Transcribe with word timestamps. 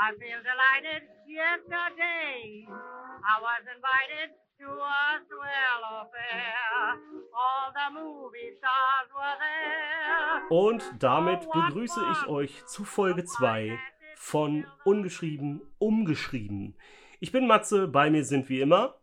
I 0.00 0.12
feel 0.18 0.40
delighted. 0.42 1.02
Yesterday, 1.26 2.64
I 2.66 3.34
was 3.42 3.62
invited 3.74 4.30
to 4.60 4.66
a 4.70 5.18
swell 5.26 5.82
affair. 6.02 6.98
All 7.34 7.72
the 7.74 7.88
movie 8.00 8.52
stars 8.58 9.08
were 9.12 9.36
there. 9.42 10.48
Und 10.50 10.82
damit 11.02 11.40
begrüße 11.50 12.00
ich 12.12 12.28
euch 12.28 12.64
zu 12.66 12.84
Folge 12.84 13.24
2 13.24 13.78
von 14.16 14.66
Ungeschrieben 14.84 15.60
umgeschrieben. 15.78 16.76
Ich 17.20 17.32
bin 17.32 17.46
Matze, 17.46 17.88
bei 17.88 18.10
mir 18.10 18.24
sind 18.24 18.48
wie 18.48 18.60
immer 18.60 18.94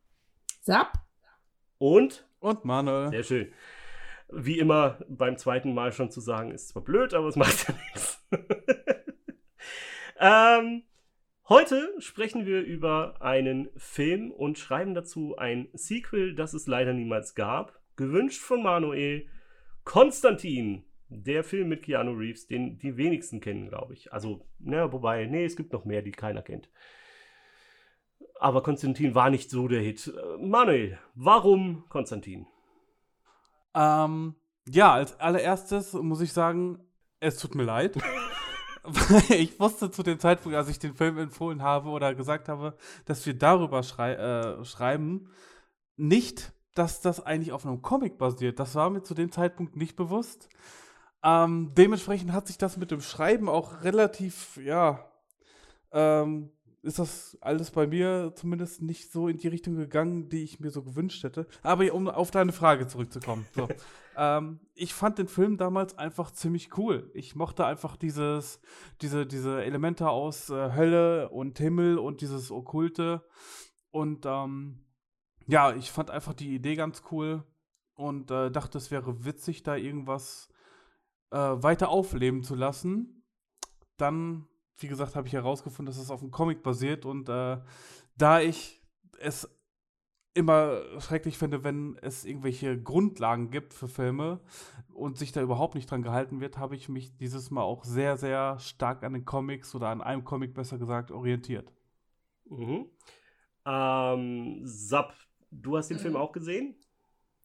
Sap 0.62 0.94
und 1.78 2.26
Und 2.40 2.64
Manuel. 2.66 3.10
sehr 3.10 3.24
schön. 3.24 3.54
Wie 4.30 4.58
immer 4.60 4.98
beim 5.08 5.38
zweiten 5.38 5.74
Mal 5.74 5.92
schon 5.92 6.10
zu 6.10 6.20
sagen, 6.22 6.52
ist 6.52 6.70
zwar 6.70 6.82
blöd, 6.84 7.14
aber 7.14 7.28
es 7.28 7.36
macht 7.36 7.68
ja 7.68 7.76
nichts. 7.76 8.26
ähm, 10.20 10.84
heute 11.48 11.94
sprechen 12.00 12.46
wir 12.46 12.62
über 12.62 13.22
einen 13.22 13.70
Film 13.78 14.32
und 14.32 14.58
schreiben 14.58 14.94
dazu 14.94 15.38
ein 15.38 15.68
Sequel, 15.74 16.36
das 16.36 16.54
es 16.54 16.68
leider 16.68 16.94
niemals 16.94 17.36
gab. 17.36 17.80
Gewünscht 17.96 18.42
von 18.42 18.64
Manuel. 18.64 19.28
Konstantin, 19.84 20.84
der 21.10 21.44
Film 21.44 21.70
mit 21.70 21.84
Keanu 21.84 22.14
Reeves, 22.14 22.48
den 22.48 22.78
die 22.80 22.98
wenigsten 22.98 23.40
kennen, 23.40 23.70
glaube 23.70 23.94
ich. 23.94 24.12
Also, 24.12 24.48
na, 24.60 24.92
wobei, 24.92 25.26
nee, 25.28 25.46
es 25.46 25.56
gibt 25.56 25.74
noch 25.74 25.86
mehr, 25.86 26.02
die 26.02 26.12
keiner 26.12 26.42
kennt. 26.42 26.70
Aber 28.40 28.64
Konstantin 28.64 29.16
war 29.16 29.30
nicht 29.30 29.50
so 29.50 29.68
der 29.68 29.82
Hit. 29.82 30.08
Äh, 30.08 30.38
Manuel, 30.38 31.00
warum 31.14 31.86
Konstantin? 31.90 32.48
Ähm, 33.74 34.36
ja, 34.68 34.94
als 34.94 35.20
allererstes 35.20 35.94
muss 35.94 36.22
ich 36.22 36.34
sagen, 36.34 36.80
es 37.20 37.38
tut 37.38 37.56
mir 37.56 37.64
leid. 37.64 37.98
Ich 39.30 39.60
wusste 39.60 39.92
zu 39.92 40.04
dem 40.04 40.20
Zeitpunkt, 40.20 40.58
als 40.58 40.70
ich 40.70 40.80
den 40.80 40.96
Film 40.96 41.18
empfohlen 41.18 41.62
habe 41.62 41.90
oder 41.90 42.14
gesagt 42.16 42.50
habe, 42.50 42.78
dass 43.06 43.26
wir 43.26 43.38
darüber 43.38 43.84
schrei 43.84 44.14
äh, 44.14 44.66
schreiben, 44.66 45.30
nicht, 45.98 46.54
dass 46.74 47.02
das 47.02 47.26
eigentlich 47.26 47.52
auf 47.52 47.66
einem 47.66 47.82
Comic 47.82 48.18
basiert. 48.18 48.60
Das 48.60 48.76
war 48.76 48.90
mir 48.90 49.04
zu 49.04 49.14
dem 49.14 49.32
Zeitpunkt 49.32 49.76
nicht 49.76 49.96
bewusst. 49.96 50.50
Ähm, 51.24 51.72
dementsprechend 51.76 52.34
hat 52.34 52.48
sich 52.48 52.58
das 52.58 52.78
mit 52.78 52.92
dem 52.92 53.02
Schreiben 53.02 53.50
auch 53.50 53.84
relativ, 53.84 54.58
ja, 54.58 55.10
ähm, 55.92 56.52
ist 56.86 57.00
das 57.00 57.38
alles 57.42 57.72
bei 57.72 57.88
mir 57.88 58.32
zumindest 58.36 58.82
nicht 58.82 59.12
so 59.12 59.28
in 59.28 59.38
die 59.38 59.48
Richtung 59.48 59.76
gegangen, 59.76 60.30
die 60.30 60.44
ich 60.44 60.60
mir 60.60 60.70
so 60.70 60.84
gewünscht 60.84 61.24
hätte. 61.24 61.48
Aber 61.64 61.92
um 61.94 62.08
auf 62.08 62.30
deine 62.30 62.52
Frage 62.52 62.88
zurückzukommen. 62.88 63.46
So. 63.56 63.68
ähm, 64.18 64.60
ich 64.76 64.94
fand 64.94 65.18
den 65.18 65.28
Film 65.28 65.58
damals 65.58 65.98
einfach 65.98 66.32
ziemlich 66.32 66.78
cool. 66.78 67.10
Ich 67.14 67.36
mochte 67.36 67.66
einfach 67.66 67.98
dieses, 67.98 68.62
diese, 69.02 69.26
diese 69.26 69.64
Elemente 69.64 70.10
aus 70.10 70.50
äh, 70.52 70.76
Hölle 70.76 71.30
und 71.30 71.58
Himmel 71.58 71.98
und 71.98 72.22
dieses 72.22 72.52
Okkulte. 72.52 73.26
Und 73.90 74.26
ähm, 74.26 74.86
ja, 75.48 75.76
ich 75.76 75.92
fand 75.92 76.12
einfach 76.12 76.34
die 76.34 76.54
Idee 76.54 76.76
ganz 76.76 77.02
cool 77.12 77.44
und 77.96 78.30
äh, 78.30 78.52
dachte, 78.52 78.78
es 78.78 78.92
wäre 78.92 79.26
witzig, 79.26 79.64
da 79.64 79.76
irgendwas 79.76 80.50
äh, 81.32 81.38
weiter 81.38 81.90
aufleben 81.90 82.44
zu 82.44 82.54
lassen. 82.54 83.24
Dann 83.98 84.48
wie 84.78 84.88
gesagt, 84.88 85.16
habe 85.16 85.28
ich 85.28 85.34
herausgefunden, 85.34 85.94
dass 85.94 86.02
es 86.02 86.12
auf 86.12 86.22
einem 86.22 86.32
Comic 86.32 86.64
basiert 86.64 87.06
und 87.06 87.30
äh, 87.30 87.58
da 88.18 88.40
ich 88.40 88.82
es 89.20 89.50
immer 90.34 90.82
schrecklich 91.00 91.38
finde, 91.38 91.64
wenn 91.64 91.98
es 92.02 92.26
irgendwelche 92.26 92.82
Grundlagen 92.82 93.52
gibt 93.52 93.74
für 93.74 93.88
Filme 93.88 94.42
und 94.94 95.18
sich 95.18 95.32
da 95.32 95.42
überhaupt 95.42 95.76
nicht 95.76 95.90
dran 95.90 96.04
gehalten 96.04 96.42
wird, 96.42 96.58
habe 96.58 96.76
ich 96.76 96.90
mich 96.90 97.16
dieses 97.16 97.52
Mal 97.52 97.62
auch 97.62 97.86
sehr, 97.86 98.18
sehr 98.18 98.60
stark 98.60 99.04
an 99.04 99.14
den 99.14 99.24
Comics 99.24 99.74
oder 99.76 99.88
an 99.88 100.02
einem 100.02 100.26
Comic 100.26 100.54
besser 100.54 100.78
gesagt 100.78 101.12
orientiert. 101.12 101.72
Mhm. 102.50 102.90
Ähm, 103.66 104.62
Sap, 104.64 105.14
du 105.52 105.78
hast 105.78 105.88
den. 105.88 106.00
Film 106.00 106.18
auch 106.18 106.34
gesehen? 106.34 106.76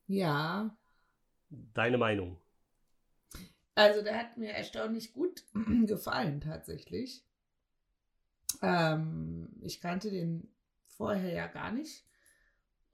Ja, 0.09 0.77
Deine 1.51 1.99
Meinung? 1.99 2.39
also 3.75 4.03
der 4.03 4.17
hat 4.19 4.37
mir 4.37 4.51
erstaunlich 4.51 5.13
gut 5.13 5.45
gefallen 5.87 6.41
tatsächlich. 6.41 7.25
Ähm, 8.63 9.49
ich 9.63 9.81
kannte 9.81 10.11
den 10.11 10.49
vorher 10.87 11.33
ja 11.33 11.47
gar 11.47 11.73
nicht 11.73 12.05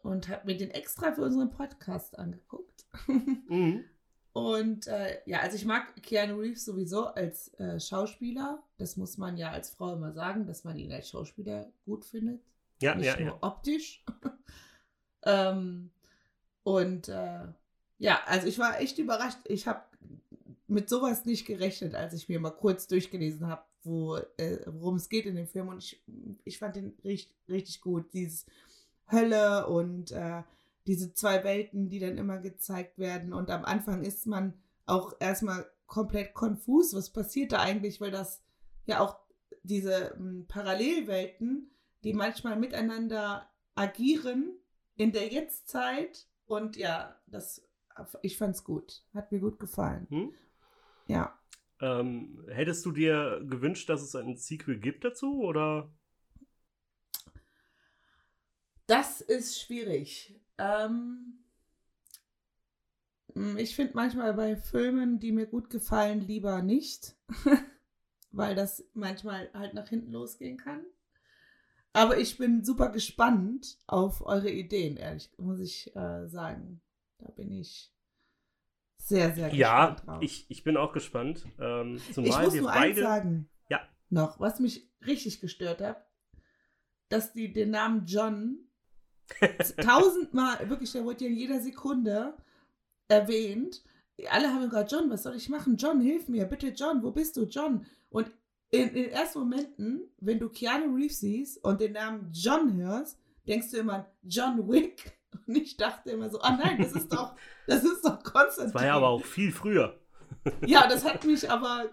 und 0.03 0.29
habe 0.29 0.47
mir 0.47 0.57
den 0.57 0.71
extra 0.71 1.13
für 1.13 1.23
unseren 1.23 1.51
Podcast 1.51 2.19
angeguckt. 2.19 2.87
Mhm. 3.49 3.85
Und 4.33 4.87
äh, 4.87 5.21
ja, 5.25 5.41
also 5.41 5.57
ich 5.57 5.65
mag 5.65 5.97
Keanu 6.03 6.39
Reeves 6.39 6.67
sowieso 6.67 7.07
als 7.07 7.55
äh, 7.55 7.81
Schauspieler. 7.81 8.63
Das 8.77 8.99
muss 8.99 9.17
man 9.17 9.39
ja 9.39 9.51
als 9.51 9.71
Frau 9.71 9.95
immer 9.95 10.13
sagen, 10.13 10.47
dass 10.47 10.63
man 10.63 10.77
ihn 10.79 10.93
als 10.93 11.09
Schauspieler 11.09 11.73
gut 11.87 12.05
findet. 12.05 12.43
Ja, 12.83 12.95
nicht 12.95 13.07
ja, 13.07 13.19
nur 13.19 13.29
ja. 13.29 13.39
optisch. 13.41 14.05
ähm, 15.23 15.91
und 16.65 17.09
äh, 17.09 17.47
ja, 17.99 18.21
also 18.27 18.47
ich 18.47 18.59
war 18.59 18.79
echt 18.79 18.99
überrascht. 18.99 19.39
Ich 19.45 19.67
habe 19.67 19.81
mit 20.67 20.91
sowas 20.91 21.25
nicht 21.25 21.47
gerechnet, 21.47 21.95
als 21.95 22.13
ich 22.13 22.29
mir 22.29 22.39
mal 22.39 22.51
kurz 22.51 22.87
durchgelesen 22.89 23.47
habe, 23.47 23.63
wo, 23.87 24.17
äh, 24.37 24.59
worum 24.67 24.97
es 24.97 25.09
geht 25.09 25.27
in 25.27 25.37
dem 25.37 25.47
Film. 25.47 25.69
Und 25.69 25.79
ich, 25.79 26.03
ich 26.45 26.59
fand 26.59 26.77
den 26.77 26.97
richtig, 27.05 27.35
richtig 27.49 27.81
gut. 27.81 28.13
Dieses 28.13 28.47
Hölle 29.11 29.67
und 29.69 30.13
äh, 30.13 30.43
diese 30.87 31.13
zwei 31.13 31.45
Welten, 31.45 31.89
die 31.89 31.99
dann 31.99 32.19
immer 32.19 32.39
gezeigt 32.39 32.99
werden. 32.99 33.33
Und 33.33 33.51
am 33.51 33.65
Anfang 33.65 34.03
ist 34.03 34.27
man 34.27 34.55
auch 34.87 35.15
erstmal 35.21 35.67
komplett 35.87 36.35
konfus. 36.35 36.95
Was 36.95 37.11
passiert 37.11 37.53
da 37.53 37.61
eigentlich? 37.61 38.01
Weil 38.01 38.11
das 38.11 38.43
ja 38.87 39.01
auch 39.01 39.19
diese 39.63 40.15
m, 40.15 40.47
Parallelwelten, 40.49 41.71
die 42.05 42.13
manchmal 42.13 42.57
miteinander 42.57 43.49
agieren 43.75 44.57
in 44.97 45.13
der 45.13 45.29
Jetztzeit. 45.29 46.27
Und 46.47 46.77
ja, 46.77 47.17
das, 47.27 47.63
ich 48.23 48.37
fand's 48.37 48.65
gut. 48.65 49.03
Hat 49.15 49.33
mir 49.33 49.41
gut 49.41 49.59
gefallen. 49.59 50.07
Hm? 50.11 50.35
Ja. 51.09 51.39
Ähm, 51.81 52.45
hättest 52.49 52.87
du 52.87 52.93
dir 52.93 53.43
gewünscht, 53.47 53.89
dass 53.89 54.03
es 54.03 54.15
ein 54.15 54.37
Sequel 54.37 54.79
gibt 54.79 55.05
dazu? 55.05 55.43
Oder? 55.43 55.91
Das 58.87 59.21
ist 59.21 59.61
schwierig. 59.61 60.41
Ähm, 60.59 61.45
mm, 63.35 63.59
ich 63.59 63.75
finde 63.75 63.95
manchmal 63.95 64.33
bei 64.35 64.57
Filmen, 64.57 65.19
die 65.19 65.33
mir 65.33 65.47
gut 65.47 65.71
gefallen, 65.71 66.21
lieber 66.21 66.63
nicht, 66.63 67.17
weil 68.31 68.55
das 68.55 68.89
manchmal 68.95 69.51
halt 69.53 69.75
nach 69.75 69.89
hinten 69.89 70.13
losgehen 70.13 70.57
kann. 70.57 70.85
Aber 71.93 72.19
ich 72.19 72.37
bin 72.37 72.63
super 72.63 72.91
gespannt 72.91 73.79
auf 73.87 74.25
eure 74.25 74.51
Ideen, 74.51 74.97
ehrlich, 74.97 75.31
muss 75.39 75.61
ich 75.61 75.95
äh, 75.97 76.29
sagen. 76.29 76.83
Da 77.19 77.31
bin 77.31 77.51
ich 77.51 77.96
sehr, 79.09 79.35
sehr 79.35 79.55
Ja, 79.55 79.91
gespannt 79.91 80.09
drauf. 80.09 80.23
ich, 80.23 80.47
ich 80.51 80.65
bin 80.65 80.77
auch 80.77 80.93
gespannt. 80.93 81.45
Ähm, 81.61 81.97
Ich 81.97 82.13
zumal 82.15 82.45
muss 82.45 82.55
wir 82.55 82.61
nur 82.63 82.71
eins 82.73 82.83
beide. 82.97 83.03
sagen. 83.03 83.49
Ja. 83.69 83.81
Noch, 84.11 84.41
was 84.41 84.61
mich 84.61 84.89
richtig 85.07 85.41
gestört 85.41 85.81
hat, 85.81 86.05
dass 87.09 87.33
die 87.33 87.53
den 87.53 87.71
Namen 87.71 88.05
John 88.07 88.59
tausendmal, 89.83 90.69
wirklich, 90.69 90.93
der 90.93 91.05
wurde 91.05 91.25
ja 91.25 91.31
in 91.31 91.37
jeder 91.37 91.61
Sekunde 91.61 92.37
erwähnt. 93.09 93.83
Alle 94.31 94.53
haben 94.53 94.69
gerade, 94.69 94.89
John, 94.95 95.11
was 95.11 95.25
soll 95.25 95.37
ich 95.37 95.49
machen? 95.49 95.77
John, 95.77 96.01
hilf 96.01 96.29
mir, 96.29 96.45
bitte, 96.47 96.69
John, 96.69 97.03
wo 97.03 97.11
bist 97.11 97.37
du, 97.37 97.45
John? 97.45 97.85
Und 98.09 98.31
in, 98.71 98.89
in 98.89 98.95
den 98.95 99.11
ersten 99.11 99.41
Momenten, 99.41 100.03
wenn 100.19 100.39
du 100.39 100.49
Keanu 100.49 100.95
Reeves 100.95 101.21
siehst 101.21 101.63
und 101.65 101.81
den 101.81 101.93
Namen 101.93 102.31
John 102.33 102.75
hörst, 102.77 103.19
denkst 103.47 103.71
du 103.71 103.79
immer 103.79 104.07
John 104.23 104.69
Wick. 104.69 105.13
Und 105.47 105.57
ich 105.57 105.77
dachte 105.77 106.11
immer 106.11 106.29
so, 106.31 106.41
ah 106.41 106.57
nein, 106.57 106.79
das 106.79 106.93
ist 106.93 107.13
doch, 107.13 107.35
das 107.67 107.85
ist 107.85 108.05
doch 108.05 108.23
Konstantin. 108.23 108.73
Das 108.73 108.75
war 108.75 108.87
ja 108.87 108.97
aber 108.97 109.09
auch 109.09 109.25
viel 109.25 109.53
früher. 109.53 109.99
Ja, 110.65 110.87
das 110.89 111.05
hat 111.05 111.25
mich 111.25 111.51
aber 111.51 111.87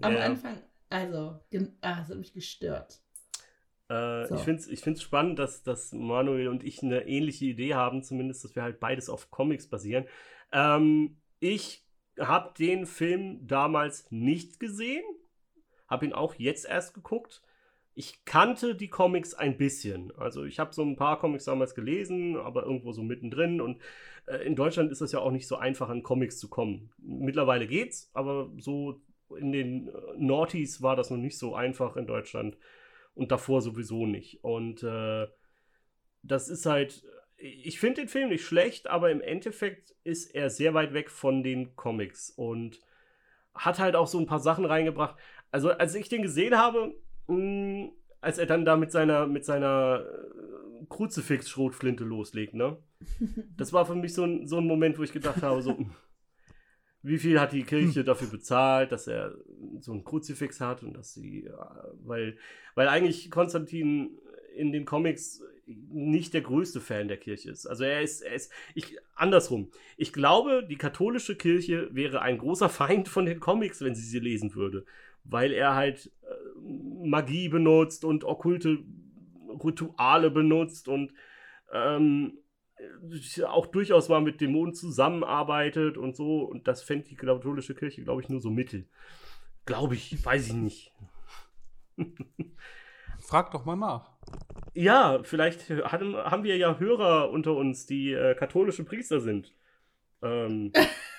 am 0.00 0.12
Ja. 0.12 0.20
Anfang, 0.20 0.60
also, 0.90 1.40
ah, 1.80 1.96
das 2.00 2.08
hat 2.10 2.16
mich 2.18 2.32
gestört. 2.32 3.00
Äh, 3.88 4.26
So. 4.26 4.34
Ich 4.36 4.42
finde 4.42 4.60
es 4.60 4.68
ich 4.68 4.80
find's 4.80 5.02
spannend, 5.02 5.38
dass, 5.38 5.62
dass 5.62 5.92
Manuel 5.92 6.48
und 6.48 6.62
ich 6.64 6.82
eine 6.82 7.06
ähnliche 7.06 7.46
Idee 7.46 7.74
haben, 7.74 8.02
zumindest, 8.02 8.44
dass 8.44 8.54
wir 8.54 8.62
halt 8.62 8.80
beides 8.80 9.08
auf 9.08 9.30
Comics 9.30 9.66
basieren. 9.68 10.06
Ähm, 10.52 11.16
ich 11.40 11.84
habe 12.18 12.52
den 12.58 12.86
Film 12.86 13.46
damals 13.46 14.06
nicht 14.10 14.60
gesehen, 14.60 15.04
habe 15.86 16.04
ihn 16.06 16.12
auch 16.12 16.34
jetzt 16.34 16.66
erst 16.66 16.94
geguckt. 16.94 17.42
Ich 17.98 18.24
kannte 18.24 18.76
die 18.76 18.90
Comics 18.90 19.34
ein 19.34 19.56
bisschen. 19.58 20.12
Also 20.16 20.44
ich 20.44 20.60
habe 20.60 20.72
so 20.72 20.82
ein 20.84 20.94
paar 20.94 21.18
Comics 21.18 21.46
damals 21.46 21.74
gelesen, 21.74 22.36
aber 22.36 22.62
irgendwo 22.62 22.92
so 22.92 23.02
mittendrin. 23.02 23.60
Und 23.60 23.82
äh, 24.26 24.36
in 24.46 24.54
Deutschland 24.54 24.92
ist 24.92 25.00
es 25.00 25.10
ja 25.10 25.18
auch 25.18 25.32
nicht 25.32 25.48
so 25.48 25.56
einfach, 25.56 25.88
an 25.88 26.04
Comics 26.04 26.38
zu 26.38 26.48
kommen. 26.48 26.92
Mittlerweile 26.98 27.66
geht's, 27.66 28.08
aber 28.14 28.52
so 28.58 29.00
in 29.36 29.50
den 29.50 29.88
äh, 29.88 29.92
Naughties 30.16 30.80
war 30.80 30.94
das 30.94 31.10
noch 31.10 31.16
nicht 31.16 31.36
so 31.36 31.56
einfach 31.56 31.96
in 31.96 32.06
Deutschland 32.06 32.56
und 33.16 33.32
davor 33.32 33.62
sowieso 33.62 34.06
nicht. 34.06 34.44
Und 34.44 34.84
äh, 34.84 35.26
das 36.22 36.48
ist 36.48 36.66
halt, 36.66 37.04
ich 37.36 37.80
finde 37.80 38.02
den 38.02 38.08
Film 38.08 38.28
nicht 38.28 38.44
schlecht, 38.44 38.86
aber 38.86 39.10
im 39.10 39.22
Endeffekt 39.22 39.92
ist 40.04 40.36
er 40.36 40.50
sehr 40.50 40.72
weit 40.72 40.94
weg 40.94 41.10
von 41.10 41.42
den 41.42 41.74
Comics 41.74 42.30
und 42.30 42.78
hat 43.56 43.80
halt 43.80 43.96
auch 43.96 44.06
so 44.06 44.20
ein 44.20 44.26
paar 44.26 44.38
Sachen 44.38 44.66
reingebracht. 44.66 45.16
Also 45.50 45.70
als 45.70 45.96
ich 45.96 46.08
den 46.08 46.22
gesehen 46.22 46.56
habe, 46.56 46.94
mh, 47.28 47.90
als 48.20 48.38
er 48.38 48.46
dann 48.46 48.64
da 48.64 48.76
mit 48.76 48.90
seiner, 48.90 49.26
mit 49.26 49.44
seiner 49.44 50.04
äh, 50.04 50.84
Kruzifix-Schrotflinte 50.88 52.04
loslegt, 52.04 52.54
ne? 52.54 52.78
Das 53.56 53.72
war 53.72 53.86
für 53.86 53.94
mich 53.94 54.14
so 54.14 54.24
ein, 54.24 54.46
so 54.46 54.58
ein 54.58 54.66
Moment, 54.66 54.98
wo 54.98 55.02
ich 55.02 55.12
gedacht 55.12 55.42
habe, 55.42 55.62
so, 55.62 55.76
wie 57.02 57.18
viel 57.18 57.40
hat 57.40 57.52
die 57.52 57.62
Kirche 57.62 58.04
dafür 58.04 58.28
bezahlt, 58.28 58.92
dass 58.92 59.06
er 59.06 59.34
so 59.80 59.92
ein 59.92 60.04
Kruzifix 60.04 60.60
hat 60.60 60.82
und 60.82 60.94
dass 60.94 61.14
sie, 61.14 61.44
äh, 61.44 61.52
weil, 62.04 62.36
weil 62.74 62.88
eigentlich 62.88 63.30
Konstantin 63.30 64.18
in 64.56 64.72
den 64.72 64.84
Comics 64.84 65.42
nicht 65.66 66.34
der 66.34 66.40
größte 66.40 66.80
Fan 66.80 67.08
der 67.08 67.18
Kirche 67.18 67.50
ist. 67.50 67.66
Also 67.66 67.84
er 67.84 68.02
ist, 68.02 68.22
er 68.22 68.34
ist, 68.34 68.50
ich, 68.74 68.96
andersrum. 69.14 69.70
Ich 69.96 70.12
glaube, 70.12 70.66
die 70.68 70.76
katholische 70.76 71.36
Kirche 71.36 71.88
wäre 71.92 72.22
ein 72.22 72.38
großer 72.38 72.68
Feind 72.68 73.08
von 73.08 73.26
den 73.26 73.38
Comics, 73.38 73.82
wenn 73.82 73.94
sie 73.94 74.02
sie 74.02 74.18
lesen 74.18 74.54
würde. 74.54 74.84
Weil 75.24 75.52
er 75.52 75.74
halt 75.74 76.10
Magie 76.62 77.48
benutzt 77.48 78.04
und 78.04 78.24
okkulte 78.24 78.78
Rituale 79.62 80.30
benutzt 80.30 80.88
und 80.88 81.12
ähm, 81.72 82.38
auch 83.46 83.66
durchaus 83.66 84.08
mal 84.08 84.20
mit 84.20 84.40
Dämonen 84.40 84.74
zusammenarbeitet 84.74 85.96
und 85.96 86.16
so. 86.16 86.42
Und 86.42 86.68
das 86.68 86.82
fände 86.82 87.08
die 87.08 87.16
katholische 87.16 87.74
Kirche, 87.74 88.02
glaube 88.02 88.22
ich, 88.22 88.28
nur 88.28 88.40
so 88.40 88.50
mittel. 88.50 88.86
Glaube 89.66 89.94
ich, 89.94 90.24
weiß 90.24 90.48
ich 90.48 90.54
nicht. 90.54 90.92
Frag 93.18 93.50
doch 93.50 93.64
mal 93.64 93.76
nach. 93.76 94.10
Ja, 94.74 95.20
vielleicht 95.22 95.68
hatten, 95.70 96.16
haben 96.16 96.44
wir 96.44 96.56
ja 96.56 96.78
Hörer 96.78 97.30
unter 97.30 97.54
uns, 97.54 97.86
die 97.86 98.12
äh, 98.12 98.34
katholische 98.34 98.84
Priester 98.84 99.20
sind. 99.20 99.52
Ähm, 100.22 100.72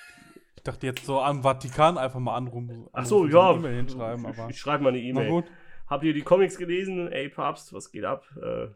Ich 0.60 0.64
dachte 0.64 0.86
jetzt 0.86 1.06
so 1.06 1.22
am 1.22 1.42
Vatikan 1.42 1.96
einfach 1.96 2.20
mal 2.20 2.36
anrufen. 2.36 2.86
ach 2.92 3.06
so, 3.06 3.26
ja. 3.26 3.56
hinschreiben, 3.56 4.26
ich, 4.28 4.50
ich 4.50 4.60
schreibe 4.60 4.84
mal 4.84 4.90
eine 4.90 5.00
E-Mail. 5.00 5.44
Habt 5.86 6.04
ihr 6.04 6.12
die 6.12 6.20
Comics 6.20 6.58
gelesen? 6.58 7.10
Ey, 7.10 7.30
Papst, 7.30 7.72
was 7.72 7.90
geht 7.90 8.04
ab? 8.04 8.26
Äh, 8.36 8.66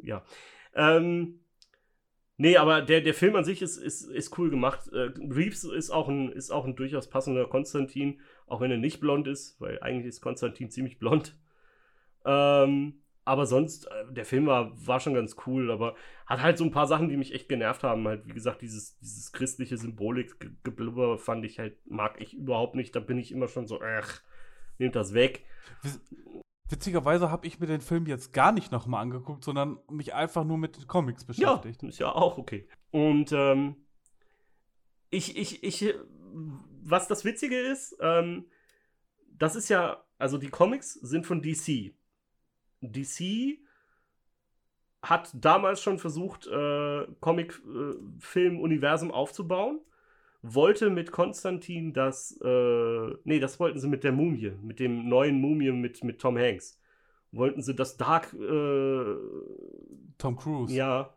ja. 0.00 0.24
Ähm, 0.74 1.40
nee, 2.38 2.56
aber 2.56 2.80
der, 2.80 3.02
der 3.02 3.12
Film 3.12 3.36
an 3.36 3.44
sich 3.44 3.60
ist, 3.60 3.76
ist, 3.76 4.04
ist 4.04 4.38
cool 4.38 4.48
gemacht. 4.48 4.88
Äh, 4.90 5.10
Reeves 5.18 5.64
ist 5.64 5.90
auch, 5.90 6.08
ein, 6.08 6.32
ist 6.32 6.50
auch 6.50 6.64
ein 6.64 6.76
durchaus 6.76 7.10
passender 7.10 7.46
Konstantin, 7.46 8.22
auch 8.46 8.62
wenn 8.62 8.70
er 8.70 8.78
nicht 8.78 8.98
blond 8.98 9.28
ist, 9.28 9.60
weil 9.60 9.78
eigentlich 9.82 10.06
ist 10.06 10.22
Konstantin 10.22 10.70
ziemlich 10.70 10.98
blond. 10.98 11.38
Ähm, 12.24 13.02
aber 13.28 13.46
sonst, 13.46 13.84
äh, 13.86 14.12
der 14.12 14.24
Film 14.24 14.46
war, 14.46 14.72
war 14.86 15.00
schon 15.00 15.14
ganz 15.14 15.36
cool, 15.46 15.70
aber 15.70 15.94
hat 16.26 16.42
halt 16.42 16.56
so 16.58 16.64
ein 16.64 16.70
paar 16.70 16.86
Sachen, 16.86 17.08
die 17.08 17.16
mich 17.16 17.34
echt 17.34 17.48
genervt 17.48 17.82
haben. 17.84 18.08
Halt, 18.08 18.26
wie 18.26 18.32
gesagt, 18.32 18.62
dieses, 18.62 18.98
dieses 19.00 19.32
christliche 19.32 19.76
Symbolik-Geblubber 19.76 21.18
fand 21.18 21.44
ich 21.44 21.58
halt, 21.58 21.76
mag 21.86 22.20
ich 22.20 22.34
überhaupt 22.34 22.74
nicht. 22.74 22.96
Da 22.96 23.00
bin 23.00 23.18
ich 23.18 23.30
immer 23.30 23.48
schon 23.48 23.66
so, 23.66 23.80
ach, 23.82 24.22
nehmt 24.78 24.96
das 24.96 25.12
weg. 25.12 25.44
Witzigerweise 26.70 27.30
habe 27.30 27.46
ich 27.46 27.60
mir 27.60 27.66
den 27.66 27.80
Film 27.80 28.06
jetzt 28.06 28.32
gar 28.32 28.52
nicht 28.52 28.72
nochmal 28.72 29.02
angeguckt, 29.02 29.44
sondern 29.44 29.78
mich 29.90 30.14
einfach 30.14 30.44
nur 30.44 30.58
mit 30.58 30.76
den 30.76 30.86
Comics 30.86 31.26
Ja, 31.36 31.56
beschäftigt. 31.56 31.82
ist 31.82 31.98
ja 31.98 32.12
auch 32.12 32.38
okay. 32.38 32.68
Und 32.90 33.32
ähm, 33.32 33.76
ich, 35.10 35.36
ich, 35.36 35.62
ich, 35.62 35.94
was 36.82 37.08
das 37.08 37.24
Witzige 37.24 37.58
ist, 37.58 37.96
ähm, 38.00 38.46
das 39.38 39.54
ist 39.54 39.68
ja, 39.68 40.02
also 40.18 40.36
die 40.38 40.48
Comics 40.48 40.94
sind 40.94 41.26
von 41.26 41.40
DC. 41.42 41.94
DC 42.82 43.58
hat 45.02 45.30
damals 45.34 45.82
schon 45.82 45.98
versucht, 45.98 46.46
äh, 46.46 47.06
Comic-Film-Universum 47.20 49.10
aufzubauen. 49.10 49.80
Wollte 50.42 50.90
mit 50.90 51.10
Konstantin 51.10 51.92
das, 51.92 52.38
äh, 52.44 53.16
nee, 53.24 53.40
das 53.40 53.58
wollten 53.58 53.80
sie 53.80 53.88
mit 53.88 54.04
der 54.04 54.12
Mumie, 54.12 54.52
mit 54.62 54.78
dem 54.80 55.08
neuen 55.08 55.40
Mumie 55.40 55.72
mit, 55.72 56.04
mit 56.04 56.20
Tom 56.20 56.36
Hanks. 56.38 56.80
Wollten 57.32 57.60
sie 57.62 57.74
das 57.74 57.96
Dark, 57.96 58.32
äh, 58.34 59.16
Tom 60.18 60.36
Cruise. 60.36 60.74
ja. 60.74 61.14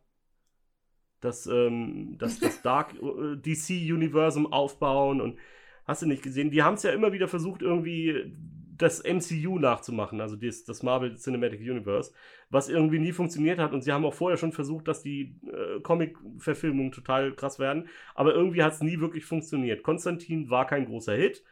Das, 1.22 1.46
ähm, 1.46 2.18
das, 2.18 2.40
das 2.40 2.64
Dark 2.64 2.96
äh, 2.96 3.36
DC 3.38 3.92
Universum 3.94 4.52
aufbauen 4.52 5.22
und 5.22 5.38
hast 5.86 6.02
du 6.02 6.08
nicht 6.08 6.24
gesehen? 6.24 6.50
Die 6.50 6.64
haben 6.64 6.74
es 6.74 6.84
ja 6.84 6.92
immer 6.92 7.14
wieder 7.14 7.28
versucht, 7.28 7.62
irgendwie 7.62 8.34
das 8.82 9.04
MCU 9.04 9.60
nachzumachen, 9.60 10.22
also 10.22 10.36
das, 10.36 10.64
das 10.64 10.84
Marvel 10.84 11.16
Cinematic 11.18 11.60
Universe, 11.62 12.14
was 12.50 12.70
irgendwie 12.70 13.00
nie 13.00 13.12
funktioniert 13.12 13.60
hat. 13.60 13.74
Und 13.74 13.82
sie 13.82 13.92
haben 13.92 14.06
auch 14.06 14.14
vorher 14.14 14.38
schon 14.38 14.52
versucht, 14.52 14.88
dass 14.88 15.02
die 15.02 15.36
äh, 15.46 15.80
Comic-Verfilmungen 15.82 16.92
total 16.92 17.34
krass 17.34 17.60
werden, 17.60 17.88
aber 18.16 18.34
irgendwie 18.34 18.64
hat 18.64 18.74
es 18.74 18.82
nie 18.82 19.00
wirklich 19.00 19.26
funktioniert. 19.26 19.84
Konstantin 19.84 20.50
war 20.50 20.66
kein 20.68 20.86
großer 20.86 21.14
Hit. 21.14 21.44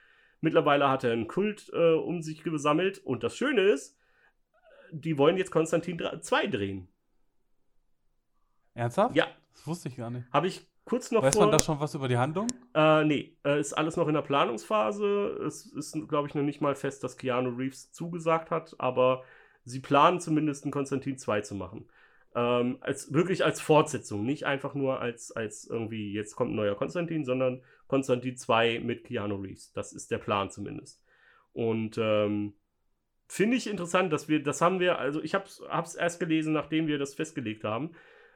Mittlerweile 0.42 0.90
hat 0.90 1.04
er 1.04 1.12
einen 1.12 1.28
Kult 1.28 1.70
äh, 1.74 1.94
um 1.94 2.22
sich 2.22 2.44
gesammelt. 2.44 3.00
Und 3.00 3.24
das 3.24 3.36
Schöne 3.36 3.62
ist, 3.62 3.98
die 4.92 5.18
wollen 5.18 5.38
jetzt 5.38 5.52
Konstantin 5.52 6.02
2 6.22 6.48
drehen. 6.48 6.88
Ernsthaft? 8.74 9.16
Ja, 9.16 9.28
Das 9.54 9.68
wusste 9.68 9.90
ich 9.90 9.98
gar 9.98 10.10
nicht. 10.10 10.32
habe 10.32 10.48
ich 10.48 10.66
kurz 10.90 11.12
noch 11.12 11.22
Weiß 11.22 11.36
vor. 11.36 11.46
man 11.46 11.52
da 11.52 11.60
schon 11.64 11.80
was 11.80 11.94
über 11.94 12.08
die 12.08 12.18
Handlung? 12.18 12.48
Äh, 12.74 13.06
nee, 13.06 13.38
äh, 13.46 13.60
ist 13.60 13.74
alles 13.74 13.96
noch 13.96 14.08
in 14.08 14.16
der 14.16 14.24
Planungsphase. 14.24 15.40
Es 15.46 15.66
ist, 15.68 15.96
glaube 16.08 16.28
ich, 16.28 16.36
noch 16.36 16.42
nicht 16.42 16.62
mal 16.62 16.76
fest, 16.76 17.04
dass 17.04 17.18
Keanu 17.18 17.52
Reeves 17.52 17.92
zugesagt 17.92 18.50
hat, 18.50 18.76
aber 18.80 19.24
sie 19.64 19.80
planen 19.80 20.20
zumindest 20.20 20.64
einen 20.64 20.72
Konstantin 20.72 21.18
2 21.18 21.42
zu 21.42 21.56
machen. 21.56 21.88
Ähm, 22.36 22.78
als, 22.82 23.14
wirklich 23.14 23.46
als 23.46 23.62
Fortsetzung, 23.62 24.26
nicht 24.26 24.46
einfach 24.46 24.74
nur 24.74 25.00
als, 25.00 25.32
als 25.32 25.66
irgendwie, 25.66 26.14
jetzt 26.14 26.36
kommt 26.36 26.52
ein 26.52 26.56
neuer 26.56 26.76
Konstantin, 26.76 27.24
sondern 27.24 27.64
Konstantin 27.88 28.36
2 28.36 28.80
mit 28.80 29.04
Keanu 29.04 29.36
Reeves. 29.36 29.72
Das 29.74 29.94
ist 29.94 30.12
der 30.12 30.18
Plan 30.18 30.50
zumindest. 30.50 31.04
Und 31.54 31.98
ähm, 32.00 32.54
finde 33.28 33.58
ich 33.58 33.68
interessant, 33.68 34.12
dass 34.12 34.28
wir, 34.28 34.42
das 34.42 34.62
haben 34.62 34.80
wir, 34.80 34.98
also 34.98 35.22
ich 35.22 35.36
habe 35.36 35.46
es 35.46 35.96
erst 35.96 36.20
gelesen, 36.20 36.54
nachdem 36.54 36.88
wir 36.88 36.98
das 36.98 37.14
festgelegt 37.14 37.64
haben. 37.64 37.92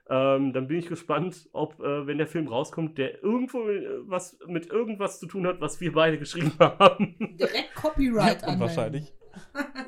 Ähm, 0.10 0.52
dann 0.52 0.68
bin 0.68 0.78
ich 0.80 0.88
gespannt, 0.88 1.48
ob, 1.54 1.80
äh, 1.80 2.06
wenn 2.06 2.18
der 2.18 2.28
Film 2.28 2.48
rauskommt, 2.48 2.98
der 2.98 3.24
irgendwo 3.24 3.70
äh, 3.70 4.00
was 4.08 4.38
mit 4.48 4.68
irgendwas 4.68 5.20
zu 5.20 5.28
tun 5.28 5.48
hat, 5.48 5.62
was 5.62 5.80
wir 5.80 5.94
beide 5.94 6.20
geschrieben 6.20 6.52
haben. 6.60 7.38
Direkt 7.40 7.74
Copyright 7.76 8.42
Ja, 8.42 8.48
anmelden. 8.48 8.54
unwahrscheinlich. 8.54 9.14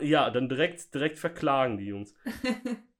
ja, 0.02 0.30
dann 0.30 0.48
direkt, 0.48 0.94
direkt 0.94 1.18
verklagen 1.20 1.78
die 1.78 1.86
Jungs. 1.86 2.14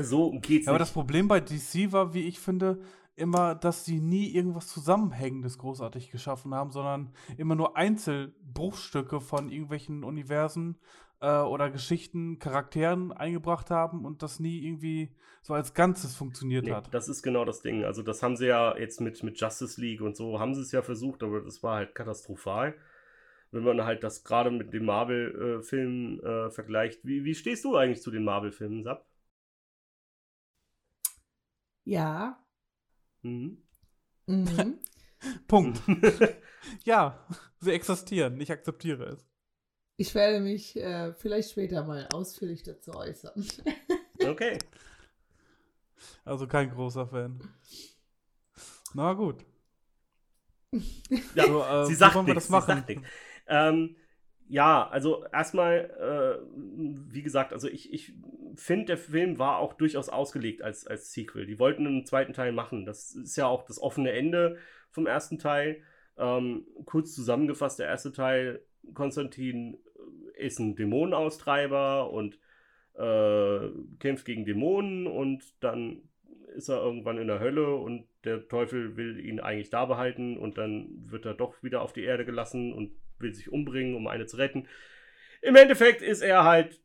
So 0.00 0.38
geht's 0.40 0.66
Ja, 0.66 0.72
aber 0.72 0.78
das 0.78 0.92
Problem 0.92 1.26
bei 1.26 1.40
DC 1.40 1.90
war, 1.90 2.14
wie 2.14 2.22
ich 2.28 2.38
finde, 2.38 2.78
immer, 3.16 3.56
dass 3.56 3.84
sie 3.84 4.00
nie 4.00 4.32
irgendwas 4.32 4.68
Zusammenhängendes 4.68 5.58
großartig 5.58 6.10
geschaffen 6.10 6.54
haben, 6.54 6.70
sondern 6.70 7.12
immer 7.36 7.56
nur 7.56 7.76
Einzelbruchstücke 7.76 9.20
von 9.20 9.50
irgendwelchen 9.50 10.04
Universen 10.04 10.78
äh, 11.20 11.40
oder 11.40 11.70
Geschichten, 11.70 12.38
Charakteren 12.38 13.12
eingebracht 13.12 13.70
haben 13.70 14.04
und 14.04 14.22
das 14.22 14.40
nie 14.40 14.64
irgendwie 14.66 15.14
so 15.42 15.54
als 15.54 15.74
Ganzes 15.74 16.16
funktioniert 16.16 16.64
Nee, 16.64 16.70
hat. 16.70 16.92
das 16.92 17.08
ist 17.08 17.22
genau 17.22 17.44
das 17.44 17.62
Ding. 17.62 17.84
Also, 17.84 18.02
das 18.02 18.22
haben 18.22 18.36
sie 18.36 18.46
ja 18.46 18.76
jetzt 18.76 19.00
mit, 19.00 19.22
mit 19.22 19.40
Justice 19.40 19.80
League 19.80 20.00
und 20.00 20.16
so, 20.16 20.38
haben 20.40 20.54
sie 20.54 20.60
es 20.62 20.72
ja 20.72 20.82
versucht, 20.82 21.22
aber 21.22 21.40
das 21.40 21.62
war 21.62 21.76
halt 21.76 21.94
katastrophal. 21.94 22.74
Wenn 23.50 23.64
man 23.64 23.82
halt 23.84 24.04
das 24.04 24.24
gerade 24.24 24.50
mit 24.50 24.72
den 24.74 24.84
Marvel-Filmen 24.84 26.20
äh, 26.22 26.50
vergleicht. 26.50 27.04
Wie, 27.04 27.24
wie 27.24 27.34
stehst 27.34 27.64
du 27.64 27.76
eigentlich 27.76 28.02
zu 28.02 28.10
den 28.10 28.24
Marvel-Filmen, 28.24 28.84
Sab? 28.84 29.06
Ja. 31.84 32.38
Mhm. 33.22 33.62
Mhm. 34.26 34.78
Punkt. 35.48 35.80
ja, 36.84 37.26
sie 37.60 37.72
existieren. 37.72 38.40
Ich 38.40 38.52
akzeptiere 38.52 39.04
es. 39.06 39.27
Ich 40.00 40.14
werde 40.14 40.40
mich 40.40 40.76
äh, 40.76 41.12
vielleicht 41.12 41.50
später 41.50 41.84
mal 41.84 42.06
ausführlich 42.12 42.62
dazu 42.62 42.94
äußern. 42.94 43.44
okay. 44.28 44.58
Also 46.24 46.46
kein 46.46 46.70
großer 46.70 47.08
Fan. 47.08 47.40
Na 48.94 49.12
gut. 49.14 49.44
Ja, 51.34 51.46
So, 51.46 51.62
äh, 51.64 51.86
sie 51.86 51.94
sagt 51.94 52.14
wollen 52.14 52.26
wir 52.26 52.34
nichts. 52.34 52.46
das 52.46 52.48
machen? 52.50 52.66
Sie 52.66 52.72
sagt 52.72 52.88
nichts. 52.88 53.04
Ähm, 53.46 53.96
ja, 54.48 54.88
also 54.88 55.24
erstmal, 55.32 55.90
äh, 55.98 56.46
wie 57.12 57.22
gesagt, 57.22 57.52
also 57.52 57.68
ich, 57.68 57.92
ich 57.92 58.12
finde, 58.54 58.86
der 58.86 58.98
Film 58.98 59.38
war 59.38 59.58
auch 59.58 59.74
durchaus 59.74 60.08
ausgelegt 60.08 60.62
als, 60.62 60.86
als 60.86 61.12
Sequel. 61.12 61.46
Die 61.46 61.58
wollten 61.58 61.86
einen 61.86 62.06
zweiten 62.06 62.32
Teil 62.32 62.52
machen. 62.52 62.86
Das 62.86 63.14
ist 63.14 63.36
ja 63.36 63.46
auch 63.46 63.64
das 63.64 63.80
offene 63.80 64.12
Ende 64.12 64.58
vom 64.90 65.06
ersten 65.06 65.38
Teil. 65.38 65.82
Ähm, 66.16 66.66
kurz 66.86 67.14
zusammengefasst, 67.14 67.78
der 67.78 67.88
erste 67.88 68.12
Teil, 68.12 68.62
Konstantin 68.94 69.78
ist 70.38 70.58
ein 70.58 70.76
Dämonenaustreiber 70.76 72.10
und 72.10 72.38
äh, 72.94 73.68
kämpft 73.98 74.24
gegen 74.24 74.44
Dämonen 74.44 75.06
und 75.06 75.44
dann 75.60 76.02
ist 76.54 76.68
er 76.68 76.82
irgendwann 76.82 77.18
in 77.18 77.28
der 77.28 77.40
Hölle 77.40 77.74
und 77.74 78.06
der 78.24 78.48
Teufel 78.48 78.96
will 78.96 79.24
ihn 79.24 79.40
eigentlich 79.40 79.70
da 79.70 79.84
behalten 79.84 80.36
und 80.36 80.58
dann 80.58 80.88
wird 81.06 81.24
er 81.24 81.34
doch 81.34 81.62
wieder 81.62 81.82
auf 81.82 81.92
die 81.92 82.04
Erde 82.04 82.24
gelassen 82.24 82.72
und 82.72 82.92
will 83.18 83.34
sich 83.34 83.52
umbringen, 83.52 83.94
um 83.94 84.06
eine 84.06 84.26
zu 84.26 84.36
retten. 84.36 84.66
Im 85.42 85.56
Endeffekt 85.56 86.02
ist 86.02 86.22
er 86.22 86.44
halt 86.44 86.80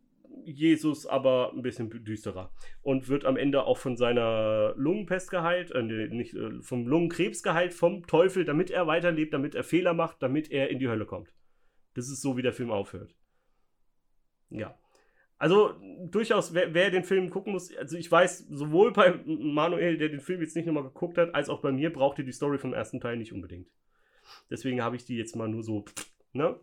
Jesus, 0.46 1.06
aber 1.06 1.54
ein 1.54 1.62
bisschen 1.62 1.90
düsterer 2.04 2.52
und 2.82 3.08
wird 3.08 3.26
am 3.26 3.38
Ende 3.38 3.64
auch 3.64 3.78
von 3.78 3.98
seiner 3.98 4.74
Lungenpest 4.76 5.32
geheilt, 5.32 5.72
äh, 5.72 5.82
nicht 5.82 6.34
äh, 6.34 6.62
vom 6.62 6.88
Lungenkrebs 6.88 7.44
geheilt 7.44 7.74
vom 7.74 8.06
Teufel, 8.08 8.46
damit 8.46 8.70
er 8.70 8.88
weiterlebt, 8.88 9.34
damit 9.34 9.56
er 9.56 9.64
Fehler 9.64 9.94
macht, 9.94 10.22
damit 10.22 10.52
er 10.52 10.70
in 10.70 10.80
die 10.80 10.90
Hölle 10.90 11.06
kommt. 11.06 11.34
Das 11.94 12.10
ist 12.10 12.22
so, 12.22 12.38
wie 12.38 12.42
der 12.42 12.54
Film 12.54 12.72
aufhört. 12.72 13.16
Ja. 14.60 14.78
Also 15.38 15.76
durchaus, 16.10 16.54
wer, 16.54 16.74
wer, 16.74 16.90
den 16.90 17.04
Film 17.04 17.30
gucken 17.30 17.52
muss, 17.52 17.76
also 17.76 17.98
ich 17.98 18.10
weiß, 18.10 18.48
sowohl 18.50 18.94
bei 18.94 19.20
Manuel, 19.26 19.98
der 19.98 20.10
den 20.10 20.22
Film 20.22 20.42
jetzt 20.42 20.56
nicht 20.56 20.66
nochmal 20.66 20.84
geguckt 20.84 21.18
hat, 21.18 21.36
als 21.36 21.50
auch 21.50 21.60
bei 21.60 21.72
mir 21.72 21.92
braucht 21.92 22.18
ihr 22.20 22.24
die 22.24 22.32
Story 22.32 22.58
vom 22.58 22.74
ersten 22.74 23.02
Teil 23.02 23.18
nicht 23.18 23.34
unbedingt. 23.34 23.68
Deswegen 24.50 24.82
habe 24.82 24.96
ich 24.96 25.06
die 25.06 25.18
jetzt 25.18 25.36
mal 25.36 25.50
nur 25.50 25.64
so, 25.64 25.84
ne? 26.32 26.56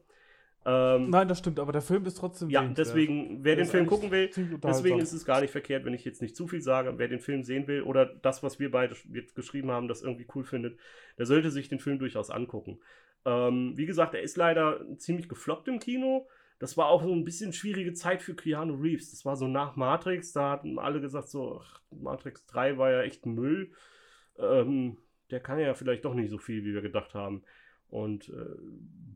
Ähm, 0.65 1.09
Nein, 1.09 1.27
das 1.27 1.39
stimmt, 1.39 1.59
aber 1.59 1.73
der 1.73 1.81
Film 1.81 2.05
ist 2.05 2.19
trotzdem. 2.19 2.51
Ja, 2.51 2.63
deswegen, 2.63 3.43
wer 3.43 3.57
den 3.57 3.65
Film 3.65 3.87
gucken 3.87 4.11
will, 4.11 4.31
deswegen 4.63 4.99
ist 4.99 5.13
es 5.13 5.25
gar 5.25 5.41
nicht 5.41 5.51
verkehrt, 5.51 5.87
wenn 5.87 5.95
ich 5.95 6.05
jetzt 6.05 6.21
nicht 6.21 6.37
zu 6.37 6.47
viel 6.49 6.61
sage. 6.61 6.95
Wer 6.97 7.09
den 7.09 7.21
Film 7.21 7.43
sehen 7.43 7.67
will 7.67 7.83
oder 7.83 8.05
das, 8.05 8.43
was 8.43 8.61
wir 8.61 8.71
beide 8.71 8.95
jetzt 9.13 9.35
geschrieben 9.35 9.71
haben, 9.71 9.89
das 9.89 10.03
irgendwie 10.03 10.27
cool 10.35 10.45
findet, 10.45 10.79
der 11.19 11.25
sollte 11.25 11.51
sich 11.51 11.69
den 11.71 11.79
Film 11.79 11.99
durchaus 11.99 12.31
angucken. 12.31 12.79
Ähm, 13.25 13.73
wie 13.77 13.87
gesagt, 13.87 14.15
er 14.15 14.23
ist 14.23 14.37
leider 14.37 14.85
ziemlich 14.99 15.29
gefloppt 15.29 15.69
im 15.69 15.79
Kino 15.79 16.27
das 16.61 16.77
war 16.77 16.89
auch 16.89 17.03
so 17.03 17.11
ein 17.11 17.25
bisschen 17.25 17.55
schwierige 17.55 17.95
Zeit 17.95 18.23
für 18.23 18.35
Keanu 18.35 18.75
Reeves. 18.75 19.11
Das 19.11 19.25
war 19.25 19.35
so 19.35 19.49
nach 19.49 19.77
Matrix, 19.77 20.33
da 20.33 20.51
hatten 20.51 20.79
alle 20.79 21.01
gesagt, 21.01 21.31
so, 21.31 21.59
ach, 21.59 21.81
Matrix 21.91 22.45
3 22.47 22.77
war 22.77 22.91
ja 22.91 23.01
echt 23.01 23.25
Müll. 23.25 23.73
Ähm, 24.39 24.99
der 25.31 25.41
kann 25.41 25.59
ja 25.59 25.73
vielleicht 25.73 26.05
doch 26.05 26.13
nicht 26.13 26.29
so 26.29 26.37
viel, 26.37 26.63
wie 26.65 26.75
wir 26.75 26.83
gedacht 26.83 27.15
haben. 27.15 27.43
Und 27.89 28.29
äh, 28.29 28.57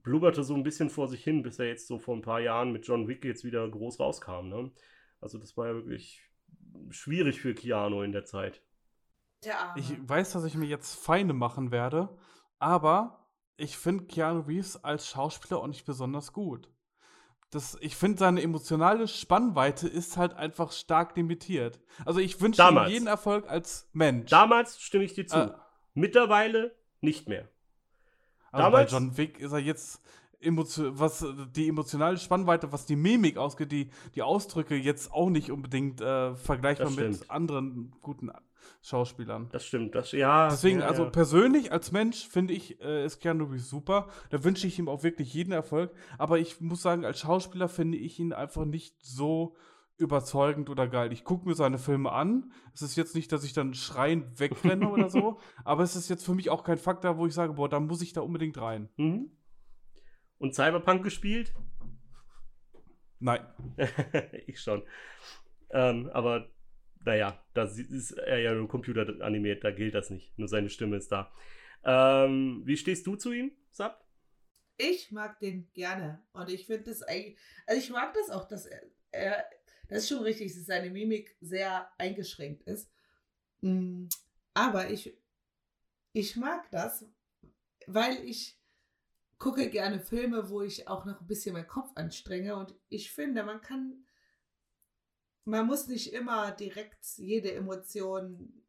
blubberte 0.02 0.42
so 0.42 0.54
ein 0.54 0.62
bisschen 0.62 0.88
vor 0.88 1.06
sich 1.06 1.22
hin, 1.22 1.42
bis 1.42 1.58
er 1.58 1.66
jetzt 1.66 1.86
so 1.86 1.98
vor 1.98 2.16
ein 2.16 2.22
paar 2.22 2.40
Jahren 2.40 2.72
mit 2.72 2.86
John 2.86 3.08
Wick 3.08 3.26
jetzt 3.26 3.44
wieder 3.44 3.68
groß 3.68 4.00
rauskam. 4.00 4.48
Ne? 4.48 4.70
Also 5.20 5.36
das 5.36 5.54
war 5.58 5.66
ja 5.66 5.74
wirklich 5.74 6.22
schwierig 6.88 7.42
für 7.42 7.54
Keanu 7.54 8.00
in 8.00 8.12
der 8.12 8.24
Zeit. 8.24 8.62
Der 9.44 9.74
Ich 9.76 9.92
weiß, 10.08 10.32
dass 10.32 10.44
ich 10.44 10.54
mir 10.54 10.66
jetzt 10.66 10.94
Feinde 10.94 11.34
machen 11.34 11.70
werde, 11.70 12.08
aber 12.58 13.28
ich 13.58 13.76
finde 13.76 14.06
Keanu 14.06 14.40
Reeves 14.40 14.82
als 14.82 15.06
Schauspieler 15.08 15.60
auch 15.60 15.66
nicht 15.66 15.84
besonders 15.84 16.32
gut 16.32 16.73
das, 17.50 17.76
ich 17.80 17.96
finde, 17.96 18.18
seine 18.18 18.42
emotionale 18.42 19.06
Spannweite 19.06 19.86
ist 19.86 20.16
halt 20.16 20.34
einfach 20.34 20.72
stark 20.72 21.16
limitiert. 21.16 21.80
Also 22.04 22.20
ich 22.20 22.40
wünsche 22.40 22.62
ihm 22.62 22.86
jeden 22.88 23.06
Erfolg 23.06 23.48
als 23.48 23.88
Mensch. 23.92 24.30
Damals 24.30 24.80
stimme 24.80 25.04
ich 25.04 25.14
dir 25.14 25.26
zu. 25.26 25.36
Äh, 25.36 25.54
Mittlerweile 25.94 26.74
nicht 27.00 27.28
mehr. 27.28 27.48
Also 28.50 28.64
Damals, 28.64 28.90
bei 28.90 28.98
John 28.98 29.16
Wick 29.16 29.38
ist 29.38 29.52
er 29.52 29.58
jetzt 29.58 30.00
was 30.46 31.24
die 31.54 31.68
emotionale 31.68 32.18
Spannweite, 32.18 32.70
was 32.72 32.86
die 32.86 32.96
Mimik 32.96 33.38
ausgeht, 33.38 33.72
die, 33.72 33.90
die 34.14 34.22
Ausdrücke 34.22 34.74
jetzt 34.74 35.12
auch 35.12 35.30
nicht 35.30 35.50
unbedingt 35.50 36.00
äh, 36.00 36.34
vergleichbar 36.34 36.90
mit 36.90 37.30
anderen 37.30 37.92
guten 38.02 38.30
Schauspielern. 38.82 39.48
Das 39.50 39.64
stimmt, 39.64 39.94
das 39.94 40.12
ja. 40.12 40.48
Deswegen, 40.48 40.80
ja, 40.80 40.86
also 40.86 41.04
ja. 41.04 41.10
persönlich 41.10 41.72
als 41.72 41.92
Mensch 41.92 42.28
finde 42.28 42.54
ich, 42.54 42.80
äh, 42.80 43.04
ist 43.04 43.20
Keanu 43.20 43.44
Reeves 43.44 43.68
super. 43.68 44.08
Da 44.30 44.44
wünsche 44.44 44.66
ich 44.66 44.78
ihm 44.78 44.88
auch 44.88 45.02
wirklich 45.02 45.32
jeden 45.34 45.52
Erfolg. 45.52 45.92
Aber 46.18 46.38
ich 46.38 46.60
muss 46.60 46.82
sagen, 46.82 47.04
als 47.04 47.20
Schauspieler 47.20 47.68
finde 47.68 47.98
ich 47.98 48.18
ihn 48.18 48.32
einfach 48.32 48.64
nicht 48.64 48.96
so 49.02 49.56
überzeugend 49.96 50.70
oder 50.70 50.88
geil. 50.88 51.12
Ich 51.12 51.24
gucke 51.24 51.48
mir 51.48 51.54
seine 51.54 51.78
Filme 51.78 52.12
an. 52.12 52.52
Es 52.72 52.82
ist 52.82 52.96
jetzt 52.96 53.14
nicht, 53.14 53.30
dass 53.32 53.44
ich 53.44 53.52
dann 53.52 53.74
schreiend 53.74 54.40
wegrenne 54.40 54.88
oder 54.88 55.08
so, 55.08 55.38
aber 55.64 55.82
es 55.82 55.96
ist 55.96 56.08
jetzt 56.10 56.24
für 56.24 56.34
mich 56.34 56.50
auch 56.50 56.64
kein 56.64 56.78
Faktor, 56.78 57.16
wo 57.16 57.26
ich 57.26 57.34
sage, 57.34 57.54
boah, 57.54 57.68
da 57.68 57.78
muss 57.80 58.02
ich 58.02 58.12
da 58.12 58.20
unbedingt 58.20 58.60
rein. 58.60 58.88
Mhm. 58.96 59.30
Und 60.38 60.54
Cyberpunk 60.54 61.04
gespielt? 61.04 61.54
Nein. 63.20 63.46
ich 64.46 64.60
schon. 64.60 64.82
Ähm, 65.70 66.10
aber 66.12 66.48
naja, 67.04 67.44
da 67.54 67.64
ist 67.64 68.12
er 68.12 68.38
ja 68.38 68.54
nur 68.54 68.68
computeranimiert, 68.68 69.64
da 69.64 69.70
gilt 69.70 69.94
das 69.94 70.10
nicht. 70.10 70.38
Nur 70.38 70.48
seine 70.48 70.70
Stimme 70.70 70.96
ist 70.96 71.12
da. 71.12 71.32
Ähm, 71.84 72.62
wie 72.64 72.76
stehst 72.76 73.06
du 73.06 73.16
zu 73.16 73.32
ihm, 73.32 73.52
Sab? 73.70 74.04
Ich 74.76 75.12
mag 75.12 75.38
den 75.38 75.70
gerne. 75.72 76.22
Und 76.32 76.50
ich 76.50 76.66
finde 76.66 76.84
das 76.84 77.02
eigentlich, 77.02 77.38
also 77.66 77.80
ich 77.80 77.90
mag 77.90 78.14
das 78.14 78.30
auch, 78.30 78.48
dass 78.48 78.66
er, 78.66 78.82
er, 79.12 79.44
das 79.88 79.98
ist 79.98 80.08
schon 80.08 80.22
richtig, 80.22 80.54
dass 80.54 80.66
seine 80.66 80.90
Mimik 80.90 81.36
sehr 81.40 81.88
eingeschränkt 81.98 82.62
ist. 82.62 82.90
Mm, 83.60 84.06
aber 84.54 84.90
ich, 84.90 85.16
ich 86.12 86.36
mag 86.36 86.70
das, 86.70 87.06
weil 87.86 88.16
ich 88.24 88.58
gucke 89.38 89.68
gerne 89.68 90.00
Filme, 90.00 90.48
wo 90.48 90.62
ich 90.62 90.88
auch 90.88 91.04
noch 91.04 91.20
ein 91.20 91.26
bisschen 91.26 91.52
meinen 91.52 91.68
Kopf 91.68 91.90
anstrenge. 91.94 92.56
Und 92.56 92.74
ich 92.88 93.12
finde, 93.12 93.44
man 93.44 93.60
kann 93.60 94.04
man 95.44 95.66
muss 95.66 95.86
nicht 95.88 96.12
immer 96.12 96.52
direkt 96.52 97.04
jede 97.16 97.52
Emotion 97.52 98.62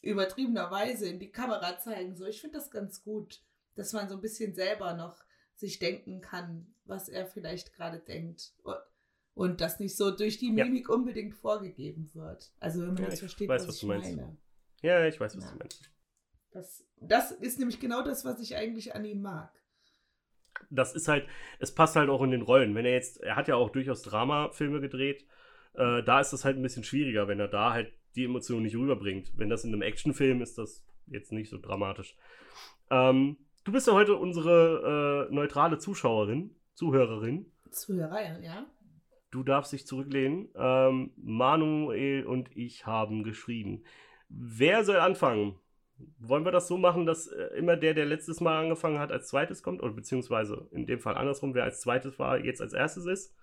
übertriebenerweise 0.00 1.08
in 1.08 1.18
die 1.18 1.30
Kamera 1.30 1.78
zeigen. 1.78 2.16
So, 2.16 2.26
ich 2.26 2.40
finde 2.40 2.58
das 2.58 2.70
ganz 2.70 3.02
gut, 3.02 3.42
dass 3.74 3.92
man 3.92 4.08
so 4.08 4.14
ein 4.14 4.20
bisschen 4.20 4.54
selber 4.54 4.94
noch 4.94 5.16
sich 5.54 5.78
denken 5.78 6.20
kann, 6.20 6.72
was 6.84 7.08
er 7.08 7.26
vielleicht 7.26 7.74
gerade 7.74 7.98
denkt. 7.98 8.54
Und 9.34 9.60
das 9.60 9.80
nicht 9.80 9.96
so 9.96 10.10
durch 10.10 10.38
die 10.38 10.50
Mimik 10.50 10.88
ja. 10.88 10.94
unbedingt 10.94 11.34
vorgegeben 11.34 12.10
wird. 12.14 12.52
Also 12.60 12.80
wenn 12.80 12.94
man 12.94 13.04
ja, 13.04 13.08
jetzt 13.10 13.20
versteht, 13.20 13.48
weiß, 13.48 13.62
was, 13.62 13.68
was 13.68 13.82
ich 13.82 13.88
meine. 14.16 14.36
Ja, 14.82 15.04
ich 15.04 15.18
weiß, 15.18 15.36
was 15.36 15.44
ja. 15.44 15.50
du 15.50 15.58
meinst. 15.58 15.90
Das, 16.52 16.84
das 16.96 17.32
ist 17.32 17.58
nämlich 17.58 17.80
genau 17.80 18.02
das, 18.02 18.24
was 18.24 18.40
ich 18.40 18.56
eigentlich 18.56 18.94
an 18.94 19.04
ihm 19.04 19.20
mag. 19.20 19.52
Das 20.70 20.94
ist 20.94 21.08
halt, 21.08 21.28
es 21.60 21.74
passt 21.74 21.96
halt 21.96 22.08
auch 22.08 22.22
in 22.22 22.30
den 22.30 22.42
Rollen. 22.42 22.74
Wenn 22.74 22.84
er 22.84 22.92
jetzt, 22.92 23.20
er 23.20 23.36
hat 23.36 23.48
ja 23.48 23.54
auch 23.54 23.70
durchaus 23.70 24.02
Dramafilme 24.02 24.80
gedreht, 24.80 25.26
äh, 25.78 26.02
da 26.02 26.20
ist 26.20 26.32
das 26.32 26.44
halt 26.44 26.56
ein 26.56 26.62
bisschen 26.62 26.84
schwieriger, 26.84 27.28
wenn 27.28 27.40
er 27.40 27.48
da 27.48 27.72
halt 27.72 27.92
die 28.16 28.24
Emotionen 28.24 28.64
nicht 28.64 28.76
rüberbringt. 28.76 29.32
Wenn 29.36 29.48
das 29.48 29.64
in 29.64 29.72
einem 29.72 29.82
Actionfilm 29.82 30.42
ist, 30.42 30.58
das 30.58 30.84
jetzt 31.06 31.32
nicht 31.32 31.50
so 31.50 31.58
dramatisch. 31.58 32.16
Ähm, 32.90 33.36
du 33.64 33.72
bist 33.72 33.86
ja 33.86 33.92
heute 33.92 34.16
unsere 34.16 35.28
äh, 35.30 35.34
neutrale 35.34 35.78
Zuschauerin, 35.78 36.54
Zuhörerin. 36.74 37.46
Zuhörer, 37.70 38.40
ja. 38.40 38.66
Du 39.30 39.42
darfst 39.42 39.72
dich 39.72 39.86
zurücklehnen. 39.86 40.48
Ähm, 40.56 41.12
Manuel 41.16 42.26
und 42.26 42.56
ich 42.56 42.86
haben 42.86 43.22
geschrieben. 43.22 43.84
Wer 44.28 44.84
soll 44.84 44.96
anfangen? 44.96 45.58
Wollen 46.18 46.44
wir 46.44 46.52
das 46.52 46.68
so 46.68 46.78
machen, 46.78 47.06
dass 47.06 47.26
äh, 47.26 47.56
immer 47.56 47.76
der, 47.76 47.94
der 47.94 48.06
letztes 48.06 48.40
Mal 48.40 48.62
angefangen 48.62 48.98
hat, 48.98 49.12
als 49.12 49.28
zweites 49.28 49.62
kommt? 49.62 49.82
Oder 49.82 49.92
beziehungsweise 49.92 50.68
in 50.72 50.86
dem 50.86 51.00
Fall 51.00 51.16
andersrum, 51.16 51.54
wer 51.54 51.64
als 51.64 51.80
zweites 51.80 52.18
war, 52.18 52.42
jetzt 52.42 52.60
als 52.60 52.72
erstes 52.72 53.06
ist? 53.06 53.34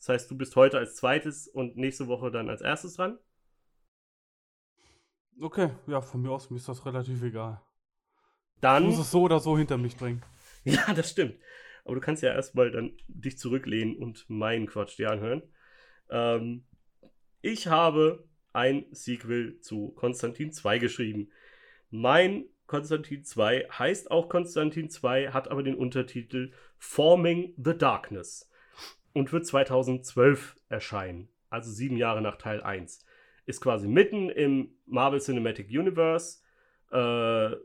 Das 0.00 0.08
heißt, 0.08 0.30
du 0.30 0.36
bist 0.36 0.56
heute 0.56 0.78
als 0.78 0.96
zweites 0.96 1.46
und 1.46 1.76
nächste 1.76 2.08
Woche 2.08 2.30
dann 2.30 2.48
als 2.48 2.62
erstes 2.62 2.94
dran? 2.94 3.18
Okay, 5.38 5.70
ja, 5.86 6.00
von 6.00 6.22
mir 6.22 6.30
aus 6.30 6.48
mir 6.48 6.56
ist 6.56 6.68
das 6.68 6.86
relativ 6.86 7.22
egal. 7.22 7.60
Dann. 8.62 8.84
Ich 8.84 8.90
muss 8.90 9.06
es 9.06 9.10
so 9.10 9.22
oder 9.22 9.40
so 9.40 9.56
hinter 9.56 9.78
mich 9.78 9.96
bringen. 9.96 10.22
Ja, 10.64 10.92
das 10.92 11.10
stimmt. 11.10 11.36
Aber 11.86 11.94
du 11.94 12.02
kannst 12.02 12.22
ja 12.22 12.34
erstmal 12.34 12.70
dann 12.70 12.92
dich 13.08 13.38
zurücklehnen 13.38 13.96
und 13.96 14.28
meinen 14.28 14.66
Quatsch 14.66 14.98
dir 14.98 15.10
anhören. 15.10 15.42
Ähm, 16.10 16.66
ich 17.40 17.68
habe 17.68 18.28
ein 18.52 18.84
Sequel 18.90 19.58
zu 19.60 19.92
Konstantin 19.92 20.52
2 20.52 20.78
geschrieben. 20.78 21.30
Mein 21.88 22.44
Konstantin 22.66 23.24
2 23.24 23.68
heißt 23.70 24.10
auch 24.10 24.28
Konstantin 24.28 24.90
2, 24.90 25.28
hat 25.28 25.48
aber 25.48 25.62
den 25.62 25.76
Untertitel 25.76 26.52
Forming 26.76 27.54
the 27.56 27.72
Darkness 27.76 28.49
und 29.12 29.32
wird 29.32 29.46
2012 29.46 30.56
erscheinen. 30.68 31.28
Also 31.48 31.70
sieben 31.70 31.96
Jahre 31.96 32.22
nach 32.22 32.36
Teil 32.36 32.62
1. 32.62 33.04
Ist 33.46 33.60
quasi 33.60 33.88
mitten 33.88 34.30
im 34.30 34.74
Marvel 34.86 35.20
Cinematic 35.20 35.68
Universe. 35.68 36.38
Äh, 36.92 37.56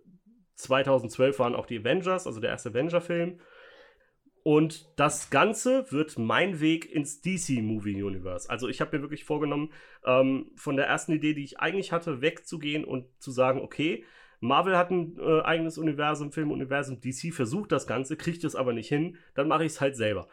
2012 0.55 1.39
waren 1.39 1.55
auch 1.55 1.65
die 1.65 1.79
Avengers, 1.79 2.27
also 2.27 2.39
der 2.39 2.49
erste 2.49 2.69
Avenger-Film. 2.69 3.39
Und 4.47 4.91
das 4.99 5.31
Ganze 5.31 5.91
wird 5.91 6.19
mein 6.19 6.59
Weg 6.59 6.91
ins 6.91 7.21
DC 7.21 7.61
Movie 7.63 8.03
Universe. 8.03 8.47
Also 8.47 8.67
ich 8.67 8.79
habe 8.79 8.95
mir 8.95 9.01
wirklich 9.01 9.23
vorgenommen, 9.23 9.71
ähm, 10.05 10.51
von 10.55 10.75
der 10.75 10.85
ersten 10.85 11.13
Idee, 11.13 11.33
die 11.33 11.43
ich 11.43 11.59
eigentlich 11.59 11.91
hatte, 11.91 12.21
wegzugehen 12.21 12.85
und 12.85 13.05
zu 13.19 13.31
sagen, 13.31 13.61
okay, 13.61 14.05
Marvel 14.41 14.77
hat 14.77 14.91
ein 14.91 15.17
äh, 15.17 15.41
eigenes 15.41 15.79
Universum, 15.79 16.31
Filmuniversum, 16.31 17.01
DC 17.01 17.33
versucht 17.33 17.71
das 17.71 17.87
Ganze, 17.87 18.17
kriegt 18.17 18.43
es 18.43 18.55
aber 18.55 18.73
nicht 18.73 18.87
hin, 18.87 19.17
dann 19.33 19.47
mache 19.47 19.65
ich 19.65 19.73
es 19.73 19.81
halt 19.81 19.95
selber. 19.95 20.27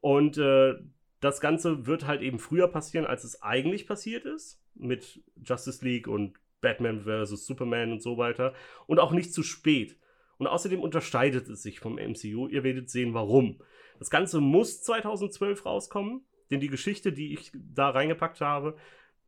Und 0.00 0.38
äh, 0.38 0.74
das 1.20 1.40
Ganze 1.40 1.86
wird 1.86 2.06
halt 2.06 2.22
eben 2.22 2.38
früher 2.38 2.68
passieren, 2.68 3.06
als 3.06 3.24
es 3.24 3.42
eigentlich 3.42 3.86
passiert 3.86 4.24
ist. 4.24 4.62
Mit 4.74 5.22
Justice 5.42 5.84
League 5.84 6.06
und 6.06 6.38
Batman 6.60 7.02
vs. 7.02 7.46
Superman 7.46 7.92
und 7.92 8.02
so 8.02 8.18
weiter. 8.18 8.54
Und 8.86 9.00
auch 9.00 9.12
nicht 9.12 9.32
zu 9.32 9.42
spät. 9.42 9.96
Und 10.38 10.46
außerdem 10.46 10.80
unterscheidet 10.80 11.48
es 11.48 11.62
sich 11.62 11.80
vom 11.80 11.94
MCU. 11.94 12.48
Ihr 12.48 12.62
werdet 12.62 12.90
sehen, 12.90 13.14
warum. 13.14 13.58
Das 13.98 14.10
Ganze 14.10 14.40
muss 14.40 14.82
2012 14.82 15.64
rauskommen, 15.64 16.26
denn 16.50 16.60
die 16.60 16.68
Geschichte, 16.68 17.12
die 17.12 17.32
ich 17.32 17.52
da 17.54 17.90
reingepackt 17.90 18.40
habe, 18.40 18.76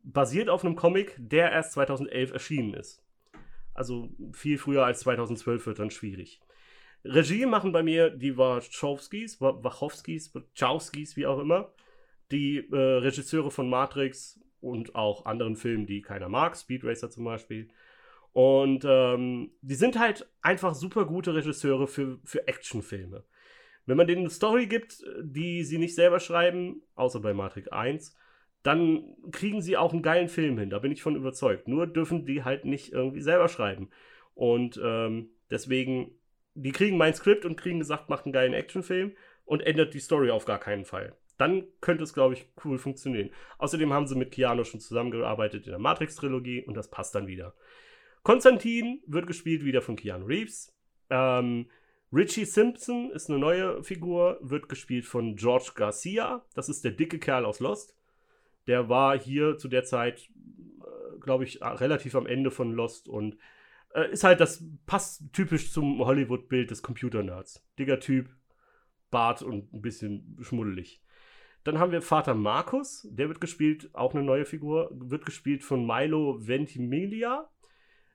basiert 0.02 0.48
auf 0.48 0.64
einem 0.64 0.76
Comic, 0.76 1.16
der 1.18 1.50
erst 1.50 1.72
2011 1.72 2.32
erschienen 2.32 2.74
ist. 2.74 3.02
Also 3.74 4.10
viel 4.32 4.58
früher 4.58 4.84
als 4.84 5.00
2012 5.00 5.66
wird 5.66 5.78
dann 5.78 5.90
schwierig. 5.90 6.40
Regie 7.04 7.46
machen 7.46 7.72
bei 7.72 7.82
mir 7.82 8.10
die 8.10 8.36
Wachowskis, 8.36 9.40
Wachowskis, 9.40 10.34
Wachowskis, 10.34 11.16
wie 11.16 11.26
auch 11.26 11.38
immer. 11.38 11.72
Die 12.30 12.58
äh, 12.58 12.76
Regisseure 12.76 13.50
von 13.50 13.70
Matrix 13.70 14.40
und 14.60 14.94
auch 14.94 15.24
anderen 15.24 15.56
Filmen, 15.56 15.86
die 15.86 16.02
keiner 16.02 16.28
mag, 16.28 16.56
Speed 16.56 16.84
Racer 16.84 17.10
zum 17.10 17.24
Beispiel. 17.24 17.68
Und 18.32 18.84
ähm, 18.86 19.52
die 19.62 19.74
sind 19.74 19.98
halt 19.98 20.28
einfach 20.42 20.74
super 20.74 21.06
gute 21.06 21.34
Regisseure 21.34 21.86
für, 21.86 22.18
für 22.24 22.46
Actionfilme. 22.46 23.24
Wenn 23.86 23.96
man 23.96 24.06
denen 24.06 24.20
eine 24.22 24.30
Story 24.30 24.66
gibt, 24.66 25.02
die 25.22 25.64
sie 25.64 25.78
nicht 25.78 25.94
selber 25.94 26.20
schreiben, 26.20 26.82
außer 26.94 27.20
bei 27.20 27.32
Matrix 27.32 27.68
1, 27.68 28.14
dann 28.62 29.16
kriegen 29.32 29.62
sie 29.62 29.76
auch 29.76 29.92
einen 29.92 30.02
geilen 30.02 30.28
Film 30.28 30.58
hin. 30.58 30.68
Da 30.68 30.78
bin 30.78 30.92
ich 30.92 31.02
von 31.02 31.16
überzeugt. 31.16 31.68
Nur 31.68 31.86
dürfen 31.86 32.26
die 32.26 32.44
halt 32.44 32.64
nicht 32.66 32.92
irgendwie 32.92 33.22
selber 33.22 33.48
schreiben. 33.48 33.88
Und 34.34 34.78
ähm, 34.84 35.30
deswegen, 35.50 36.10
die 36.62 36.72
kriegen 36.72 36.96
mein 36.96 37.14
Skript 37.14 37.44
und 37.44 37.56
kriegen 37.56 37.78
gesagt, 37.78 38.08
macht 38.08 38.24
einen 38.24 38.32
geilen 38.32 38.52
Actionfilm 38.52 39.12
und 39.44 39.60
ändert 39.60 39.94
die 39.94 40.00
Story 40.00 40.30
auf 40.30 40.44
gar 40.44 40.58
keinen 40.58 40.84
Fall. 40.84 41.16
Dann 41.38 41.64
könnte 41.80 42.02
es, 42.02 42.14
glaube 42.14 42.34
ich, 42.34 42.48
cool 42.64 42.78
funktionieren. 42.78 43.30
Außerdem 43.58 43.92
haben 43.92 44.08
sie 44.08 44.16
mit 44.16 44.32
Keanu 44.32 44.64
schon 44.64 44.80
zusammengearbeitet 44.80 45.66
in 45.66 45.70
der 45.70 45.78
Matrix-Trilogie 45.78 46.64
und 46.64 46.76
das 46.76 46.90
passt 46.90 47.14
dann 47.14 47.28
wieder. 47.28 47.54
Konstantin 48.24 49.00
wird 49.06 49.26
gespielt 49.26 49.64
wieder 49.64 49.80
von 49.80 49.96
Keanu 49.96 50.26
Reeves. 50.26 50.74
Ähm, 51.10 51.70
Richie 52.12 52.44
Simpson 52.44 53.10
ist 53.10 53.30
eine 53.30 53.38
neue 53.38 53.82
Figur, 53.84 54.38
wird 54.40 54.68
gespielt 54.68 55.06
von 55.06 55.36
George 55.36 55.72
Garcia. 55.74 56.44
Das 56.54 56.68
ist 56.68 56.84
der 56.84 56.92
dicke 56.92 57.18
Kerl 57.18 57.44
aus 57.44 57.60
Lost. 57.60 57.96
Der 58.66 58.88
war 58.88 59.18
hier 59.18 59.56
zu 59.58 59.68
der 59.68 59.84
Zeit, 59.84 60.28
äh, 60.80 61.18
glaube 61.20 61.44
ich, 61.44 61.62
relativ 61.62 62.16
am 62.16 62.26
Ende 62.26 62.50
von 62.50 62.72
Lost 62.72 63.08
und 63.08 63.38
äh, 63.94 64.10
ist 64.12 64.24
halt 64.24 64.40
das 64.40 64.64
passt 64.86 65.32
typisch 65.32 65.72
zum 65.72 65.98
Hollywood-Bild 66.04 66.70
des 66.70 66.82
Computernerds. 66.82 67.64
Dicker 67.78 68.00
Typ, 68.00 68.28
Bart 69.10 69.42
und 69.42 69.72
ein 69.72 69.82
bisschen 69.82 70.38
schmuddelig. 70.40 71.02
Dann 71.64 71.78
haben 71.78 71.92
wir 71.92 72.02
Vater 72.02 72.34
Markus, 72.34 73.06
der 73.10 73.28
wird 73.28 73.40
gespielt, 73.40 73.90
auch 73.94 74.14
eine 74.14 74.22
neue 74.22 74.44
Figur, 74.44 74.90
wird 74.92 75.26
gespielt 75.26 75.64
von 75.64 75.86
Milo 75.86 76.46
Ventimiglia. 76.46 77.50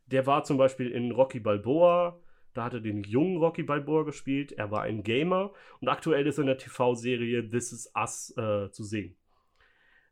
Der 0.08 0.26
war 0.26 0.44
zum 0.44 0.58
Beispiel 0.58 0.90
in 0.90 1.12
Rocky 1.12 1.40
Balboa, 1.40 2.20
da 2.54 2.66
hat 2.66 2.74
er 2.74 2.82
den 2.82 3.04
jungen 3.04 3.38
Rocky 3.38 3.64
Balboa 3.64 4.04
gespielt. 4.04 4.52
Er 4.54 4.70
war 4.72 4.84
ein 4.84 5.04
Gamer 5.04 5.52
und 5.80 5.90
aktuell 5.90 6.28
ist 6.28 6.38
er 6.38 6.42
in 6.42 6.48
der 6.48 6.58
TV-Serie 6.58 7.50
This 7.50 7.72
Is 7.72 7.92
Us 7.96 8.34
äh, 8.38 8.70
zu 8.72 8.84
sehen. 8.84 9.16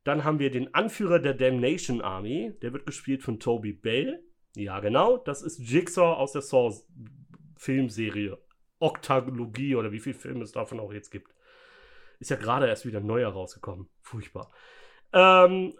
Dann 0.03 0.23
haben 0.23 0.39
wir 0.39 0.49
den 0.49 0.73
Anführer 0.73 1.19
der 1.19 1.35
Damnation 1.35 2.01
Army, 2.01 2.53
der 2.61 2.73
wird 2.73 2.87
gespielt 2.87 3.21
von 3.21 3.39
Toby 3.39 3.73
Bell. 3.73 4.23
Ja, 4.55 4.79
genau, 4.79 5.17
das 5.17 5.41
ist 5.41 5.59
Jigsaw 5.59 6.15
aus 6.17 6.33
der 6.33 6.41
Saw-Filmserie. 6.41 8.37
Oktalogie 8.79 9.75
oder 9.75 9.91
wie 9.91 9.99
viele 9.99 10.15
Filme 10.15 10.43
es 10.43 10.51
davon 10.51 10.79
auch 10.79 10.91
jetzt 10.91 11.11
gibt. 11.11 11.33
Ist 12.19 12.31
ja 12.31 12.35
gerade 12.35 12.67
erst 12.67 12.85
wieder 12.85 12.99
neu 12.99 13.21
herausgekommen. 13.21 13.87
Furchtbar. 14.01 14.51
Ähm, 15.13 15.73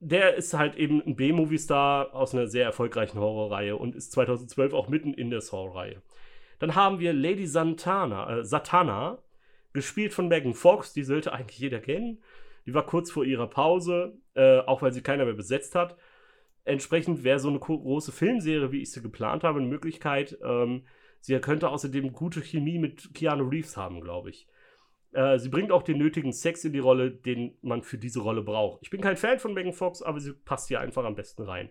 der 0.00 0.34
ist 0.34 0.54
halt 0.54 0.76
eben 0.76 1.02
ein 1.02 1.16
B-Movie-Star 1.16 2.14
aus 2.14 2.34
einer 2.34 2.46
sehr 2.46 2.64
erfolgreichen 2.64 3.18
Horrorreihe 3.18 3.76
und 3.76 3.96
ist 3.96 4.12
2012 4.12 4.74
auch 4.74 4.88
mitten 4.88 5.14
in 5.14 5.30
der 5.30 5.40
Saw-Reihe. 5.40 6.02
Dann 6.58 6.74
haben 6.74 6.98
wir 6.98 7.12
Lady 7.12 7.46
Santana, 7.46 8.38
äh, 8.38 8.44
Satana, 8.44 9.18
gespielt 9.72 10.12
von 10.12 10.28
Megan 10.28 10.54
Fox, 10.54 10.92
die 10.92 11.02
sollte 11.02 11.32
eigentlich 11.32 11.58
jeder 11.58 11.80
kennen. 11.80 12.22
Die 12.66 12.74
war 12.74 12.86
kurz 12.86 13.10
vor 13.10 13.24
ihrer 13.24 13.48
Pause, 13.48 14.16
äh, 14.34 14.60
auch 14.60 14.82
weil 14.82 14.92
sie 14.92 15.02
keiner 15.02 15.24
mehr 15.24 15.34
besetzt 15.34 15.74
hat 15.74 15.96
entsprechend 16.64 17.24
wäre 17.24 17.38
so 17.38 17.48
eine 17.48 17.58
große 17.58 18.12
Filmserie, 18.12 18.72
wie 18.72 18.82
ich 18.82 18.90
sie 18.90 19.02
geplant 19.02 19.44
habe, 19.44 19.58
eine 19.58 19.68
Möglichkeit. 19.68 20.38
Ähm, 20.42 20.84
sie 21.20 21.38
könnte 21.38 21.68
außerdem 21.68 22.12
gute 22.12 22.40
Chemie 22.42 22.78
mit 22.78 23.14
Keanu 23.14 23.48
Reeves 23.48 23.76
haben, 23.76 24.00
glaube 24.00 24.30
ich. 24.30 24.48
Äh, 25.12 25.38
sie 25.38 25.48
bringt 25.48 25.70
auch 25.70 25.82
den 25.82 25.98
nötigen 25.98 26.32
Sex 26.32 26.64
in 26.64 26.72
die 26.72 26.80
Rolle, 26.80 27.10
den 27.10 27.56
man 27.62 27.82
für 27.82 27.98
diese 27.98 28.20
Rolle 28.20 28.42
braucht. 28.42 28.80
Ich 28.82 28.90
bin 28.90 29.00
kein 29.00 29.16
Fan 29.16 29.38
von 29.38 29.54
Megan 29.54 29.72
Fox, 29.72 30.02
aber 30.02 30.20
sie 30.20 30.32
passt 30.32 30.68
hier 30.68 30.80
einfach 30.80 31.04
am 31.04 31.14
besten 31.14 31.42
rein. 31.42 31.70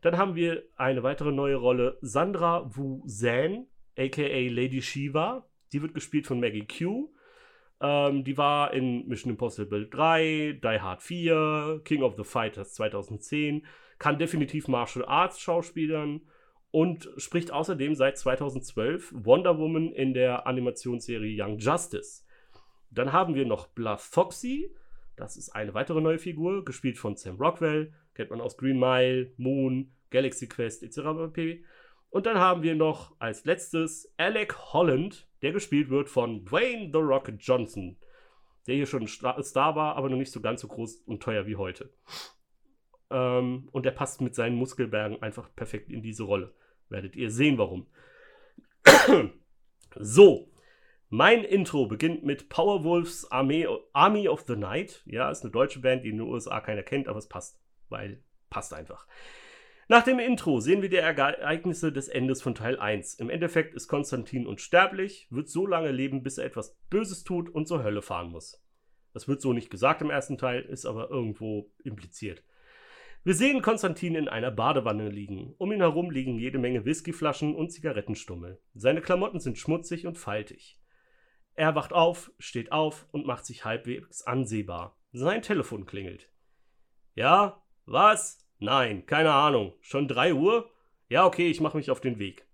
Dann 0.00 0.16
haben 0.18 0.34
wir 0.34 0.64
eine 0.76 1.02
weitere 1.02 1.30
neue 1.30 1.56
Rolle, 1.56 1.98
Sandra 2.00 2.68
Wu 2.74 3.02
Zan, 3.06 3.66
aka 3.96 4.48
Lady 4.48 4.82
Shiva. 4.82 5.46
Die 5.72 5.82
wird 5.82 5.94
gespielt 5.94 6.26
von 6.26 6.40
Maggie 6.40 6.66
Q. 6.66 7.12
Ähm, 7.80 8.24
die 8.24 8.36
war 8.38 8.72
in 8.72 9.06
Mission 9.06 9.30
Impossible 9.30 9.88
3, 9.88 10.60
Die 10.62 10.80
Hard 10.80 11.02
4, 11.02 11.82
King 11.84 12.02
of 12.02 12.14
the 12.16 12.24
Fighters 12.24 12.74
2010 12.74 13.64
kann 14.02 14.18
definitiv 14.18 14.66
Martial 14.66 15.04
Arts 15.04 15.40
schauspielern 15.40 16.22
und 16.72 17.08
spricht 17.18 17.52
außerdem 17.52 17.94
seit 17.94 18.18
2012 18.18 19.12
Wonder 19.14 19.58
Woman 19.58 19.92
in 19.92 20.12
der 20.12 20.44
Animationsserie 20.44 21.40
Young 21.40 21.58
Justice. 21.58 22.24
Dann 22.90 23.12
haben 23.12 23.36
wir 23.36 23.46
noch 23.46 23.68
Bluff 23.68 24.00
Foxy, 24.00 24.74
das 25.14 25.36
ist 25.36 25.50
eine 25.50 25.72
weitere 25.74 26.00
neue 26.00 26.18
Figur, 26.18 26.64
gespielt 26.64 26.98
von 26.98 27.14
Sam 27.14 27.36
Rockwell, 27.36 27.92
kennt 28.14 28.30
man 28.30 28.40
aus 28.40 28.56
Green 28.56 28.76
Mile, 28.76 29.30
Moon, 29.36 29.92
Galaxy 30.10 30.48
Quest 30.48 30.82
etc. 30.82 30.98
Und 32.10 32.26
dann 32.26 32.40
haben 32.40 32.64
wir 32.64 32.74
noch 32.74 33.14
als 33.20 33.44
letztes 33.44 34.12
Alec 34.16 34.72
Holland, 34.72 35.28
der 35.42 35.52
gespielt 35.52 35.90
wird 35.90 36.08
von 36.08 36.44
Dwayne 36.44 36.90
The 36.92 36.98
Rocket 36.98 37.40
Johnson, 37.40 37.96
der 38.66 38.74
hier 38.74 38.86
schon 38.86 39.06
Star 39.06 39.76
war, 39.76 39.94
aber 39.94 40.10
noch 40.10 40.18
nicht 40.18 40.32
so 40.32 40.40
ganz 40.40 40.60
so 40.60 40.66
groß 40.66 41.02
und 41.06 41.22
teuer 41.22 41.46
wie 41.46 41.54
heute. 41.54 41.90
Ähm, 43.12 43.68
und 43.70 43.84
der 43.84 43.90
passt 43.92 44.20
mit 44.20 44.34
seinen 44.34 44.56
Muskelbergen 44.56 45.22
einfach 45.22 45.54
perfekt 45.54 45.90
in 45.90 46.02
diese 46.02 46.24
Rolle. 46.24 46.54
Werdet 46.88 47.14
ihr 47.14 47.30
sehen, 47.30 47.58
warum. 47.58 47.86
so, 49.96 50.50
mein 51.08 51.44
Intro 51.44 51.86
beginnt 51.86 52.24
mit 52.24 52.48
Powerwolves 52.48 53.30
Armee, 53.30 53.68
Army 53.92 54.28
of 54.28 54.44
the 54.46 54.56
Night. 54.56 55.02
Ja, 55.06 55.30
ist 55.30 55.42
eine 55.42 55.52
deutsche 55.52 55.80
Band, 55.80 56.04
die 56.04 56.08
in 56.08 56.16
den 56.16 56.26
USA 56.26 56.60
keiner 56.60 56.82
kennt, 56.82 57.06
aber 57.06 57.18
es 57.18 57.28
passt, 57.28 57.60
weil 57.88 58.22
passt 58.48 58.72
einfach. 58.72 59.06
Nach 59.88 60.04
dem 60.04 60.18
Intro 60.18 60.60
sehen 60.60 60.80
wir 60.80 60.88
die 60.88 60.96
Ereignisse 60.96 61.92
des 61.92 62.08
Endes 62.08 62.40
von 62.40 62.54
Teil 62.54 62.78
1. 62.78 63.14
Im 63.16 63.28
Endeffekt 63.28 63.74
ist 63.74 63.88
Konstantin 63.88 64.46
unsterblich, 64.46 65.26
wird 65.28 65.50
so 65.50 65.66
lange 65.66 65.90
leben, 65.90 66.22
bis 66.22 66.38
er 66.38 66.46
etwas 66.46 66.78
Böses 66.88 67.24
tut 67.24 67.50
und 67.50 67.68
zur 67.68 67.82
Hölle 67.82 68.00
fahren 68.00 68.30
muss. 68.30 68.62
Das 69.12 69.28
wird 69.28 69.42
so 69.42 69.52
nicht 69.52 69.70
gesagt 69.70 70.00
im 70.00 70.08
ersten 70.08 70.38
Teil, 70.38 70.62
ist 70.62 70.86
aber 70.86 71.10
irgendwo 71.10 71.70
impliziert. 71.84 72.42
Wir 73.24 73.34
sehen 73.34 73.62
Konstantin 73.62 74.16
in 74.16 74.28
einer 74.28 74.50
Badewanne 74.50 75.08
liegen. 75.08 75.54
Um 75.58 75.70
ihn 75.70 75.80
herum 75.80 76.10
liegen 76.10 76.38
jede 76.38 76.58
Menge 76.58 76.84
Whiskyflaschen 76.84 77.54
und 77.54 77.70
Zigarettenstummel. 77.70 78.60
Seine 78.74 79.00
Klamotten 79.00 79.38
sind 79.38 79.58
schmutzig 79.58 80.08
und 80.08 80.18
faltig. 80.18 80.80
Er 81.54 81.76
wacht 81.76 81.92
auf, 81.92 82.32
steht 82.40 82.72
auf 82.72 83.06
und 83.12 83.24
macht 83.24 83.46
sich 83.46 83.64
halbwegs 83.64 84.22
ansehbar. 84.22 84.98
Sein 85.12 85.40
Telefon 85.40 85.86
klingelt. 85.86 86.30
Ja? 87.14 87.62
Was? 87.86 88.44
Nein, 88.58 89.06
keine 89.06 89.32
Ahnung. 89.32 89.74
Schon 89.82 90.08
drei 90.08 90.34
Uhr? 90.34 90.68
Ja, 91.08 91.24
okay, 91.24 91.48
ich 91.48 91.60
mache 91.60 91.76
mich 91.76 91.92
auf 91.92 92.00
den 92.00 92.18
Weg. 92.18 92.48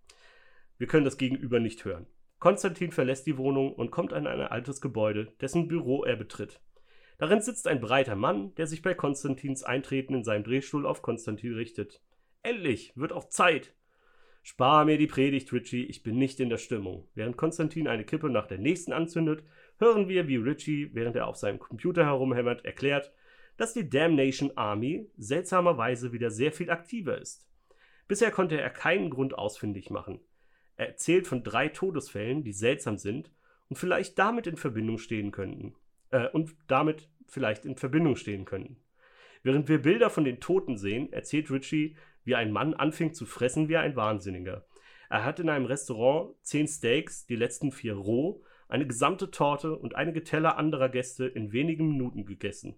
Wir 0.76 0.86
können 0.86 1.06
das 1.06 1.16
Gegenüber 1.16 1.60
nicht 1.60 1.86
hören. 1.86 2.06
Konstantin 2.40 2.92
verlässt 2.92 3.26
die 3.26 3.38
Wohnung 3.38 3.72
und 3.72 3.90
kommt 3.90 4.12
an 4.12 4.26
ein 4.26 4.42
altes 4.42 4.82
Gebäude, 4.82 5.32
dessen 5.40 5.66
Büro 5.66 6.04
er 6.04 6.16
betritt. 6.16 6.60
Darin 7.18 7.40
sitzt 7.40 7.66
ein 7.66 7.80
breiter 7.80 8.14
Mann, 8.14 8.54
der 8.54 8.68
sich 8.68 8.80
bei 8.80 8.94
Konstantins 8.94 9.64
Eintreten 9.64 10.14
in 10.14 10.22
seinem 10.22 10.44
Drehstuhl 10.44 10.86
auf 10.86 11.02
Konstantin 11.02 11.54
richtet. 11.54 12.00
Endlich, 12.44 12.92
wird 12.94 13.12
auch 13.12 13.28
Zeit. 13.28 13.74
Spar 14.44 14.84
mir 14.84 14.98
die 14.98 15.08
Predigt, 15.08 15.52
Richie, 15.52 15.84
ich 15.84 16.04
bin 16.04 16.16
nicht 16.16 16.38
in 16.38 16.48
der 16.48 16.58
Stimmung. 16.58 17.08
Während 17.14 17.36
Konstantin 17.36 17.88
eine 17.88 18.04
Kippe 18.04 18.30
nach 18.30 18.46
der 18.46 18.58
nächsten 18.58 18.92
anzündet, 18.92 19.42
hören 19.80 20.08
wir, 20.08 20.28
wie 20.28 20.36
Richie, 20.36 20.90
während 20.94 21.16
er 21.16 21.26
auf 21.26 21.34
seinem 21.34 21.58
Computer 21.58 22.04
herumhämmert, 22.04 22.64
erklärt, 22.64 23.12
dass 23.56 23.74
die 23.74 23.90
Damnation 23.90 24.52
Army 24.56 25.10
seltsamerweise 25.18 26.12
wieder 26.12 26.30
sehr 26.30 26.52
viel 26.52 26.70
aktiver 26.70 27.18
ist. 27.18 27.48
Bisher 28.06 28.30
konnte 28.30 28.60
er 28.60 28.70
keinen 28.70 29.10
Grund 29.10 29.36
ausfindig 29.36 29.90
machen. 29.90 30.20
Er 30.76 30.86
erzählt 30.86 31.26
von 31.26 31.42
drei 31.42 31.68
Todesfällen, 31.68 32.44
die 32.44 32.52
seltsam 32.52 32.96
sind 32.96 33.32
und 33.68 33.76
vielleicht 33.76 34.20
damit 34.20 34.46
in 34.46 34.56
Verbindung 34.56 34.98
stehen 34.98 35.32
könnten 35.32 35.74
äh, 36.10 36.28
und 36.28 36.54
damit 36.66 37.08
vielleicht 37.26 37.64
in 37.64 37.76
Verbindung 37.76 38.16
stehen 38.16 38.44
könnten. 38.44 38.76
Während 39.42 39.68
wir 39.68 39.80
Bilder 39.80 40.10
von 40.10 40.24
den 40.24 40.40
Toten 40.40 40.76
sehen, 40.76 41.12
erzählt 41.12 41.50
Richie, 41.50 41.96
wie 42.24 42.34
ein 42.34 42.52
Mann 42.52 42.74
anfing 42.74 43.14
zu 43.14 43.26
fressen 43.26 43.68
wie 43.68 43.76
ein 43.76 43.96
Wahnsinniger. 43.96 44.66
Er 45.08 45.24
hat 45.24 45.40
in 45.40 45.48
einem 45.48 45.66
Restaurant 45.66 46.34
zehn 46.42 46.66
Steaks, 46.66 47.26
die 47.26 47.36
letzten 47.36 47.72
vier 47.72 47.94
roh, 47.94 48.42
eine 48.68 48.86
gesamte 48.86 49.30
Torte 49.30 49.76
und 49.76 49.94
einige 49.94 50.24
Teller 50.24 50.58
anderer 50.58 50.90
Gäste 50.90 51.26
in 51.26 51.52
wenigen 51.52 51.88
Minuten 51.88 52.26
gegessen. 52.26 52.76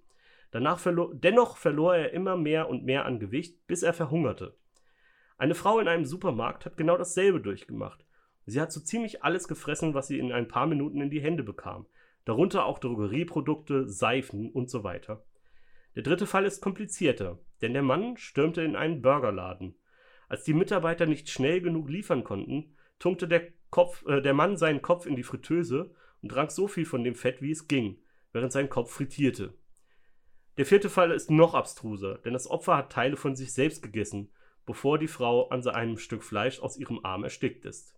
Danach 0.53 0.79
verlor, 0.79 1.13
dennoch 1.15 1.57
verlor 1.57 1.97
er 1.97 2.13
immer 2.13 2.37
mehr 2.37 2.69
und 2.69 2.85
mehr 2.85 3.05
an 3.05 3.19
Gewicht, 3.19 3.67
bis 3.67 3.83
er 3.83 3.93
verhungerte. 3.93 4.57
Eine 5.39 5.55
Frau 5.55 5.81
in 5.81 5.89
einem 5.89 6.05
Supermarkt 6.05 6.67
hat 6.67 6.77
genau 6.77 6.97
dasselbe 6.97 7.41
durchgemacht. 7.41 8.05
Sie 8.47 8.61
hat 8.61 8.71
so 8.73 8.81
ziemlich 8.81 9.25
alles 9.25 9.49
gefressen, 9.49 9.95
was 9.95 10.09
sie 10.09 10.19
in 10.19 10.33
ein 10.33 10.49
paar 10.49 10.67
Minuten 10.67 11.01
in 11.01 11.11
die 11.11 11.21
Hände 11.21 11.43
bekam 11.43 11.87
darunter 12.25 12.65
auch 12.67 12.79
Drogerieprodukte, 12.79 13.89
Seifen 13.89 14.51
und 14.51 14.71
so 14.71 14.85
weiter. 14.85 15.25
Der 15.97 16.03
dritte 16.03 16.27
Fall 16.27 16.45
ist 16.45 16.61
komplizierter, 16.61 17.39
denn 17.63 17.73
der 17.73 17.83
Mann 17.83 18.17
stürmte 18.17 18.63
in 18.63 18.77
einen 18.77 19.03
Burgerladen. 19.03 19.75
Als 20.29 20.45
die 20.45 20.55
Mitarbeiter 20.55 21.07
nicht 21.07 21.29
schnell 21.29 21.61
genug 21.61 21.89
liefern 21.89 22.23
konnten, 22.23 22.77
tunkte 22.99 23.27
der, 23.27 23.49
Kopf, 23.71 24.05
äh, 24.07 24.21
der 24.21 24.35
Mann 24.35 24.57
seinen 24.57 24.83
Kopf 24.83 25.07
in 25.07 25.17
die 25.17 25.23
Fritteuse 25.23 25.93
und 26.23 26.31
trank 26.31 26.51
so 26.51 26.69
viel 26.69 26.85
von 26.85 27.03
dem 27.03 27.15
Fett, 27.15 27.43
wie 27.43 27.51
es 27.51 27.67
ging, 27.67 27.99
während 28.33 28.53
sein 28.53 28.69
Kopf 28.69 28.93
frittierte. 28.93 29.55
Der 30.57 30.67
vierte 30.67 30.91
Fall 30.91 31.11
ist 31.11 31.31
noch 31.31 31.55
abstruser, 31.55 32.19
denn 32.19 32.33
das 32.33 32.49
Opfer 32.49 32.77
hat 32.77 32.93
Teile 32.93 33.17
von 33.17 33.35
sich 33.35 33.53
selbst 33.53 33.83
gegessen, 33.83 34.31
bevor 34.67 34.99
die 34.99 35.09
Frau 35.09 35.49
an 35.49 35.67
einem 35.67 35.97
Stück 35.97 36.23
Fleisch 36.23 36.61
aus 36.61 36.77
ihrem 36.77 37.05
Arm 37.05 37.25
erstickt 37.25 37.65
ist. 37.65 37.95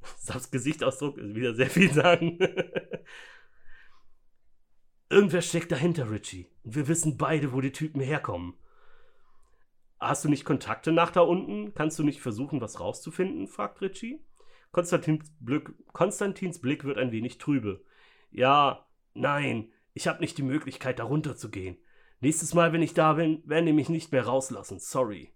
Saps 0.18 0.50
Gesichtsausdruck 0.50 1.18
ist 1.18 1.34
wieder 1.34 1.54
sehr 1.54 1.70
viel 1.70 1.92
sagen. 1.92 2.38
Irgendwer 5.10 5.42
steckt 5.42 5.72
dahinter, 5.72 6.10
Richie. 6.10 6.48
Und 6.64 6.74
wir 6.74 6.88
wissen 6.88 7.16
beide, 7.16 7.52
wo 7.52 7.60
die 7.60 7.72
Typen 7.72 8.00
herkommen. 8.00 8.54
Hast 9.98 10.24
du 10.24 10.28
nicht 10.28 10.44
Kontakte 10.44 10.92
nach 10.92 11.10
da 11.10 11.20
unten? 11.22 11.74
Kannst 11.74 11.98
du 11.98 12.04
nicht 12.04 12.20
versuchen, 12.20 12.60
was 12.60 12.78
rauszufinden? 12.78 13.48
fragt 13.48 13.80
Richie. 13.80 14.24
Konstantins 14.70 15.32
Blick, 15.40 15.70
Konstantins 15.92 16.60
Blick 16.60 16.84
wird 16.84 16.98
ein 16.98 17.10
wenig 17.10 17.38
trübe. 17.38 17.82
Ja, 18.30 18.86
nein, 19.14 19.72
ich 19.94 20.06
habe 20.06 20.20
nicht 20.20 20.36
die 20.38 20.42
Möglichkeit, 20.42 20.98
da 20.98 21.04
runter 21.04 21.36
zu 21.36 21.50
gehen. 21.50 21.78
Nächstes 22.20 22.52
Mal, 22.52 22.72
wenn 22.72 22.82
ich 22.82 22.94
da 22.94 23.14
bin, 23.14 23.42
werden 23.46 23.66
die 23.66 23.72
mich 23.72 23.88
nicht 23.88 24.12
mehr 24.12 24.26
rauslassen. 24.26 24.78
Sorry. 24.78 25.32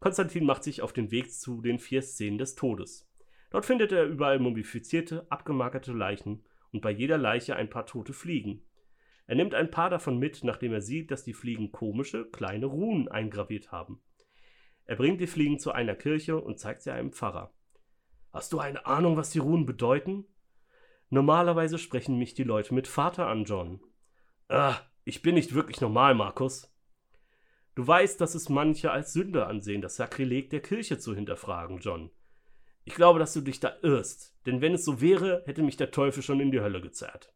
Konstantin 0.00 0.44
macht 0.44 0.64
sich 0.64 0.82
auf 0.82 0.92
den 0.92 1.10
Weg 1.10 1.32
zu 1.32 1.60
den 1.60 1.78
vier 1.78 2.02
Szenen 2.02 2.38
des 2.38 2.56
Todes. 2.56 3.08
Dort 3.52 3.66
findet 3.66 3.92
er 3.92 4.06
überall 4.06 4.38
mumifizierte, 4.38 5.26
abgemagerte 5.30 5.92
Leichen 5.92 6.42
und 6.72 6.80
bei 6.80 6.90
jeder 6.90 7.18
Leiche 7.18 7.54
ein 7.54 7.68
paar 7.68 7.84
tote 7.84 8.14
Fliegen. 8.14 8.64
Er 9.26 9.34
nimmt 9.34 9.54
ein 9.54 9.70
paar 9.70 9.90
davon 9.90 10.18
mit, 10.18 10.42
nachdem 10.42 10.72
er 10.72 10.80
sieht, 10.80 11.10
dass 11.10 11.22
die 11.22 11.34
Fliegen 11.34 11.70
komische, 11.70 12.24
kleine 12.30 12.64
Runen 12.64 13.08
eingraviert 13.08 13.70
haben. 13.70 14.00
Er 14.86 14.96
bringt 14.96 15.20
die 15.20 15.26
Fliegen 15.26 15.58
zu 15.58 15.70
einer 15.70 15.94
Kirche 15.94 16.38
und 16.38 16.58
zeigt 16.58 16.82
sie 16.82 16.90
einem 16.90 17.12
Pfarrer. 17.12 17.52
Hast 18.32 18.54
du 18.54 18.58
eine 18.58 18.86
Ahnung, 18.86 19.18
was 19.18 19.30
die 19.30 19.38
Runen 19.38 19.66
bedeuten? 19.66 20.24
Normalerweise 21.10 21.76
sprechen 21.76 22.16
mich 22.16 22.32
die 22.32 22.44
Leute 22.44 22.72
mit 22.72 22.88
Vater 22.88 23.26
an, 23.26 23.44
John. 23.44 23.80
Ah, 24.48 24.76
ich 25.04 25.20
bin 25.20 25.34
nicht 25.34 25.54
wirklich 25.54 25.82
normal, 25.82 26.14
Markus. 26.14 26.74
Du 27.74 27.86
weißt, 27.86 28.18
dass 28.18 28.34
es 28.34 28.48
manche 28.48 28.90
als 28.90 29.12
Sünde 29.12 29.46
ansehen, 29.46 29.82
das 29.82 29.96
Sakrileg 29.96 30.48
der 30.48 30.60
Kirche 30.60 30.98
zu 30.98 31.14
hinterfragen, 31.14 31.78
John. 31.78 32.10
Ich 32.84 32.94
glaube, 32.94 33.18
dass 33.18 33.32
du 33.32 33.40
dich 33.40 33.60
da 33.60 33.76
irrst, 33.82 34.36
denn 34.46 34.60
wenn 34.60 34.74
es 34.74 34.84
so 34.84 35.00
wäre, 35.00 35.42
hätte 35.46 35.62
mich 35.62 35.76
der 35.76 35.90
Teufel 35.90 36.22
schon 36.22 36.40
in 36.40 36.50
die 36.50 36.60
Hölle 36.60 36.80
gezerrt. 36.80 37.32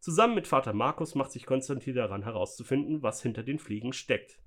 Zusammen 0.00 0.34
mit 0.34 0.46
Vater 0.46 0.72
Markus 0.72 1.14
macht 1.14 1.32
sich 1.32 1.46
Konstantin 1.46 1.94
daran 1.94 2.22
herauszufinden, 2.22 3.02
was 3.02 3.22
hinter 3.22 3.42
den 3.42 3.58
Fliegen 3.58 3.92
steckt. 3.92 4.38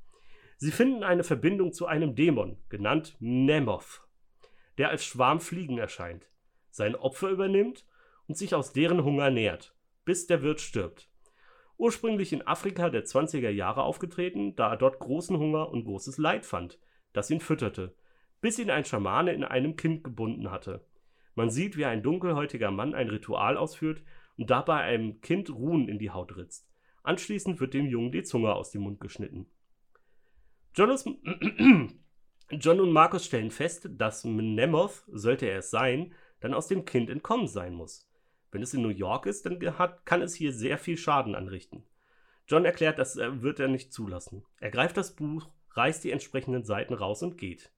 Sie 0.58 0.72
finden 0.72 1.04
eine 1.04 1.24
Verbindung 1.24 1.72
zu 1.72 1.86
einem 1.86 2.16
Dämon, 2.16 2.58
genannt 2.70 3.16
Nemoth, 3.20 4.02
der 4.78 4.90
als 4.90 5.06
Schwarm 5.06 5.40
Fliegen 5.40 5.78
erscheint, 5.78 6.28
sein 6.72 6.96
Opfer 6.96 7.30
übernimmt 7.30 7.86
und 8.28 8.38
sich 8.38 8.56
aus 8.56 8.74
deren 8.74 9.04
Hunger 9.04 9.30
nährt, 9.30 9.76
bis 10.04 10.28
der 10.28 10.42
Wirt 10.42 10.62
stirbt. 10.62 11.10
Ursprünglich 11.78 12.34
in 12.34 12.46
Afrika 12.46 12.90
der 12.90 13.06
20er 13.06 13.50
Jahre 13.50 13.84
aufgetreten, 13.84 14.56
da 14.56 14.72
er 14.72 14.78
dort 14.78 15.00
großen 15.00 15.38
Hunger 15.38 15.70
und 15.70 15.86
großes 15.86 16.18
Leid 16.18 16.46
fand, 16.46 16.80
das 17.14 17.30
ihn 17.30 17.40
fütterte, 17.40 17.96
bis 18.42 18.60
ihn 18.60 18.70
ein 18.70 18.86
Schamane 18.86 19.34
in 19.34 19.44
einem 19.44 19.76
Kind 19.76 20.04
gebunden 20.04 20.52
hatte. 20.52 20.86
Man 21.36 21.50
sieht, 21.50 21.78
wie 21.78 21.86
ein 21.86 22.04
dunkelhäutiger 22.04 22.72
Mann 22.72 22.96
ein 22.96 23.10
Ritual 23.10 23.58
ausführt, 23.58 24.02
und 24.38 24.50
dabei 24.50 24.82
einem 24.82 25.20
Kind 25.22 25.50
Ruhen 25.50 25.88
in 25.90 26.00
die 26.00 26.12
Haut 26.12 26.38
ritzt. 26.38 26.68
Anschließend 27.04 27.60
wird 27.60 27.74
dem 27.74 27.88
Jungen 27.88 28.12
die 28.12 28.24
Zunge 28.24 28.54
aus 28.54 28.72
dem 28.72 28.84
Mund 28.84 29.00
geschnitten. 29.00 29.48
John, 32.52 32.80
und 32.80 32.92
Markus 32.92 33.26
stellen 33.26 33.52
fest, 33.52 33.90
dass 33.92 34.24
Mnemoth, 34.26 35.04
sollte 35.08 35.48
er 35.48 35.60
es 35.60 35.72
sein, 35.72 36.14
dann 36.40 36.54
aus 36.54 36.68
dem 36.68 36.86
Kind 36.86 37.10
entkommen 37.10 37.48
sein 37.48 37.74
muss. 37.74 38.08
Wenn 38.52 38.62
es 38.62 38.74
in 38.74 38.82
New 38.82 38.90
York 38.90 39.26
ist, 39.26 39.46
dann 39.46 39.60
kann 40.06 40.22
es 40.22 40.36
hier 40.36 40.54
sehr 40.54 40.78
viel 40.78 40.98
Schaden 40.98 41.36
anrichten. 41.36 41.84
John 42.48 42.64
erklärt, 42.64 43.00
das 43.00 43.18
wird 43.18 43.60
er 43.60 43.68
nicht 43.68 43.92
zulassen. 43.92 44.46
Er 44.60 44.72
greift 44.72 44.96
das 44.96 45.16
Buch, 45.16 45.50
reißt 45.72 46.04
die 46.04 46.12
entsprechenden 46.12 46.64
Seiten 46.64 46.94
raus 46.94 47.22
und 47.24 47.38
geht. 47.38 47.72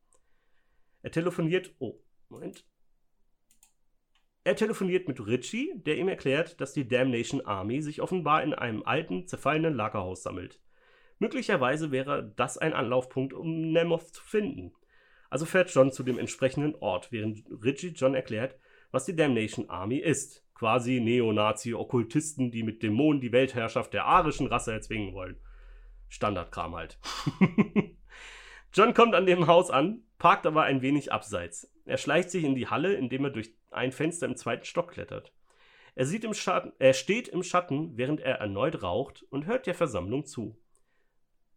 Er 1.02 1.12
telefoniert. 1.12 1.74
Oh, 1.80 2.00
Moment. 2.30 2.66
Er 4.44 4.56
telefoniert 4.56 5.08
mit 5.08 5.26
Richie, 5.26 5.74
der 5.76 5.98
ihm 5.98 6.08
erklärt, 6.08 6.60
dass 6.60 6.74
die 6.74 6.88
Damnation 6.88 7.46
Army 7.46 7.82
sich 7.82 8.02
offenbar 8.02 8.42
in 8.44 8.54
einem 8.54 8.84
alten, 8.84 9.28
zerfallenen 9.28 9.76
Lagerhaus 9.76 10.24
sammelt. 10.24 10.60
Möglicherweise 11.20 11.92
wäre 11.92 12.34
das 12.36 12.58
ein 12.58 12.74
Anlaufpunkt, 12.74 13.34
um 13.34 13.72
Nemoth 13.72 14.08
zu 14.08 14.24
finden. 14.24 14.74
Also 15.30 15.46
fährt 15.46 15.74
John 15.74 15.92
zu 15.92 16.04
dem 16.04 16.18
entsprechenden 16.18 16.76
Ort, 16.76 17.12
während 17.12 17.44
Richie 17.64 17.90
John 17.90 18.16
erklärt, 18.16 18.58
was 18.92 19.06
die 19.06 19.16
Damnation 19.16 19.70
Army 19.70 19.98
ist. 19.98 20.46
Quasi 20.56 21.00
Neonazi-Okkultisten, 21.00 22.52
die 22.52 22.64
mit 22.64 22.82
Dämonen 22.82 23.22
die 23.22 23.32
Weltherrschaft 23.32 23.94
der 23.94 24.06
arischen 24.06 24.48
Rasse 24.48 24.74
erzwingen 24.74 25.14
wollen. 25.14 25.38
Standardkram 26.10 26.76
halt. 26.76 27.00
John 28.74 28.94
kommt 28.94 29.16
an 29.16 29.26
dem 29.26 29.48
Haus 29.48 29.70
an, 29.70 30.04
parkt 30.20 30.46
aber 30.46 30.64
ein 30.64 30.84
wenig 30.84 31.12
abseits. 31.12 31.72
Er 31.86 31.98
schleicht 31.98 32.30
sich 32.30 32.44
in 32.44 32.54
die 32.54 32.68
Halle, 32.68 32.94
indem 32.94 33.24
er 33.24 33.32
durch 33.32 33.56
ein 33.72 33.92
Fenster 33.92 34.28
im 34.28 34.36
zweiten 34.36 34.66
Stock 34.66 34.92
klettert. 34.92 35.34
Er, 35.96 36.06
sieht 36.06 36.24
im 36.24 36.34
Schatten, 36.34 36.72
er 36.78 36.94
steht 36.94 37.28
im 37.28 37.42
Schatten, 37.42 37.98
während 37.98 38.22
er 38.22 38.36
erneut 38.36 38.84
raucht 38.84 39.24
und 39.32 39.48
hört 39.48 39.66
der 39.66 39.74
Versammlung 39.74 40.26
zu. 40.26 40.56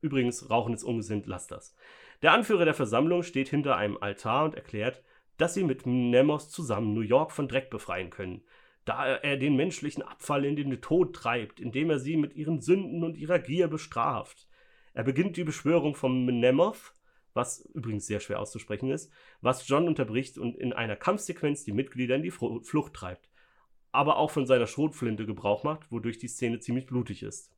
Übrigens, 0.00 0.48
Rauchen 0.50 0.74
ist 0.74 0.84
ungesinnt, 0.84 1.26
lasst 1.26 1.50
das. 1.50 1.76
Der 2.22 2.32
Anführer 2.32 2.64
der 2.64 2.74
Versammlung 2.74 3.22
steht 3.22 3.48
hinter 3.48 3.76
einem 3.76 3.98
Altar 4.00 4.44
und 4.44 4.54
erklärt, 4.54 5.02
dass 5.36 5.54
sie 5.54 5.64
mit 5.64 5.86
Nemos 5.86 6.50
zusammen 6.50 6.94
New 6.94 7.00
York 7.00 7.32
von 7.32 7.48
Dreck 7.48 7.70
befreien 7.70 8.10
können, 8.10 8.42
da 8.84 9.06
er 9.06 9.36
den 9.36 9.56
menschlichen 9.56 10.02
Abfall 10.02 10.44
in 10.44 10.56
den 10.56 10.80
Tod 10.80 11.14
treibt, 11.14 11.60
indem 11.60 11.90
er 11.90 11.98
sie 11.98 12.16
mit 12.16 12.34
ihren 12.34 12.60
Sünden 12.60 13.04
und 13.04 13.16
ihrer 13.16 13.38
Gier 13.38 13.68
bestraft. 13.68 14.48
Er 14.92 15.04
beginnt 15.04 15.36
die 15.36 15.44
Beschwörung 15.44 15.94
von 15.94 16.24
Mnemoth, 16.24 16.94
was 17.34 17.60
übrigens 17.74 18.06
sehr 18.06 18.20
schwer 18.20 18.40
auszusprechen 18.40 18.90
ist, 18.90 19.10
was 19.40 19.66
John 19.66 19.86
unterbricht 19.86 20.38
und 20.38 20.56
in 20.56 20.72
einer 20.72 20.96
Kampfsequenz 20.96 21.64
die 21.64 21.72
Mitglieder 21.72 22.16
in 22.16 22.22
die 22.22 22.30
Flucht 22.30 22.94
treibt, 22.94 23.30
aber 23.90 24.16
auch 24.16 24.30
von 24.30 24.46
seiner 24.46 24.66
Schrotflinte 24.66 25.26
Gebrauch 25.26 25.64
macht, 25.64 25.90
wodurch 25.90 26.18
die 26.18 26.28
Szene 26.28 26.60
ziemlich 26.60 26.86
blutig 26.86 27.22
ist. 27.22 27.52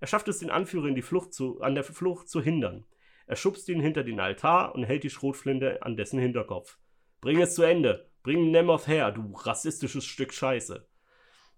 Er 0.00 0.08
schafft 0.08 0.28
es 0.28 0.38
den 0.38 0.50
Anführer 0.50 0.88
in 0.88 0.94
die 0.94 1.02
Flucht 1.02 1.32
zu, 1.32 1.60
an 1.60 1.74
der 1.74 1.84
Flucht 1.84 2.28
zu 2.28 2.40
hindern. 2.40 2.84
Er 3.26 3.36
schubst 3.36 3.68
ihn 3.68 3.80
hinter 3.80 4.02
den 4.02 4.18
Altar 4.18 4.74
und 4.74 4.82
hält 4.82 5.04
die 5.04 5.10
Schrotflinte 5.10 5.82
an 5.82 5.96
dessen 5.96 6.18
Hinterkopf. 6.18 6.78
Bring 7.20 7.40
es 7.40 7.54
zu 7.54 7.62
Ende! 7.62 8.10
Bring 8.24 8.50
Nemoth 8.50 8.86
her, 8.86 9.10
du 9.10 9.32
rassistisches 9.32 10.04
Stück 10.04 10.32
Scheiße! 10.32 10.86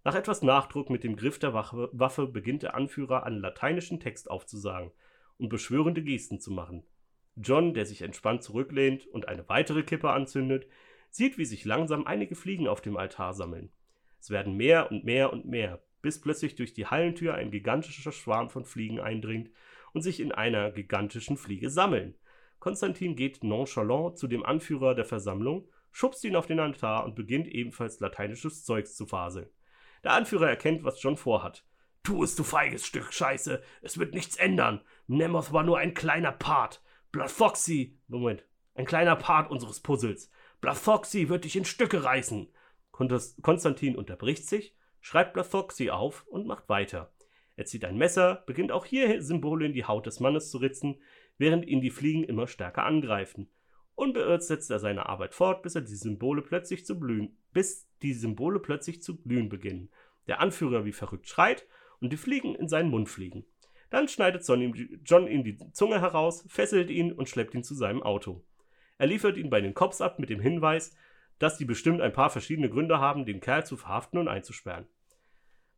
Nach 0.04 0.14
etwas 0.14 0.42
Nachdruck 0.42 0.90
mit 0.90 1.02
dem 1.02 1.16
Griff 1.16 1.38
der 1.38 1.54
Waffe 1.54 2.26
beginnt 2.26 2.62
der 2.62 2.74
Anführer 2.74 3.24
einen 3.24 3.40
lateinischen 3.40 4.00
Text 4.00 4.30
aufzusagen 4.30 4.92
und 5.38 5.48
beschwörende 5.48 6.02
Gesten 6.02 6.40
zu 6.40 6.52
machen. 6.52 6.84
John, 7.36 7.74
der 7.74 7.86
sich 7.86 8.02
entspannt 8.02 8.42
zurücklehnt 8.42 9.06
und 9.06 9.28
eine 9.28 9.48
weitere 9.48 9.82
Kippe 9.82 10.10
anzündet, 10.10 10.66
sieht, 11.10 11.38
wie 11.38 11.44
sich 11.44 11.64
langsam 11.64 12.06
einige 12.06 12.34
Fliegen 12.34 12.68
auf 12.68 12.80
dem 12.80 12.96
Altar 12.96 13.34
sammeln. 13.34 13.70
Es 14.20 14.30
werden 14.30 14.56
mehr 14.56 14.90
und 14.90 15.04
mehr 15.04 15.32
und 15.32 15.46
mehr, 15.46 15.82
bis 16.02 16.20
plötzlich 16.20 16.54
durch 16.54 16.72
die 16.72 16.86
Hallentür 16.86 17.34
ein 17.34 17.50
gigantischer 17.50 18.12
Schwarm 18.12 18.50
von 18.50 18.64
Fliegen 18.64 19.00
eindringt 19.00 19.50
und 19.92 20.02
sich 20.02 20.20
in 20.20 20.32
einer 20.32 20.70
gigantischen 20.70 21.36
Fliege 21.36 21.70
sammeln. 21.70 22.14
Konstantin 22.58 23.16
geht 23.16 23.44
nonchalant 23.44 24.18
zu 24.18 24.26
dem 24.26 24.44
Anführer 24.44 24.94
der 24.94 25.04
Versammlung, 25.04 25.68
schubst 25.92 26.24
ihn 26.24 26.36
auf 26.36 26.46
den 26.46 26.60
Altar 26.60 27.04
und 27.04 27.14
beginnt 27.14 27.46
ebenfalls 27.46 28.00
lateinisches 28.00 28.64
Zeugs 28.64 28.96
zu 28.96 29.06
faseln. 29.06 29.48
Der 30.02 30.12
Anführer 30.12 30.48
erkennt, 30.48 30.84
was 30.84 31.02
John 31.02 31.16
vorhat. 31.16 31.64
Tu 32.02 32.22
es, 32.22 32.36
du 32.36 32.42
feiges 32.42 32.84
Stück 32.84 33.12
Scheiße, 33.12 33.62
es 33.80 33.98
wird 33.98 34.14
nichts 34.14 34.36
ändern. 34.36 34.82
Nemoth 35.06 35.52
war 35.52 35.62
nur 35.62 35.78
ein 35.78 35.94
kleiner 35.94 36.32
Part. 36.32 36.82
Foxy, 37.26 37.96
Moment, 38.08 38.44
ein 38.74 38.86
kleiner 38.86 39.16
Part 39.16 39.50
unseres 39.50 39.80
Puzzles. 39.80 40.30
Foxy 40.60 41.28
wird 41.28 41.44
dich 41.44 41.56
in 41.56 41.64
Stücke 41.64 42.04
reißen. 42.04 42.48
Konstantin 42.90 43.96
unterbricht 43.96 44.48
sich, 44.48 44.74
schreibt 45.00 45.38
Foxy 45.46 45.90
auf 45.90 46.26
und 46.26 46.46
macht 46.46 46.68
weiter. 46.68 47.12
Er 47.56 47.66
zieht 47.66 47.84
ein 47.84 47.98
Messer, 47.98 48.42
beginnt 48.46 48.72
auch 48.72 48.84
hier 48.84 49.22
Symbole 49.22 49.66
in 49.66 49.72
die 49.72 49.84
Haut 49.84 50.06
des 50.06 50.20
Mannes 50.20 50.50
zu 50.50 50.58
ritzen, 50.58 51.00
während 51.38 51.66
ihn 51.66 51.80
die 51.80 51.90
Fliegen 51.90 52.24
immer 52.24 52.46
stärker 52.46 52.84
angreifen. 52.84 53.48
Unbeirrt 53.94 54.42
setzt 54.42 54.70
er 54.70 54.80
seine 54.80 55.06
Arbeit 55.08 55.34
fort, 55.34 55.62
bis 55.62 55.76
er 55.76 55.82
die 55.82 55.94
Symbole 55.94 56.42
plötzlich 56.42 56.84
zu 56.84 56.98
blühen, 56.98 57.36
bis 57.52 57.88
die 58.02 58.12
Symbole 58.12 58.58
plötzlich 58.58 59.02
zu 59.02 59.16
glühen 59.22 59.48
beginnen. 59.48 59.90
Der 60.26 60.40
Anführer 60.40 60.84
wie 60.84 60.92
verrückt 60.92 61.28
schreit 61.28 61.66
und 62.00 62.12
die 62.12 62.16
Fliegen 62.16 62.56
in 62.56 62.68
seinen 62.68 62.90
Mund 62.90 63.08
fliegen. 63.08 63.44
Dann 63.94 64.08
schneidet 64.08 64.44
John 65.04 65.28
ihm 65.28 65.44
die 65.44 65.56
Zunge 65.70 66.00
heraus, 66.00 66.44
fesselt 66.48 66.90
ihn 66.90 67.12
und 67.12 67.28
schleppt 67.28 67.54
ihn 67.54 67.62
zu 67.62 67.76
seinem 67.76 68.02
Auto. 68.02 68.42
Er 68.98 69.06
liefert 69.06 69.36
ihn 69.36 69.50
bei 69.50 69.60
den 69.60 69.72
Cops 69.72 70.00
ab 70.00 70.18
mit 70.18 70.30
dem 70.30 70.40
Hinweis, 70.40 70.96
dass 71.38 71.58
die 71.58 71.64
bestimmt 71.64 72.00
ein 72.00 72.12
paar 72.12 72.28
verschiedene 72.28 72.68
Gründe 72.68 72.98
haben, 72.98 73.24
den 73.24 73.38
Kerl 73.38 73.64
zu 73.64 73.76
verhaften 73.76 74.18
und 74.18 74.26
einzusperren. 74.26 74.88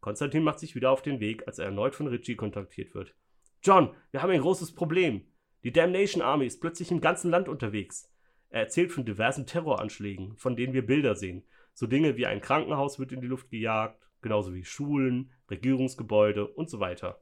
Konstantin 0.01 0.45
macht 0.45 0.61
sich 0.61 0.75
wieder 0.75 0.93
auf 0.93 1.03
den 1.03 1.21
Weg, 1.21 1.47
als 1.47 1.59
er 1.59 1.67
erneut 1.67 1.95
von 1.95 2.07
Richie 2.07 2.37
kontaktiert 2.37 2.95
wird. 2.95 3.15
John, 3.63 3.91
wir 4.13 4.23
haben 4.23 4.31
ein 4.31 4.41
großes 4.41 4.75
Problem. 4.75 5.27
Die 5.63 5.73
Damnation 5.73 6.23
Army 6.23 6.47
ist 6.47 6.63
plötzlich 6.63 6.91
im 6.91 7.03
ganzen 7.03 7.31
Land 7.31 7.51
unterwegs. 7.51 8.11
Er 8.49 8.61
erzählt 8.61 8.93
von 8.93 9.05
diversen 9.05 9.45
Terroranschlägen, 9.45 10.39
von 10.39 10.57
denen 10.57 10.73
wir 10.73 10.87
Bilder 10.87 11.17
sehen. 11.17 11.45
So 11.75 11.87
Dinge 11.87 12.17
wie 12.17 12.25
ein 12.25 12.41
Krankenhaus 12.41 12.99
wird 12.99 13.13
in 13.13 13.21
die 13.21 13.27
Luft 13.27 13.51
gejagt, 13.51 14.01
genauso 14.23 14.55
wie 14.55 14.65
Schulen, 14.65 15.33
Regierungsgebäude 15.51 16.47
und 16.47 16.71
so 16.71 16.81
weiter. 16.81 17.21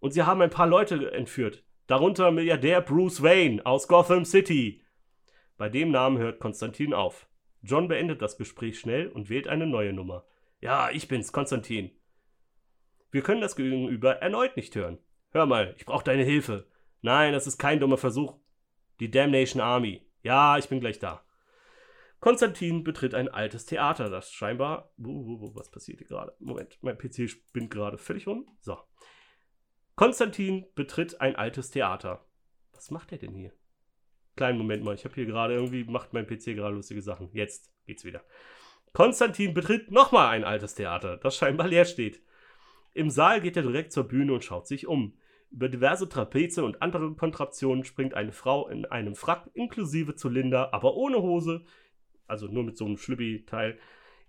Und 0.00 0.12
sie 0.12 0.24
haben 0.24 0.42
ein 0.42 0.50
paar 0.50 0.66
Leute 0.66 1.12
entführt. 1.12 1.64
Darunter 1.86 2.30
Milliardär 2.30 2.80
Bruce 2.80 3.22
Wayne 3.22 3.64
aus 3.64 3.88
Gotham 3.88 4.24
City. 4.24 4.82
Bei 5.56 5.68
dem 5.68 5.90
Namen 5.90 6.18
hört 6.18 6.40
Konstantin 6.40 6.94
auf. 6.94 7.28
John 7.62 7.88
beendet 7.88 8.22
das 8.22 8.38
Gespräch 8.38 8.78
schnell 8.78 9.08
und 9.08 9.28
wählt 9.28 9.46
eine 9.46 9.66
neue 9.66 9.92
Nummer. 9.92 10.24
Ja, 10.60 10.90
ich 10.90 11.08
bin's, 11.08 11.32
Konstantin. 11.32 11.90
Wir 13.10 13.22
können 13.22 13.40
das 13.40 13.56
Gegenüber 13.56 14.16
erneut 14.16 14.56
nicht 14.56 14.74
hören. 14.74 14.98
Hör 15.30 15.46
mal, 15.46 15.74
ich 15.76 15.84
brauche 15.84 16.04
deine 16.04 16.24
Hilfe. 16.24 16.66
Nein, 17.02 17.32
das 17.32 17.46
ist 17.46 17.58
kein 17.58 17.80
dummer 17.80 17.98
Versuch. 17.98 18.38
Die 19.00 19.10
Damnation 19.10 19.60
Army. 19.60 20.06
Ja, 20.22 20.58
ich 20.58 20.68
bin 20.68 20.80
gleich 20.80 20.98
da. 20.98 21.24
Konstantin 22.20 22.84
betritt 22.84 23.14
ein 23.14 23.28
altes 23.28 23.64
Theater, 23.64 24.10
das 24.10 24.30
scheinbar. 24.32 24.92
was 24.98 25.70
passiert 25.70 25.98
hier 25.98 26.06
gerade? 26.06 26.34
Moment, 26.38 26.78
mein 26.82 26.98
PC 26.98 27.30
spinnt 27.30 27.70
gerade 27.70 27.96
völlig 27.96 28.26
rum. 28.26 28.46
So. 28.60 28.78
Konstantin 30.00 30.64
betritt 30.76 31.20
ein 31.20 31.36
altes 31.36 31.68
Theater. 31.72 32.24
Was 32.72 32.90
macht 32.90 33.12
er 33.12 33.18
denn 33.18 33.34
hier? 33.34 33.52
Kleinen 34.34 34.56
Moment 34.56 34.82
mal, 34.82 34.94
ich 34.94 35.04
habe 35.04 35.14
hier 35.14 35.26
gerade 35.26 35.52
irgendwie, 35.52 35.84
macht 35.84 36.14
mein 36.14 36.26
PC 36.26 36.54
gerade 36.54 36.74
lustige 36.74 37.02
Sachen. 37.02 37.28
Jetzt 37.34 37.70
geht's 37.84 38.06
wieder. 38.06 38.24
Konstantin 38.94 39.52
betritt 39.52 39.90
nochmal 39.90 40.28
ein 40.28 40.42
altes 40.42 40.74
Theater, 40.74 41.18
das 41.18 41.36
scheinbar 41.36 41.68
leer 41.68 41.84
steht. 41.84 42.22
Im 42.94 43.10
Saal 43.10 43.42
geht 43.42 43.58
er 43.58 43.62
direkt 43.62 43.92
zur 43.92 44.04
Bühne 44.04 44.32
und 44.32 44.42
schaut 44.42 44.66
sich 44.66 44.86
um. 44.86 45.18
Über 45.50 45.68
diverse 45.68 46.08
Trapeze 46.08 46.64
und 46.64 46.80
andere 46.80 47.14
Kontraktionen 47.14 47.84
springt 47.84 48.14
eine 48.14 48.32
Frau 48.32 48.68
in 48.68 48.86
einem 48.86 49.14
Frack 49.14 49.50
inklusive 49.52 50.14
Zylinder, 50.14 50.72
aber 50.72 50.94
ohne 50.94 51.20
Hose, 51.20 51.62
also 52.26 52.46
nur 52.46 52.64
mit 52.64 52.78
so 52.78 52.86
einem 52.86 52.96
Schlüppi-Teil. 52.96 53.78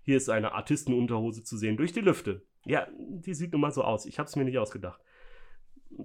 Hier 0.02 0.18
ist 0.18 0.28
eine 0.28 0.52
Artistenunterhose 0.52 1.44
zu 1.44 1.56
sehen 1.56 1.78
durch 1.78 1.94
die 1.94 2.00
Lüfte. 2.00 2.42
Ja, 2.66 2.86
die 2.94 3.32
sieht 3.32 3.52
nun 3.52 3.62
mal 3.62 3.72
so 3.72 3.82
aus. 3.82 4.04
Ich 4.04 4.18
habe 4.18 4.28
es 4.28 4.36
mir 4.36 4.44
nicht 4.44 4.58
ausgedacht. 4.58 5.00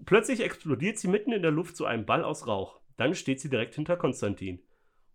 Plötzlich 0.05 0.41
explodiert 0.41 0.97
sie 0.97 1.07
mitten 1.07 1.31
in 1.31 1.41
der 1.41 1.51
Luft 1.51 1.75
zu 1.75 1.85
einem 1.85 2.05
Ball 2.05 2.23
aus 2.23 2.47
Rauch. 2.47 2.79
Dann 2.97 3.15
steht 3.15 3.39
sie 3.39 3.49
direkt 3.49 3.75
hinter 3.75 3.97
Konstantin. 3.97 4.61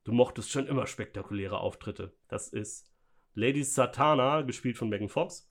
Du 0.04 0.12
mochtest 0.12 0.50
schon 0.50 0.66
immer 0.66 0.86
spektakuläre 0.86 1.58
Auftritte. 1.58 2.12
Das 2.28 2.48
ist 2.48 2.92
Lady 3.34 3.62
Satana, 3.62 4.42
gespielt 4.42 4.76
von 4.76 4.88
Megan 4.88 5.08
Fox. 5.08 5.50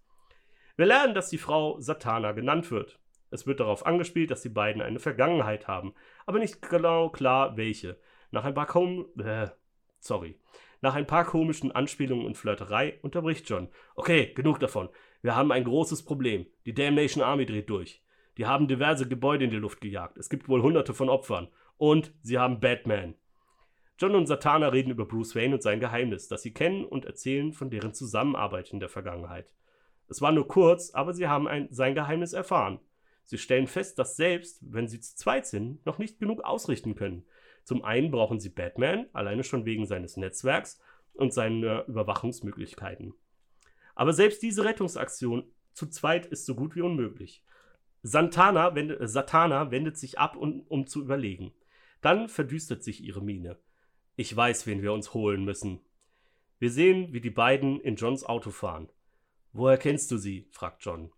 Wir 0.76 0.86
lernen, 0.86 1.14
dass 1.14 1.30
die 1.30 1.38
Frau 1.38 1.80
Satana 1.80 2.32
genannt 2.32 2.72
wird. 2.72 3.00
Es 3.30 3.48
wird 3.48 3.60
darauf 3.60 3.86
angespielt, 3.86 4.30
dass 4.30 4.42
die 4.42 4.50
beiden 4.50 4.82
eine 4.82 5.00
Vergangenheit 5.00 5.68
haben, 5.68 5.94
aber 6.26 6.40
nicht 6.40 6.62
genau 6.62 7.10
klar 7.10 7.56
welche. 7.56 7.98
Nach 8.32 8.44
ein 8.44 8.54
paar 8.54 8.68
kom 8.68 9.08
äh, 9.18 9.48
sorry. 10.00 10.38
Nach 10.82 10.96
ein 10.96 11.08
paar 11.08 11.26
komischen 11.26 11.72
Anspielungen 11.72 12.26
und 12.26 12.38
Flirterei 12.38 13.00
unterbricht 13.02 13.48
John. 13.50 13.70
Okay, 13.96 14.34
genug 14.34 14.60
davon. 14.60 14.90
Wir 15.22 15.36
haben 15.36 15.52
ein 15.52 15.64
großes 15.64 16.04
Problem. 16.04 16.48
Die 16.66 16.74
Damnation 16.74 17.24
Army 17.24 17.46
dreht 17.46 17.70
durch. 17.70 18.02
Die 18.42 18.48
haben 18.48 18.68
diverse 18.68 19.08
Gebäude 19.08 19.44
in 19.44 19.52
die 19.52 19.58
Luft 19.58 19.82
gejagt. 19.82 20.18
Es 20.18 20.28
gibt 20.28 20.50
wohl 20.50 20.64
hunderte 20.64 20.96
von 20.96 21.10
Opfern. 21.10 21.50
Und 21.78 22.12
sie 22.24 22.40
haben 22.40 22.60
Batman. 22.60 23.14
John 24.00 24.16
und 24.16 24.26
Satana 24.26 24.70
reden 24.70 24.90
über 24.90 25.06
Bruce 25.06 25.36
Wayne 25.36 25.54
und 25.54 25.62
sein 25.62 25.80
Geheimnis, 25.80 26.28
das 26.28 26.42
sie 26.42 26.52
kennen 26.52 26.84
und 26.84 27.06
erzählen 27.06 27.54
von 27.54 27.70
deren 27.70 27.94
Zusammenarbeit 27.94 28.74
in 28.74 28.80
der 28.80 28.90
Vergangenheit. 28.90 29.54
Es 30.08 30.22
war 30.22 30.32
nur 30.32 30.48
kurz, 30.48 30.90
aber 30.90 31.14
sie 31.14 31.28
haben 31.28 31.48
ein, 31.48 31.68
sein 31.70 31.94
Geheimnis 31.94 32.34
erfahren. 32.34 32.80
Sie 33.26 33.38
stellen 33.38 33.68
fest, 33.68 34.00
dass 34.00 34.16
selbst, 34.16 34.58
wenn 34.62 34.88
sie 34.88 35.02
zu 35.02 35.16
zweit 35.16 35.46
sind, 35.46 35.86
noch 35.86 36.00
nicht 36.00 36.18
genug 36.18 36.44
ausrichten 36.44 36.96
können. 36.96 37.28
Zum 37.64 37.86
einen 37.86 38.10
brauchen 38.10 38.40
sie 38.40 38.50
Batman, 38.50 39.06
alleine 39.14 39.44
schon 39.44 39.66
wegen 39.66 39.86
seines 39.86 40.18
Netzwerks 40.18 40.82
und 41.14 41.32
seiner 41.32 41.86
Überwachungsmöglichkeiten. 41.88 43.14
Aber 43.94 44.14
selbst 44.14 44.42
diese 44.42 44.66
Rettungsaktion 44.66 45.44
zu 45.74 45.86
zweit 45.86 46.26
ist 46.26 46.48
so 46.48 46.56
gut 46.56 46.76
wie 46.76 46.82
unmöglich. 46.82 47.44
Santana 48.04 48.76
wendet, 48.76 49.00
äh, 49.02 49.08
Satana 49.08 49.72
wendet 49.72 49.98
sich 49.98 50.20
ab, 50.20 50.36
um, 50.36 50.62
um 50.62 50.88
zu 50.88 51.02
überlegen. 51.02 51.54
Dann 52.02 52.30
verdüstert 52.30 52.84
sich 52.84 53.04
ihre 53.04 53.22
Miene. 53.22 53.60
Ich 54.16 54.36
weiß, 54.36 54.66
wen 54.68 54.82
wir 54.82 54.94
uns 54.94 55.14
holen 55.14 55.46
müssen. 55.46 55.80
Wir 56.60 56.72
sehen, 56.72 57.14
wie 57.14 57.22
die 57.22 57.30
beiden 57.30 57.80
in 57.80 57.96
Johns 57.96 58.24
Auto 58.24 58.52
fahren. 58.52 58.90
Woher 59.54 59.78
kennst 59.78 60.12
du 60.12 60.18
sie? 60.18 60.48
fragt 60.52 60.84
John. 60.84 61.12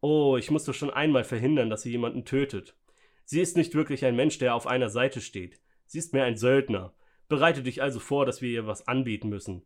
Oh, 0.00 0.36
ich 0.36 0.50
musste 0.50 0.74
schon 0.74 0.90
einmal 0.90 1.24
verhindern, 1.24 1.70
dass 1.70 1.82
sie 1.82 1.90
jemanden 1.90 2.24
tötet. 2.24 2.76
Sie 3.24 3.40
ist 3.40 3.56
nicht 3.56 3.74
wirklich 3.74 4.04
ein 4.04 4.16
Mensch, 4.16 4.38
der 4.38 4.54
auf 4.54 4.66
einer 4.66 4.90
Seite 4.90 5.20
steht. 5.20 5.60
Sie 5.86 5.98
ist 5.98 6.12
mehr 6.12 6.24
ein 6.24 6.36
Söldner. 6.36 6.94
Bereite 7.28 7.62
dich 7.62 7.82
also 7.82 8.00
vor, 8.00 8.26
dass 8.26 8.42
wir 8.42 8.50
ihr 8.50 8.66
was 8.66 8.86
anbieten 8.86 9.28
müssen. 9.28 9.62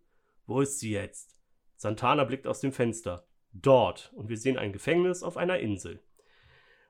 Wo 0.47 0.61
ist 0.61 0.79
sie 0.79 0.93
jetzt? 0.93 1.37
Santana 1.77 2.25
blickt 2.25 2.47
aus 2.47 2.61
dem 2.61 2.73
Fenster. 2.73 3.27
Dort. 3.53 4.13
Und 4.15 4.29
wir 4.29 4.37
sehen 4.37 4.59
ein 4.59 4.73
Gefängnis 4.73 5.23
auf 5.23 5.37
einer 5.37 5.59
Insel. 5.59 6.03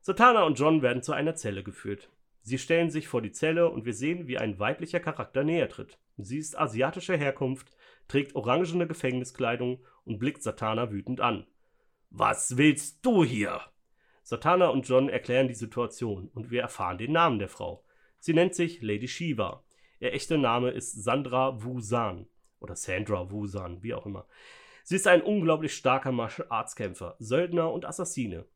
Santana 0.09 0.45
und 0.45 0.59
John 0.59 0.81
werden 0.81 1.03
zu 1.03 1.13
einer 1.13 1.35
Zelle 1.35 1.63
geführt. 1.63 2.09
Sie 2.41 2.57
stellen 2.57 2.89
sich 2.89 3.09
vor 3.09 3.21
die 3.21 3.31
Zelle 3.31 3.69
und 3.69 3.85
wir 3.85 3.93
sehen, 3.93 4.27
wie 4.27 4.39
ein 4.39 4.59
weiblicher 4.59 5.01
Charakter 5.01 5.45
näher 5.45 5.69
tritt. 5.69 5.99
Sie 6.17 6.39
ist 6.39 6.59
asiatischer 6.59 7.19
Herkunft, 7.19 7.77
trägt 8.09 8.35
orangene 8.35 8.87
Gefängniskleidung 8.87 9.85
und 10.07 10.19
blickt 10.19 10.43
Satana 10.43 10.91
wütend 10.91 11.21
an. 11.21 11.47
Was 12.09 12.57
willst 12.57 13.05
du 13.05 13.23
hier? 13.23 13.61
Satana 14.23 14.69
und 14.69 14.89
John 14.89 15.11
erklären 15.11 15.47
die 15.47 15.53
Situation 15.53 16.31
und 16.33 16.51
wir 16.51 16.63
erfahren 16.63 16.97
den 16.97 17.13
Namen 17.13 17.39
der 17.39 17.51
Frau. 17.51 17.85
Sie 18.19 18.33
nennt 18.33 18.55
sich 18.55 18.81
Lady 18.81 19.09
Shiva. 19.09 19.63
Ihr 20.01 20.15
echter 20.15 20.39
Name 20.39 20.71
ist 20.71 21.05
Sandra 21.05 21.63
Wusan 21.63 22.29
oder 22.61 22.77
Sandra 22.77 23.31
Wusan, 23.31 23.83
wie 23.83 23.93
auch 23.93 24.07
immer. 24.07 24.27
Sie 24.85 24.97
ist 24.97 25.07
ein 25.07 25.21
unglaublich 25.21 25.75
starker 25.75 26.13
Martial 26.13 26.47
Arts 26.49 26.77
Kämpfer, 26.77 27.17
Söldner 27.19 27.71
und 27.71 27.85
Assassine. 27.85 28.47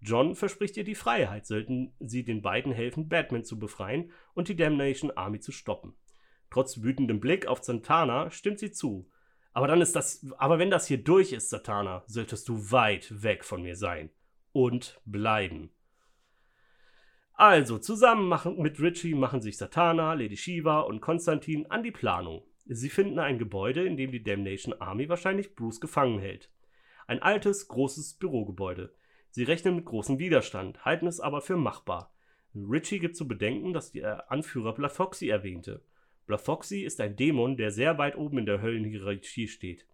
John 0.00 0.34
verspricht 0.34 0.76
ihr 0.76 0.84
die 0.84 0.94
Freiheit, 0.94 1.46
sollten 1.46 1.92
sie 2.00 2.24
den 2.24 2.42
beiden 2.42 2.72
helfen, 2.72 3.08
Batman 3.08 3.44
zu 3.44 3.58
befreien 3.58 4.12
und 4.34 4.48
die 4.48 4.56
Damnation 4.56 5.10
Army 5.10 5.40
zu 5.40 5.52
stoppen. 5.52 5.94
Trotz 6.50 6.82
wütendem 6.82 7.20
Blick 7.20 7.46
auf 7.46 7.62
Santana 7.62 8.30
stimmt 8.30 8.58
sie 8.58 8.72
zu. 8.72 9.08
Aber 9.52 9.66
dann 9.66 9.80
ist 9.80 9.96
das, 9.96 10.26
aber 10.38 10.58
wenn 10.58 10.70
das 10.70 10.86
hier 10.86 11.02
durch 11.02 11.32
ist, 11.32 11.50
Satana, 11.50 12.04
solltest 12.06 12.48
du 12.48 12.70
weit 12.70 13.22
weg 13.22 13.44
von 13.44 13.62
mir 13.62 13.76
sein 13.76 14.10
und 14.52 15.00
bleiben. 15.04 15.70
Also, 17.34 17.78
zusammen 17.78 18.28
machen, 18.28 18.60
mit 18.60 18.80
Richie 18.80 19.14
machen 19.14 19.40
sich 19.40 19.56
Satana, 19.56 20.12
Lady 20.14 20.36
Shiva 20.36 20.80
und 20.80 21.00
Konstantin 21.00 21.66
an 21.70 21.82
die 21.82 21.90
Planung. 21.90 22.42
Sie 22.66 22.90
finden 22.90 23.18
ein 23.18 23.38
Gebäude, 23.38 23.84
in 23.84 23.96
dem 23.96 24.12
die 24.12 24.22
Damnation 24.22 24.74
Army 24.78 25.08
wahrscheinlich 25.08 25.56
Bruce 25.56 25.80
gefangen 25.80 26.18
hält. 26.18 26.50
Ein 27.06 27.22
altes, 27.22 27.66
großes 27.66 28.18
Bürogebäude. 28.18 28.94
Sie 29.30 29.44
rechnen 29.44 29.76
mit 29.76 29.84
großem 29.84 30.18
Widerstand, 30.18 30.84
halten 30.84 31.06
es 31.06 31.20
aber 31.20 31.40
für 31.40 31.56
machbar. 31.56 32.12
Richie 32.54 32.98
gibt 32.98 33.16
zu 33.16 33.28
bedenken, 33.28 33.72
dass 33.72 33.92
der 33.92 34.30
Anführer 34.30 34.74
Blafoxy 34.74 35.28
erwähnte. 35.28 35.82
Blafoxy 36.26 36.82
ist 36.82 37.00
ein 37.00 37.16
Dämon, 37.16 37.56
der 37.56 37.70
sehr 37.70 37.98
weit 37.98 38.16
oben 38.16 38.38
in 38.38 38.46
der 38.46 38.60
Höllenhierarchie 38.60 39.48
steht. 39.48 39.86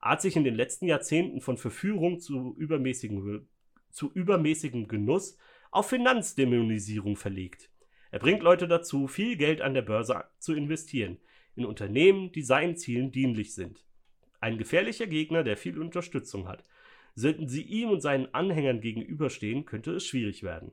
Er 0.00 0.10
hat 0.10 0.22
sich 0.22 0.36
in 0.36 0.44
den 0.44 0.54
letzten 0.54 0.86
Jahrzehnten 0.86 1.40
von 1.40 1.56
Verführung 1.56 2.20
zu 2.20 2.54
übermäßigem, 2.58 3.46
zu 3.90 4.12
übermäßigem 4.12 4.86
Genuss 4.86 5.36
auf 5.72 5.88
Finanzdämonisierung 5.88 7.16
verlegt. 7.16 7.70
Er 8.12 8.20
bringt 8.20 8.42
Leute 8.42 8.68
dazu, 8.68 9.08
viel 9.08 9.36
Geld 9.36 9.60
an 9.60 9.74
der 9.74 9.82
Börse 9.82 10.24
zu 10.38 10.54
investieren, 10.54 11.18
in 11.56 11.64
Unternehmen, 11.64 12.30
die 12.32 12.42
seinen 12.42 12.76
Zielen 12.76 13.10
dienlich 13.10 13.54
sind. 13.54 13.84
Ein 14.40 14.58
gefährlicher 14.58 15.06
Gegner, 15.06 15.42
der 15.42 15.56
viel 15.56 15.80
Unterstützung 15.80 16.46
hat. 16.46 16.62
Sollten 17.18 17.48
sie 17.48 17.62
ihm 17.62 17.90
und 17.90 18.02
seinen 18.02 18.32
Anhängern 18.34 18.82
gegenüberstehen, 18.82 19.64
könnte 19.64 19.92
es 19.92 20.06
schwierig 20.06 20.42
werden. 20.42 20.72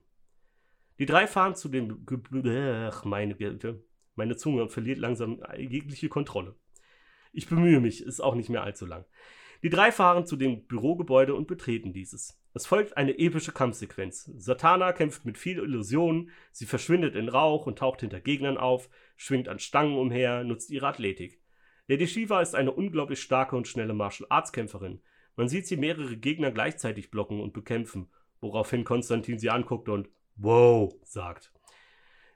Die 1.00 1.06
drei 1.06 1.26
fahren 1.26 1.56
zu 1.56 1.70
dem 1.70 2.06
Ach, 2.46 3.06
meine. 3.06 3.36
Meine 4.16 4.36
Zunge 4.36 4.68
verliert 4.68 5.00
langsam 5.00 5.42
jegliche 5.58 6.10
Kontrolle. 6.10 6.56
Ich 7.32 7.48
bemühe 7.48 7.80
mich, 7.80 8.04
ist 8.04 8.20
auch 8.20 8.36
nicht 8.36 8.50
mehr 8.50 8.64
allzu 8.64 8.86
lang. 8.86 9.06
Die 9.64 9.70
drei 9.70 9.94
fahren 9.94 10.26
zu 10.26 10.36
dem 10.36 10.68
Bürogebäude 10.68 11.34
und 11.34 11.48
betreten 11.48 11.94
dieses. 11.94 12.38
Es 12.54 12.68
folgt 12.68 12.98
eine 12.98 13.18
epische 13.18 13.54
Kampfsequenz. 13.54 14.30
Satana 14.36 14.92
kämpft 14.92 15.26
mit 15.26 15.38
viel 15.38 15.60
Illusionen, 15.60 16.30
sie 16.52 16.66
verschwindet 16.66 17.16
in 17.16 17.30
Rauch 17.30 17.66
und 17.66 17.80
taucht 17.80 18.02
hinter 18.02 18.20
Gegnern 18.20 18.58
auf, 18.58 18.90
schwingt 19.16 19.48
an 19.48 19.60
Stangen 19.60 19.98
umher, 19.98 20.44
nutzt 20.44 20.70
ihre 20.70 20.88
Athletik. 20.88 21.42
Lady 21.88 22.06
Shiva 22.06 22.42
ist 22.42 22.54
eine 22.54 22.74
unglaublich 22.74 23.22
starke 23.22 23.56
und 23.56 23.68
schnelle 23.68 23.94
Martial 23.94 24.28
Arts 24.30 24.52
Kämpferin. 24.52 25.02
Man 25.36 25.48
sieht 25.48 25.68
sie 25.68 25.78
mehrere 25.78 26.18
Gegner 26.18 26.52
gleichzeitig 26.52 27.10
blocken 27.10 27.42
und 27.42 27.54
bekämpfen, 27.54 28.10
woraufhin 28.40 28.84
Konstantin 28.84 29.40
sie 29.40 29.50
anguckt 29.50 29.90
und 29.90 30.10
Wow 30.36 30.94
sagt. 31.04 31.52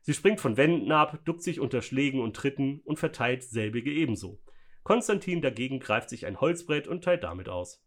Sie 0.01 0.13
springt 0.13 0.39
von 0.39 0.55
Wänden 0.55 0.91
ab, 0.91 1.19
duckt 1.25 1.43
sich 1.43 1.59
unter 1.59 1.81
Schlägen 1.81 2.21
und 2.21 2.35
Tritten 2.35 2.81
und 2.85 2.97
verteilt 2.97 3.43
selbige 3.43 3.91
ebenso. 3.91 4.39
Konstantin 4.83 5.41
dagegen 5.41 5.79
greift 5.79 6.09
sich 6.09 6.25
ein 6.25 6.39
Holzbrett 6.39 6.87
und 6.87 7.03
teilt 7.03 7.23
damit 7.23 7.49
aus. 7.49 7.83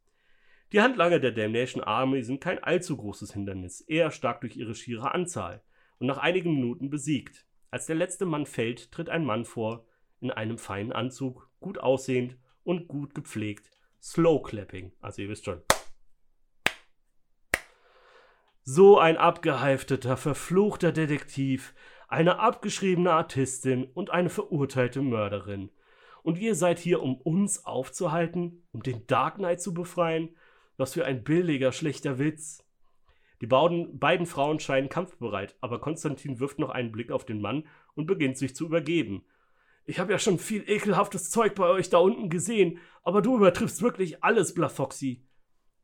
Die 0.72 0.80
Handlanger 0.80 1.18
der 1.18 1.32
Damnation 1.32 1.82
Army 1.82 2.22
sind 2.22 2.40
kein 2.40 2.62
allzu 2.62 2.96
großes 2.96 3.32
Hindernis, 3.32 3.80
eher 3.80 4.10
stark 4.10 4.42
durch 4.42 4.56
ihre 4.56 4.74
schiere 4.74 5.14
Anzahl 5.14 5.62
und 5.98 6.06
nach 6.06 6.18
einigen 6.18 6.54
Minuten 6.54 6.90
besiegt. 6.90 7.46
Als 7.70 7.86
der 7.86 7.96
letzte 7.96 8.26
Mann 8.26 8.46
fällt, 8.46 8.92
tritt 8.92 9.08
ein 9.08 9.24
Mann 9.24 9.44
vor, 9.44 9.86
in 10.20 10.30
einem 10.30 10.58
feinen 10.58 10.92
Anzug, 10.92 11.48
gut 11.60 11.78
aussehend 11.78 12.36
und 12.62 12.86
gut 12.86 13.14
gepflegt. 13.14 13.70
Slow 14.02 14.42
Clapping, 14.42 14.92
also 15.00 15.22
ihr 15.22 15.28
wisst 15.28 15.44
schon. 15.44 15.62
So 18.62 18.98
ein 18.98 19.16
abgehalfteter, 19.16 20.16
verfluchter 20.16 20.92
Detektiv, 20.92 21.74
eine 22.08 22.38
abgeschriebene 22.38 23.12
Artistin 23.12 23.84
und 23.84 24.10
eine 24.10 24.30
verurteilte 24.30 25.02
Mörderin. 25.02 25.70
Und 26.22 26.38
ihr 26.38 26.54
seid 26.54 26.78
hier, 26.78 27.02
um 27.02 27.16
uns 27.16 27.64
aufzuhalten, 27.64 28.62
um 28.72 28.82
den 28.82 29.06
Dark 29.06 29.36
Knight 29.36 29.60
zu 29.60 29.72
befreien? 29.72 30.36
Was 30.76 30.94
für 30.94 31.04
ein 31.04 31.24
billiger, 31.24 31.72
schlechter 31.72 32.18
Witz. 32.18 32.64
Die 33.40 33.46
beiden, 33.46 33.98
beiden 33.98 34.26
Frauen 34.26 34.60
scheinen 34.60 34.88
kampfbereit, 34.88 35.56
aber 35.60 35.80
Konstantin 35.80 36.40
wirft 36.40 36.58
noch 36.58 36.70
einen 36.70 36.92
Blick 36.92 37.10
auf 37.10 37.24
den 37.24 37.40
Mann 37.40 37.66
und 37.94 38.06
beginnt 38.06 38.36
sich 38.36 38.54
zu 38.54 38.66
übergeben. 38.66 39.24
Ich 39.90 39.98
habe 39.98 40.12
ja 40.12 40.20
schon 40.20 40.38
viel 40.38 40.62
ekelhaftes 40.70 41.30
Zeug 41.30 41.56
bei 41.56 41.66
euch 41.66 41.90
da 41.90 41.98
unten 41.98 42.28
gesehen, 42.30 42.78
aber 43.02 43.22
du 43.22 43.34
übertriffst 43.36 43.82
wirklich 43.82 44.22
alles, 44.22 44.54
Blafoxy. 44.54 45.26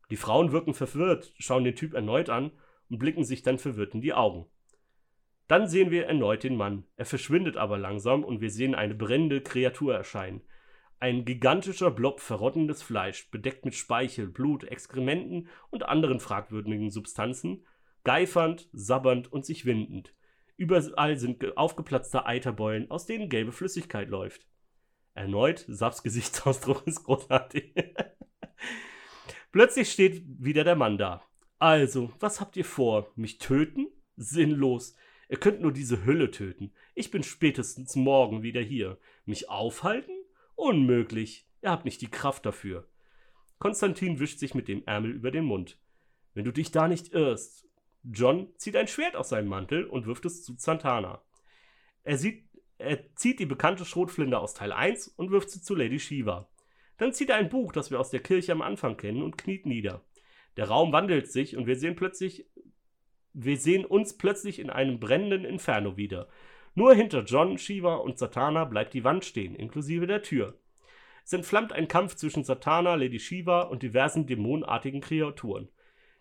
Die 0.09 0.15
Frauen 0.15 0.53
wirken 0.53 0.73
verwirrt, 0.73 1.33
schauen 1.39 1.65
den 1.65 1.75
Typ 1.75 1.93
erneut 1.93 2.29
an 2.29 2.51
und 2.89 2.99
blicken 2.99 3.25
sich 3.25 3.41
dann 3.41 3.57
verwirrt 3.57 3.95
in 3.95 3.99
die 3.99 4.13
Augen. 4.13 4.45
Dann 5.49 5.67
sehen 5.67 5.91
wir 5.91 6.05
erneut 6.05 6.45
den 6.45 6.55
Mann. 6.55 6.85
Er 6.95 7.03
verschwindet 7.03 7.57
aber 7.57 7.77
langsam 7.77 8.23
und 8.23 8.39
wir 8.39 8.49
sehen 8.49 8.75
eine 8.75 8.95
brennende 8.95 9.41
Kreatur 9.41 9.93
erscheinen. 9.93 10.39
Ein 11.01 11.25
gigantischer 11.25 11.91
Blob 11.91 12.21
verrottendes 12.21 12.81
Fleisch, 12.81 13.29
bedeckt 13.29 13.65
mit 13.65 13.75
Speichel, 13.75 14.29
Blut, 14.29 14.63
Exkrementen 14.63 15.49
und 15.69 15.83
anderen 15.83 16.21
fragwürdigen 16.21 16.91
Substanzen, 16.91 17.65
geifernd, 18.05 18.69
sabbernd 18.71 19.29
und 19.33 19.45
sich 19.45 19.65
windend. 19.65 20.13
Überall 20.57 21.17
sind 21.17 21.55
aufgeplatzte 21.55 22.25
Eiterbeulen, 22.25 22.89
aus 22.89 23.05
denen 23.05 23.29
gelbe 23.29 23.51
Flüssigkeit 23.51 24.09
läuft. 24.09 24.47
Erneut, 25.13 25.65
Saps 25.67 26.03
Gesichtsausdruck 26.03 26.83
ist 26.85 27.03
großartig. 27.03 27.73
Plötzlich 29.51 29.91
steht 29.91 30.23
wieder 30.39 30.63
der 30.63 30.75
Mann 30.75 30.97
da. 30.97 31.23
Also, 31.59 32.11
was 32.19 32.41
habt 32.41 32.57
ihr 32.57 32.65
vor? 32.65 33.11
Mich 33.15 33.37
töten? 33.37 33.87
Sinnlos. 34.15 34.95
Ihr 35.29 35.37
könnt 35.37 35.61
nur 35.61 35.71
diese 35.71 36.05
Hülle 36.05 36.31
töten. 36.31 36.71
Ich 36.95 37.11
bin 37.11 37.23
spätestens 37.23 37.95
morgen 37.95 38.43
wieder 38.43 38.61
hier. 38.61 38.97
Mich 39.25 39.49
aufhalten? 39.49 40.11
Unmöglich. 40.55 41.47
Ihr 41.61 41.71
habt 41.71 41.85
nicht 41.85 42.01
die 42.01 42.11
Kraft 42.11 42.45
dafür. 42.45 42.87
Konstantin 43.59 44.19
wischt 44.19 44.39
sich 44.39 44.53
mit 44.53 44.67
dem 44.67 44.83
Ärmel 44.85 45.11
über 45.11 45.31
den 45.31 45.45
Mund. 45.45 45.79
Wenn 46.33 46.45
du 46.45 46.51
dich 46.51 46.71
da 46.71 46.87
nicht 46.87 47.13
irrst. 47.13 47.66
John 48.03 48.53
zieht 48.57 48.75
ein 48.75 48.87
Schwert 48.87 49.15
aus 49.15 49.29
seinem 49.29 49.49
Mantel 49.49 49.85
und 49.85 50.05
wirft 50.05 50.25
es 50.25 50.43
zu 50.43 50.55
Santana. 50.57 51.21
Er, 52.03 52.17
sieht, 52.17 52.45
er 52.77 53.13
zieht 53.15 53.39
die 53.39 53.45
bekannte 53.45 53.85
Schrotflinte 53.85 54.39
aus 54.39 54.53
Teil 54.53 54.71
1 54.71 55.09
und 55.09 55.31
wirft 55.31 55.49
sie 55.49 55.61
zu 55.61 55.75
Lady 55.75 55.99
Shiva. 55.99 56.49
Dann 56.97 57.13
zieht 57.13 57.29
er 57.29 57.35
ein 57.35 57.49
Buch, 57.49 57.73
das 57.73 57.91
wir 57.91 57.99
aus 57.99 58.09
der 58.09 58.21
Kirche 58.21 58.51
am 58.51 58.61
Anfang 58.61 58.97
kennen, 58.97 59.21
und 59.21 59.37
kniet 59.37 59.65
nieder. 59.65 60.03
Der 60.55 60.67
Raum 60.67 60.91
wandelt 60.91 61.31
sich 61.31 61.55
und 61.55 61.67
wir 61.67 61.75
sehen 61.75 61.95
plötzlich, 61.95 62.47
wir 63.33 63.57
sehen 63.57 63.85
uns 63.85 64.17
plötzlich 64.17 64.59
in 64.59 64.69
einem 64.69 64.99
brennenden 64.99 65.45
Inferno 65.45 65.97
wieder. 65.97 66.27
Nur 66.73 66.93
hinter 66.93 67.23
John, 67.23 67.57
Shiva 67.57 67.95
und 67.95 68.17
Satana 68.17 68.65
bleibt 68.65 68.93
die 68.93 69.03
Wand 69.03 69.25
stehen, 69.25 69.55
inklusive 69.55 70.07
der 70.07 70.23
Tür. 70.23 70.59
Es 71.23 71.33
entflammt 71.33 71.73
ein 71.73 71.87
Kampf 71.87 72.15
zwischen 72.15 72.43
Satana, 72.43 72.95
Lady 72.95 73.19
Shiva 73.19 73.63
und 73.63 73.83
diversen 73.83 74.27
dämonenartigen 74.27 75.01
Kreaturen. 75.01 75.69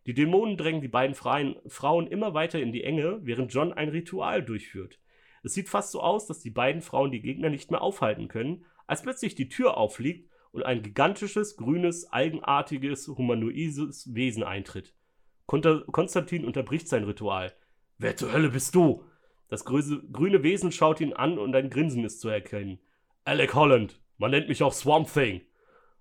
Die 0.06 0.14
Dämonen 0.14 0.56
drängen 0.56 0.80
die 0.80 0.88
beiden 0.88 1.14
freien 1.16 1.56
Frauen 1.66 2.06
immer 2.06 2.32
weiter 2.32 2.60
in 2.60 2.72
die 2.72 2.84
Enge, 2.84 3.18
während 3.22 3.52
John 3.52 3.72
ein 3.72 3.88
Ritual 3.88 4.42
durchführt. 4.42 5.00
Es 5.42 5.54
sieht 5.54 5.68
fast 5.68 5.92
so 5.92 6.00
aus, 6.00 6.26
dass 6.26 6.40
die 6.40 6.50
beiden 6.50 6.80
Frauen 6.80 7.10
die 7.10 7.20
Gegner 7.20 7.50
nicht 7.50 7.70
mehr 7.70 7.82
aufhalten 7.82 8.28
können, 8.28 8.64
als 8.86 9.02
plötzlich 9.02 9.34
die 9.34 9.48
Tür 9.48 9.76
auffliegt 9.76 10.30
und 10.52 10.64
ein 10.64 10.82
gigantisches, 10.82 11.56
grünes, 11.56 12.12
algenartiges, 12.12 13.08
humanoides 13.08 14.14
Wesen 14.14 14.44
eintritt. 14.44 14.94
Konstantin 15.46 16.44
unterbricht 16.44 16.88
sein 16.88 17.04
Ritual. 17.04 17.52
Wer 17.98 18.16
zur 18.16 18.32
Hölle 18.32 18.50
bist 18.50 18.74
du? 18.74 19.04
Das 19.48 19.64
grüne 19.64 20.42
Wesen 20.42 20.72
schaut 20.72 21.00
ihn 21.00 21.12
an 21.12 21.38
und 21.38 21.54
ein 21.54 21.70
Grinsen 21.70 22.04
ist 22.04 22.20
zu 22.20 22.28
erkennen. 22.28 22.80
Alec 23.24 23.54
Holland, 23.54 24.00
man 24.18 24.30
nennt 24.30 24.48
mich 24.48 24.62
auch 24.62 24.72
Swamp 24.72 25.12
Thing. 25.12 25.42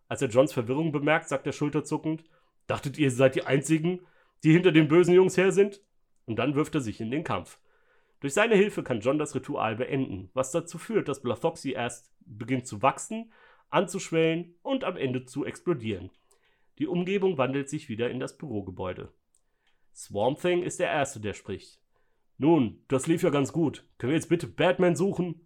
Als 0.07 0.21
er 0.21 0.29
Johns 0.29 0.53
Verwirrung 0.53 0.91
bemerkt, 0.91 1.27
sagt 1.27 1.47
er 1.47 1.53
schulterzuckend, 1.53 2.23
Dachtet 2.67 2.97
ihr, 2.97 3.11
seid 3.11 3.35
die 3.35 3.45
Einzigen, 3.45 4.01
die 4.43 4.51
hinter 4.51 4.71
den 4.71 4.87
bösen 4.87 5.13
Jungs 5.13 5.37
her 5.37 5.51
sind? 5.51 5.81
Und 6.25 6.37
dann 6.37 6.55
wirft 6.55 6.75
er 6.75 6.81
sich 6.81 6.99
in 6.99 7.11
den 7.11 7.23
Kampf. 7.23 7.59
Durch 8.19 8.33
seine 8.33 8.55
Hilfe 8.55 8.81
kann 8.81 9.01
John 9.01 9.19
das 9.19 9.35
Ritual 9.35 9.75
beenden, 9.75 10.29
was 10.33 10.51
dazu 10.51 10.77
führt, 10.77 11.07
dass 11.07 11.21
Blathoxy 11.21 11.71
erst 11.71 12.11
beginnt 12.25 12.65
zu 12.65 12.81
wachsen, 12.81 13.31
anzuschwellen 13.69 14.55
und 14.63 14.83
am 14.83 14.97
Ende 14.97 15.25
zu 15.25 15.45
explodieren. 15.45 16.09
Die 16.79 16.87
Umgebung 16.87 17.37
wandelt 17.37 17.69
sich 17.69 17.87
wieder 17.87 18.09
in 18.09 18.19
das 18.19 18.37
Bürogebäude. 18.37 19.11
Swamp 19.93 20.39
Thing 20.41 20.63
ist 20.63 20.79
der 20.79 20.89
Erste, 20.89 21.19
der 21.19 21.33
spricht. 21.33 21.79
Nun, 22.37 22.83
das 22.87 23.07
lief 23.07 23.21
ja 23.21 23.29
ganz 23.29 23.53
gut. 23.53 23.85
Können 23.97 24.11
wir 24.11 24.17
jetzt 24.17 24.29
bitte 24.29 24.47
Batman 24.47 24.95
suchen? 24.95 25.45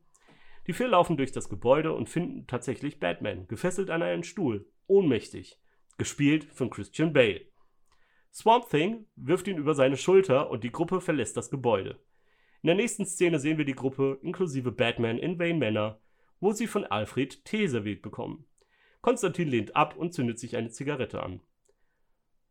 Die 0.65 0.73
vier 0.73 0.87
laufen 0.87 1.17
durch 1.17 1.31
das 1.31 1.49
Gebäude 1.49 1.93
und 1.93 2.09
finden 2.09 2.47
tatsächlich 2.47 2.99
Batman, 2.99 3.47
gefesselt 3.47 3.89
an 3.89 4.01
einen 4.01 4.23
Stuhl, 4.23 4.65
ohnmächtig 4.87 5.59
gespielt 5.99 6.45
von 6.45 6.71
Christian 6.71 7.13
Bale. 7.13 7.45
Swamp 8.33 8.69
Thing 8.69 9.05
wirft 9.15 9.47
ihn 9.47 9.57
über 9.57 9.75
seine 9.75 9.97
Schulter 9.97 10.49
und 10.49 10.63
die 10.63 10.71
Gruppe 10.71 11.01
verlässt 11.01 11.37
das 11.37 11.51
Gebäude. 11.51 11.99
In 12.61 12.67
der 12.67 12.75
nächsten 12.75 13.05
Szene 13.05 13.39
sehen 13.39 13.57
wir 13.57 13.65
die 13.65 13.75
Gruppe 13.75 14.17
inklusive 14.21 14.71
Batman 14.71 15.17
in 15.17 15.37
Wayne 15.37 15.59
Manor, 15.59 16.01
wo 16.39 16.51
sie 16.51 16.67
von 16.67 16.85
Alfred 16.85 17.45
Tee 17.45 17.67
serviert 17.67 18.01
bekommen. 18.01 18.45
Konstantin 19.01 19.47
lehnt 19.47 19.75
ab 19.75 19.95
und 19.95 20.13
zündet 20.13 20.39
sich 20.39 20.57
eine 20.57 20.69
Zigarette 20.69 21.23
an. 21.23 21.41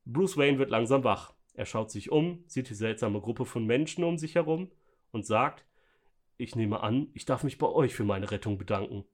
Bruce 0.04 0.36
Wayne 0.36 0.58
wird 0.58 0.70
langsam 0.70 1.04
wach. 1.04 1.34
Er 1.54 1.66
schaut 1.66 1.90
sich 1.90 2.10
um, 2.10 2.44
sieht 2.46 2.70
die 2.70 2.74
seltsame 2.74 3.20
Gruppe 3.20 3.44
von 3.44 3.66
Menschen 3.66 4.04
um 4.04 4.16
sich 4.16 4.36
herum 4.36 4.70
und 5.10 5.26
sagt, 5.26 5.66
ich 6.36 6.54
nehme 6.54 6.80
an, 6.80 7.08
ich 7.14 7.24
darf 7.24 7.44
mich 7.44 7.58
bei 7.58 7.66
euch 7.66 7.94
für 7.94 8.04
meine 8.04 8.30
Rettung 8.30 8.58
bedanken. 8.58 9.04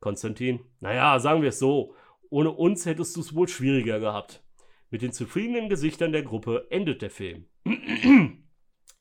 Konstantin, 0.00 0.60
naja, 0.80 1.18
sagen 1.18 1.42
wir 1.42 1.48
es 1.50 1.58
so, 1.58 1.94
ohne 2.30 2.50
uns 2.50 2.86
hättest 2.86 3.16
du 3.16 3.20
es 3.20 3.34
wohl 3.34 3.48
schwieriger 3.48 4.00
gehabt. 4.00 4.42
Mit 4.90 5.02
den 5.02 5.12
zufriedenen 5.12 5.68
Gesichtern 5.68 6.12
der 6.12 6.22
Gruppe 6.22 6.66
endet 6.70 7.02
der 7.02 7.10
Film. 7.10 7.46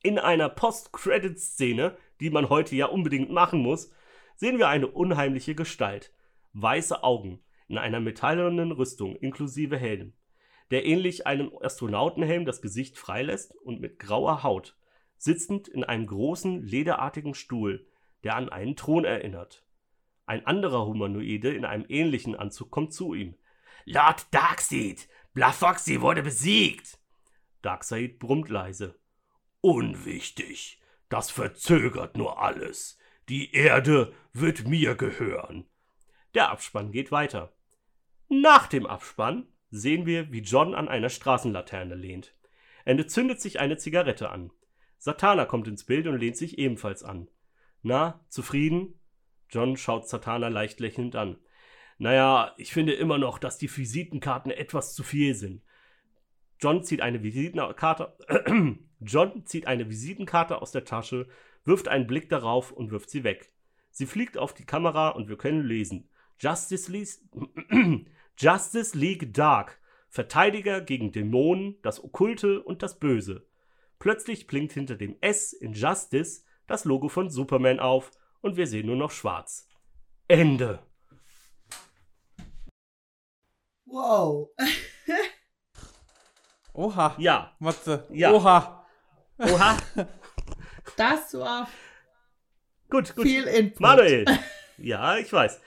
In 0.03 0.19
einer 0.19 0.49
Post-Credit-Szene, 0.49 1.97
die 2.19 2.29
man 2.29 2.49
heute 2.49 2.75
ja 2.75 2.87
unbedingt 2.87 3.31
machen 3.31 3.59
muss, 3.59 3.91
sehen 4.35 4.57
wir 4.57 4.67
eine 4.67 4.87
unheimliche 4.87 5.55
Gestalt. 5.55 6.13
Weiße 6.53 7.03
Augen 7.03 7.39
in 7.67 7.77
einer 7.77 7.99
metallenen 7.99 8.71
Rüstung 8.71 9.15
inklusive 9.15 9.77
Helm, 9.77 10.13
der 10.71 10.85
ähnlich 10.85 11.27
einem 11.27 11.51
Astronautenhelm 11.61 12.45
das 12.45 12.61
Gesicht 12.61 12.97
freilässt 12.97 13.55
und 13.55 13.79
mit 13.79 13.99
grauer 13.99 14.43
Haut, 14.43 14.77
sitzend 15.17 15.67
in 15.67 15.83
einem 15.83 16.05
großen 16.07 16.61
lederartigen 16.63 17.33
Stuhl, 17.33 17.87
der 18.23 18.35
an 18.35 18.49
einen 18.49 18.75
Thron 18.75 19.05
erinnert. 19.05 19.66
Ein 20.27 20.45
anderer 20.45 20.85
Humanoide 20.85 21.53
in 21.53 21.65
einem 21.65 21.85
ähnlichen 21.87 22.35
Anzug 22.35 22.69
kommt 22.69 22.93
zu 22.93 23.13
ihm. 23.13 23.35
Lord 23.85 24.27
Darkseid, 24.31 25.07
Blafoxy 25.33 26.01
wurde 26.01 26.21
besiegt. 26.21 26.99
Darkseid 27.61 28.19
brummt 28.19 28.49
leise. 28.49 28.99
Unwichtig. 29.61 30.81
Das 31.07 31.31
verzögert 31.31 32.17
nur 32.17 32.41
alles. 32.41 32.99
Die 33.29 33.53
Erde 33.53 34.13
wird 34.33 34.67
mir 34.67 34.95
gehören. 34.95 35.65
Der 36.35 36.51
Abspann 36.51 36.91
geht 36.91 37.11
weiter. 37.11 37.53
Nach 38.27 38.67
dem 38.67 38.85
Abspann 38.85 39.47
sehen 39.69 40.05
wir, 40.05 40.31
wie 40.33 40.41
John 40.41 40.75
an 40.75 40.89
einer 40.89 41.09
Straßenlaterne 41.09 41.95
lehnt. 41.95 42.35
Er 42.83 43.07
zündet 43.07 43.39
sich 43.39 43.61
eine 43.61 43.77
Zigarette 43.77 44.29
an. 44.29 44.51
Satana 44.97 45.45
kommt 45.45 45.69
ins 45.69 45.85
Bild 45.85 46.05
und 46.07 46.17
lehnt 46.17 46.35
sich 46.35 46.57
ebenfalls 46.57 47.03
an. 47.03 47.29
Na, 47.81 48.25
zufrieden? 48.27 48.99
John 49.49 49.77
schaut 49.77 50.07
Satana 50.07 50.47
leicht 50.47 50.79
lächelnd 50.79 51.15
an. 51.15 51.37
Naja, 51.97 52.53
ich 52.57 52.73
finde 52.73 52.93
immer 52.93 53.17
noch, 53.17 53.39
dass 53.39 53.57
die 53.57 53.75
Visitenkarten 53.75 54.51
etwas 54.51 54.93
zu 54.93 55.03
viel 55.03 55.33
sind. 55.33 55.63
John 56.59 56.83
zieht 56.83 57.01
eine 57.01 57.23
Visitenkarte. 57.23 58.15
John 58.99 59.45
zieht 59.45 59.67
eine 59.67 59.89
Visitenkarte 59.89 60.61
aus 60.61 60.71
der 60.71 60.85
Tasche, 60.85 61.27
wirft 61.65 61.87
einen 61.87 62.07
Blick 62.07 62.29
darauf 62.29 62.71
und 62.71 62.91
wirft 62.91 63.09
sie 63.09 63.23
weg. 63.23 63.51
Sie 63.91 64.05
fliegt 64.05 64.37
auf 64.37 64.53
die 64.53 64.65
Kamera 64.65 65.09
und 65.09 65.29
wir 65.29 65.37
können 65.37 65.63
lesen. 65.63 66.09
Justice 66.39 66.91
League, 66.91 68.07
Justice 68.37 68.97
League 68.97 69.33
Dark. 69.33 69.79
Verteidiger 70.09 70.81
gegen 70.81 71.11
Dämonen, 71.11 71.79
das 71.81 72.03
Okkulte 72.03 72.63
und 72.63 72.81
das 72.81 72.97
Böse. 72.97 73.45
Plötzlich 73.99 74.47
blinkt 74.47 74.73
hinter 74.73 74.95
dem 74.95 75.17
S 75.21 75.53
in 75.53 75.73
Justice 75.73 76.43
das 76.65 76.85
Logo 76.85 77.09
von 77.09 77.29
Superman 77.29 77.79
auf 77.79 78.11
und 78.41 78.57
wir 78.57 78.67
sehen 78.67 78.87
nur 78.87 78.95
noch 78.95 79.11
schwarz. 79.11 79.67
Ende. 80.27 80.79
Wow. 83.85 84.49
Oha. 86.73 87.15
Ja. 87.17 87.55
Matze. 87.59 88.07
Ja. 88.11 88.31
Oha. 88.31 88.85
Oha. 89.39 89.77
Das 90.95 91.33
war 91.35 91.67
gut, 92.89 93.13
gut. 93.13 93.25
viel 93.25 93.43
Input. 93.43 93.81
Manuel. 93.81 94.25
Ja, 94.79 95.17
ich 95.17 95.33
weiß. 95.33 95.59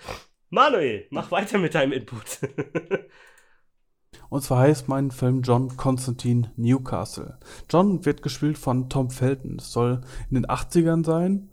Manuel, 0.50 1.08
mach 1.10 1.32
weiter 1.32 1.58
mit 1.58 1.74
deinem 1.74 1.92
Input. 1.92 2.38
Und 4.28 4.42
zwar 4.42 4.60
heißt 4.60 4.86
mein 4.86 5.10
Film 5.10 5.42
John 5.42 5.76
Constantine 5.76 6.52
Newcastle. 6.56 7.38
John 7.68 8.04
wird 8.04 8.22
gespielt 8.22 8.56
von 8.56 8.88
Tom 8.88 9.10
Felton. 9.10 9.56
Es 9.58 9.72
soll 9.72 10.02
in 10.30 10.36
den 10.36 10.46
80ern 10.46 11.04
sein 11.04 11.50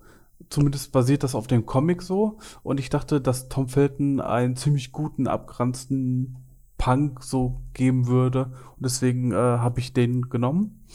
zumindest 0.50 0.92
basiert 0.92 1.24
das 1.24 1.36
auf 1.36 1.48
dem 1.48 1.66
Comic 1.66 2.02
so. 2.02 2.38
Und 2.64 2.80
ich 2.80 2.90
dachte, 2.90 3.22
dass 3.22 3.50
Tom 3.50 3.68
Felton 3.68 4.20
einen 4.22 4.56
ziemlich 4.56 4.92
guten, 4.92 5.28
abgeranzten 5.28 6.38
Punk 6.78 7.24
so 7.24 7.62
geben 7.74 8.08
würde. 8.08 8.52
Und 8.76 8.86
deswegen 8.86 9.32
äh, 9.32 9.36
habe 9.36 9.80
ich 9.80 9.94
den 9.94 10.30
genommen. 10.30 10.86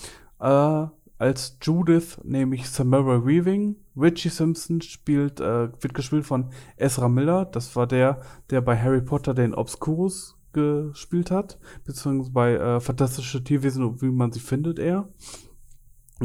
Äh, 0.40 0.86
als 1.18 1.58
Judith 1.62 2.18
nehme 2.24 2.56
ich 2.56 2.68
Samara 2.68 3.24
Weaving. 3.24 3.76
Richie 3.96 4.28
Simpson 4.28 4.80
spielt, 4.80 5.40
äh, 5.40 5.68
wird 5.80 5.94
gespielt 5.94 6.26
von 6.26 6.50
Ezra 6.76 7.08
Miller. 7.08 7.44
Das 7.44 7.76
war 7.76 7.86
der, 7.86 8.22
der 8.50 8.60
bei 8.60 8.76
Harry 8.76 9.02
Potter 9.02 9.34
den 9.34 9.54
Obscurus 9.54 10.36
gespielt 10.52 11.30
hat. 11.30 11.58
Beziehungsweise 11.84 12.32
bei 12.32 12.54
äh, 12.54 12.80
Fantastische 12.80 13.44
Tierwesen 13.44 14.00
wie 14.02 14.10
man 14.10 14.32
sie 14.32 14.40
findet, 14.40 14.78
er. 14.78 15.08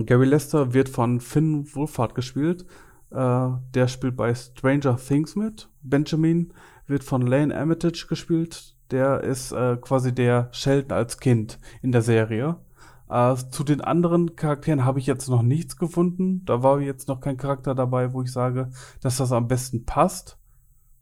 Gary 0.06 0.26
Lester 0.26 0.74
wird 0.74 0.90
von 0.90 1.20
Finn 1.20 1.68
Wolfhard 1.74 2.16
gespielt. 2.16 2.66
Äh, 3.12 3.50
der 3.74 3.88
spielt 3.88 4.16
bei 4.16 4.34
Stranger 4.34 4.98
Things 4.98 5.36
mit. 5.36 5.70
Benjamin 5.82 6.54
wird 6.88 7.04
von 7.04 7.22
Lane 7.22 7.56
Armitage 7.56 8.08
gespielt. 8.08 8.76
Der 8.92 9.22
ist 9.22 9.52
äh, 9.52 9.78
quasi 9.78 10.14
der 10.14 10.50
Sheldon 10.52 10.98
als 10.98 11.20
Kind 11.20 11.60
in 11.82 11.92
der 11.92 12.02
Serie. 12.02 12.58
Äh, 13.10 13.36
zu 13.36 13.64
den 13.64 13.82
anderen 13.82 14.36
Charakteren 14.36 14.86
habe 14.86 15.00
ich 15.00 15.08
jetzt 15.08 15.30
noch 15.30 15.42
nichts 15.42 15.78
gefunden. 15.78 16.44
Da 16.46 16.64
war 16.64 16.80
jetzt 16.80 17.08
noch 17.08 17.22
kein 17.22 17.38
Charakter 17.38 17.76
dabei, 17.76 18.14
wo 18.14 18.22
ich 18.22 18.32
sage, 18.32 18.70
dass 19.02 19.18
das 19.18 19.32
am 19.32 19.48
besten 19.48 19.86
passt. 19.86 20.38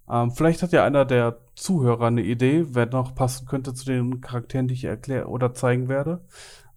Ähm, 0.10 0.32
vielleicht 0.32 0.62
hat 0.62 0.72
ja 0.72 0.84
einer 0.84 1.06
der 1.06 1.40
Zuhörer 1.56 2.08
eine 2.08 2.22
Idee, 2.22 2.66
wer 2.70 2.86
noch 2.86 3.16
passen 3.16 3.48
könnte 3.48 3.74
zu 3.74 3.86
den 3.86 4.22
Charakteren, 4.22 4.68
die 4.68 4.76
ich 4.76 4.84
erkläre 4.84 5.28
oder 5.28 5.54
zeigen 5.54 5.88
werde. 5.88 6.24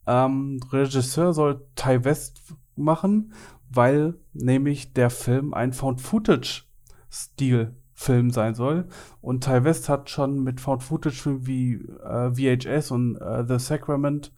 Ähm, 0.06 0.60
Regisseur 0.72 1.34
soll 1.34 1.66
Ty 1.74 2.04
West 2.04 2.40
machen, 2.76 3.34
weil 3.70 4.14
nämlich 4.32 4.94
der 4.94 5.10
Film 5.10 5.52
ein 5.54 5.72
Found-Footage-Stil-Film 5.72 8.30
sein 8.30 8.54
soll. 8.54 8.88
Und 9.20 9.44
Ty 9.44 9.62
West 9.64 9.88
hat 9.88 10.10
schon 10.10 10.42
mit 10.42 10.60
Found-Footage-Filmen 10.60 11.46
wie 11.46 11.74
äh, 11.74 12.34
VHS 12.34 12.90
und 12.90 13.16
äh, 13.16 13.44
The 13.46 13.58
Sacrament 13.58 14.32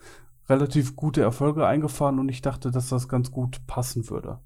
relativ 0.49 0.97
gute 0.97 1.23
Erfolge 1.23 1.67
eingefahren 1.67 2.19
und 2.19 2.29
ich 2.29 2.43
dachte, 2.43 2.71
dass 2.71 2.89
das 2.89 3.09
ganz 3.09 3.31
gut 3.31 3.67
passen 3.67 4.11
würde. 4.11 4.41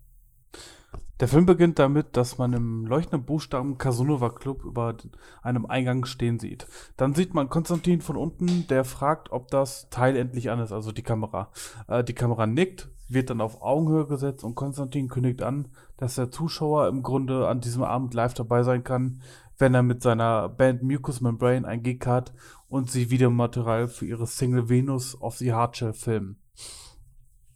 Der 1.20 1.28
Film 1.28 1.46
beginnt 1.46 1.78
damit, 1.78 2.16
dass 2.16 2.38
man 2.38 2.52
im 2.52 2.86
leuchtenden 2.86 3.24
Buchstaben 3.24 3.78
Casanova 3.78 4.30
Club 4.30 4.64
über 4.64 4.96
einem 5.42 5.64
Eingang 5.64 6.06
stehen 6.06 6.40
sieht. 6.40 6.66
Dann 6.96 7.14
sieht 7.14 7.34
man 7.34 7.48
Konstantin 7.48 8.00
von 8.00 8.16
unten, 8.16 8.66
der 8.66 8.84
fragt, 8.84 9.30
ob 9.30 9.48
das 9.48 9.88
Teil 9.90 10.16
endlich 10.16 10.50
an 10.50 10.58
ist, 10.58 10.72
also 10.72 10.90
die 10.90 11.02
Kamera. 11.02 11.52
Äh, 11.86 12.02
die 12.02 12.14
Kamera 12.14 12.46
nickt, 12.46 12.90
wird 13.14 13.30
dann 13.30 13.40
auf 13.40 13.62
Augenhöhe 13.62 14.06
gesetzt 14.06 14.44
und 14.44 14.54
Konstantin 14.54 15.08
kündigt 15.08 15.42
an, 15.42 15.68
dass 15.96 16.16
der 16.16 16.30
Zuschauer 16.30 16.88
im 16.88 17.02
Grunde 17.02 17.48
an 17.48 17.60
diesem 17.60 17.82
Abend 17.82 18.12
live 18.14 18.34
dabei 18.34 18.62
sein 18.62 18.84
kann, 18.84 19.20
wenn 19.58 19.74
er 19.74 19.82
mit 19.82 20.02
seiner 20.02 20.48
Band 20.48 20.82
Mucous 20.82 21.20
Membrane 21.20 21.66
ein 21.66 21.82
Gig 21.82 22.04
hat 22.06 22.34
und 22.68 22.90
sie 22.90 23.10
Videomaterial 23.10 23.88
für 23.88 24.06
ihre 24.06 24.26
Single 24.26 24.68
Venus 24.68 25.20
of 25.20 25.36
the 25.36 25.52
Hardshell 25.52 25.92
filmen. 25.92 26.36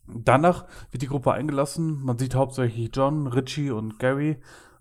Danach 0.06 0.66
wird 0.90 1.02
die 1.02 1.09
Gruppe 1.09 1.32
eingelassen. 1.32 2.02
Man 2.02 2.18
sieht 2.18 2.34
hauptsächlich 2.34 2.90
John, 2.94 3.26
Richie 3.26 3.70
und 3.70 3.98
Gary. 3.98 4.38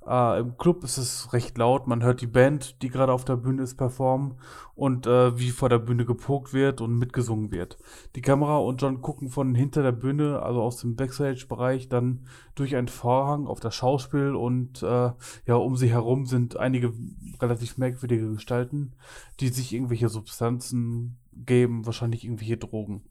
Äh, 0.08 0.40
Im 0.40 0.58
Club 0.58 0.84
ist 0.84 0.98
es 0.98 1.34
recht 1.34 1.58
laut. 1.58 1.88
Man 1.88 2.04
hört 2.04 2.22
die 2.22 2.28
Band, 2.28 2.82
die 2.82 2.90
gerade 2.90 3.12
auf 3.12 3.26
der 3.26 3.36
Bühne 3.36 3.64
ist, 3.64 3.76
performen 3.76 4.36
und 4.76 5.06
äh, 5.06 5.38
wie 5.38 5.50
vor 5.50 5.70
der 5.70 5.80
Bühne 5.80 6.06
gepokt 6.06 6.54
wird 6.54 6.82
und 6.82 6.98
mitgesungen 6.98 7.52
wird. 7.52 7.78
Die 8.16 8.22
Kamera 8.22 8.58
und 8.58 8.82
John 8.82 9.02
gucken 9.02 9.30
von 9.30 9.54
hinter 9.56 9.84
der 9.84 9.92
Bühne, 9.92 10.42
also 10.42 10.62
aus 10.62 10.78
dem 10.78 10.96
Backstage-Bereich, 10.96 11.90
dann 11.90 12.26
durch 12.56 12.76
einen 12.76 12.88
Vorhang 12.88 13.48
auf 13.48 13.60
das 13.60 13.76
Schauspiel 13.76 14.36
und 14.36 14.82
äh, 14.84 15.12
ja, 15.46 15.56
um 15.56 15.76
sie 15.76 15.90
herum 15.90 16.26
sind 16.26 16.58
einige 16.58 16.94
relativ 17.42 17.78
merkwürdige 17.78 18.32
Gestalten, 18.32 18.94
die 19.40 19.50
sich 19.50 19.74
irgendwelche 19.74 20.10
Substanzen 20.10 21.18
geben, 21.46 21.86
wahrscheinlich 21.86 22.24
irgendwelche 22.24 22.58
Drogen. 22.58 23.04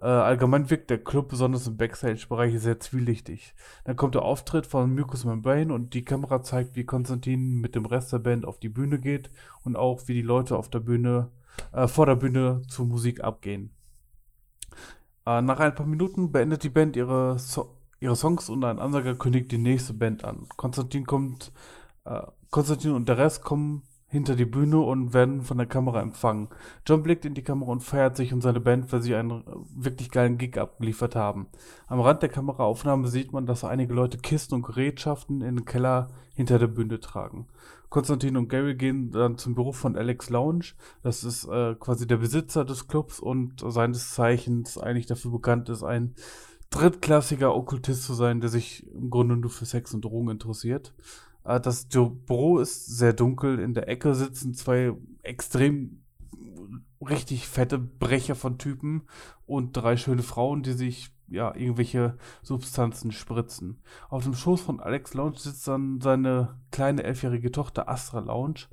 Äh, 0.00 0.06
allgemein 0.06 0.70
wirkt 0.70 0.90
der 0.90 1.02
Club 1.02 1.28
besonders 1.28 1.66
im 1.66 1.76
Backstage-Bereich 1.76 2.58
sehr 2.60 2.80
zwielichtig. 2.80 3.54
Dann 3.84 3.96
kommt 3.96 4.14
der 4.14 4.22
Auftritt 4.22 4.66
von 4.66 4.94
Mucus 4.94 5.24
Membrane 5.24 5.72
und 5.72 5.94
die 5.94 6.04
Kamera 6.04 6.42
zeigt, 6.42 6.76
wie 6.76 6.84
Konstantin 6.84 7.60
mit 7.60 7.74
dem 7.74 7.86
Rest 7.86 8.12
der 8.12 8.18
Band 8.18 8.44
auf 8.44 8.58
die 8.58 8.68
Bühne 8.68 8.98
geht 8.98 9.30
und 9.64 9.76
auch 9.76 10.06
wie 10.06 10.14
die 10.14 10.22
Leute 10.22 10.56
auf 10.56 10.68
der 10.68 10.80
Bühne, 10.80 11.30
äh, 11.72 11.88
vor 11.88 12.06
der 12.06 12.16
Bühne 12.16 12.62
zur 12.68 12.86
Musik 12.86 13.22
abgehen. 13.22 13.70
Äh, 15.26 15.42
nach 15.42 15.60
ein 15.60 15.74
paar 15.74 15.86
Minuten 15.86 16.32
beendet 16.32 16.62
die 16.62 16.70
Band 16.70 16.96
ihre, 16.96 17.38
so 17.38 17.76
ihre 18.00 18.16
Songs 18.16 18.48
und 18.48 18.64
ein 18.64 18.78
Ansager 18.78 19.14
kündigt 19.14 19.50
die 19.52 19.58
nächste 19.58 19.94
Band 19.94 20.24
an. 20.24 20.46
Konstantin 20.56 21.06
kommt, 21.06 21.52
äh, 22.04 22.22
Konstantin 22.50 22.92
und 22.92 23.08
der 23.08 23.18
Rest 23.18 23.42
kommen 23.42 23.82
hinter 24.08 24.36
die 24.36 24.46
Bühne 24.46 24.80
und 24.80 25.12
werden 25.12 25.42
von 25.42 25.58
der 25.58 25.66
Kamera 25.66 26.00
empfangen. 26.00 26.48
John 26.86 27.02
blickt 27.02 27.26
in 27.26 27.34
die 27.34 27.42
Kamera 27.42 27.70
und 27.70 27.82
feiert 27.82 28.16
sich 28.16 28.32
und 28.32 28.40
seine 28.40 28.60
Band, 28.60 28.90
weil 28.90 29.02
sie 29.02 29.14
einen 29.14 29.44
wirklich 29.76 30.10
geilen 30.10 30.38
Gig 30.38 30.56
abgeliefert 30.56 31.14
haben. 31.14 31.46
Am 31.86 32.00
Rand 32.00 32.22
der 32.22 32.30
Kameraaufnahme 32.30 33.08
sieht 33.08 33.32
man, 33.32 33.44
dass 33.44 33.64
einige 33.64 33.92
Leute 33.92 34.18
Kisten 34.18 34.54
und 34.54 34.62
Gerätschaften 34.62 35.42
in 35.42 35.56
den 35.56 35.64
Keller 35.66 36.08
hinter 36.34 36.58
der 36.58 36.68
Bühne 36.68 37.00
tragen. 37.00 37.46
Konstantin 37.90 38.36
und 38.36 38.48
Gary 38.48 38.74
gehen 38.74 39.10
dann 39.10 39.38
zum 39.38 39.54
Büro 39.54 39.72
von 39.72 39.96
Alex 39.96 40.30
Lounge. 40.30 40.72
Das 41.02 41.24
ist 41.24 41.46
äh, 41.46 41.74
quasi 41.74 42.06
der 42.06 42.18
Besitzer 42.18 42.64
des 42.64 42.86
Clubs 42.88 43.20
und 43.20 43.62
seines 43.66 44.14
Zeichens 44.14 44.78
eigentlich 44.78 45.06
dafür 45.06 45.30
bekannt 45.30 45.68
ist, 45.68 45.82
ein 45.82 46.14
drittklassiger 46.70 47.54
Okkultist 47.54 48.04
zu 48.04 48.14
sein, 48.14 48.40
der 48.40 48.50
sich 48.50 48.86
im 48.92 49.10
Grunde 49.10 49.36
nur 49.36 49.50
für 49.50 49.64
Sex 49.64 49.94
und 49.94 50.04
Drogen 50.04 50.30
interessiert. 50.30 50.94
Äh, 51.48 51.60
das 51.60 51.86
Büro 51.86 52.58
ist 52.58 52.86
sehr 52.86 53.12
dunkel. 53.12 53.58
In 53.58 53.74
der 53.74 53.88
Ecke 53.88 54.14
sitzen 54.14 54.54
zwei 54.54 54.92
extrem 55.22 56.02
richtig 57.00 57.48
fette 57.48 57.78
Brecher 57.78 58.34
von 58.34 58.58
Typen 58.58 59.02
und 59.46 59.72
drei 59.72 59.96
schöne 59.96 60.22
Frauen, 60.22 60.62
die 60.62 60.72
sich 60.72 61.10
ja 61.28 61.54
irgendwelche 61.54 62.16
Substanzen 62.42 63.12
spritzen. 63.12 63.82
Auf 64.08 64.24
dem 64.24 64.34
Schoß 64.34 64.60
von 64.60 64.80
Alex 64.80 65.14
Lounge 65.14 65.38
sitzt 65.38 65.66
dann 65.68 66.00
seine 66.00 66.56
kleine 66.70 67.02
elfjährige 67.02 67.50
Tochter 67.50 67.88
Astra 67.88 68.20
Lounge. 68.20 68.66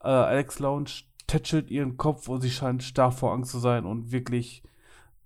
Äh, 0.00 0.08
Alex 0.08 0.58
Lounge 0.58 0.90
tätschelt 1.26 1.70
ihren 1.70 1.96
Kopf 1.96 2.28
und 2.28 2.40
sie 2.40 2.50
scheint 2.50 2.82
starr 2.82 3.12
vor 3.12 3.32
Angst 3.32 3.52
zu 3.52 3.58
sein 3.58 3.84
und 3.84 4.10
wirklich 4.10 4.62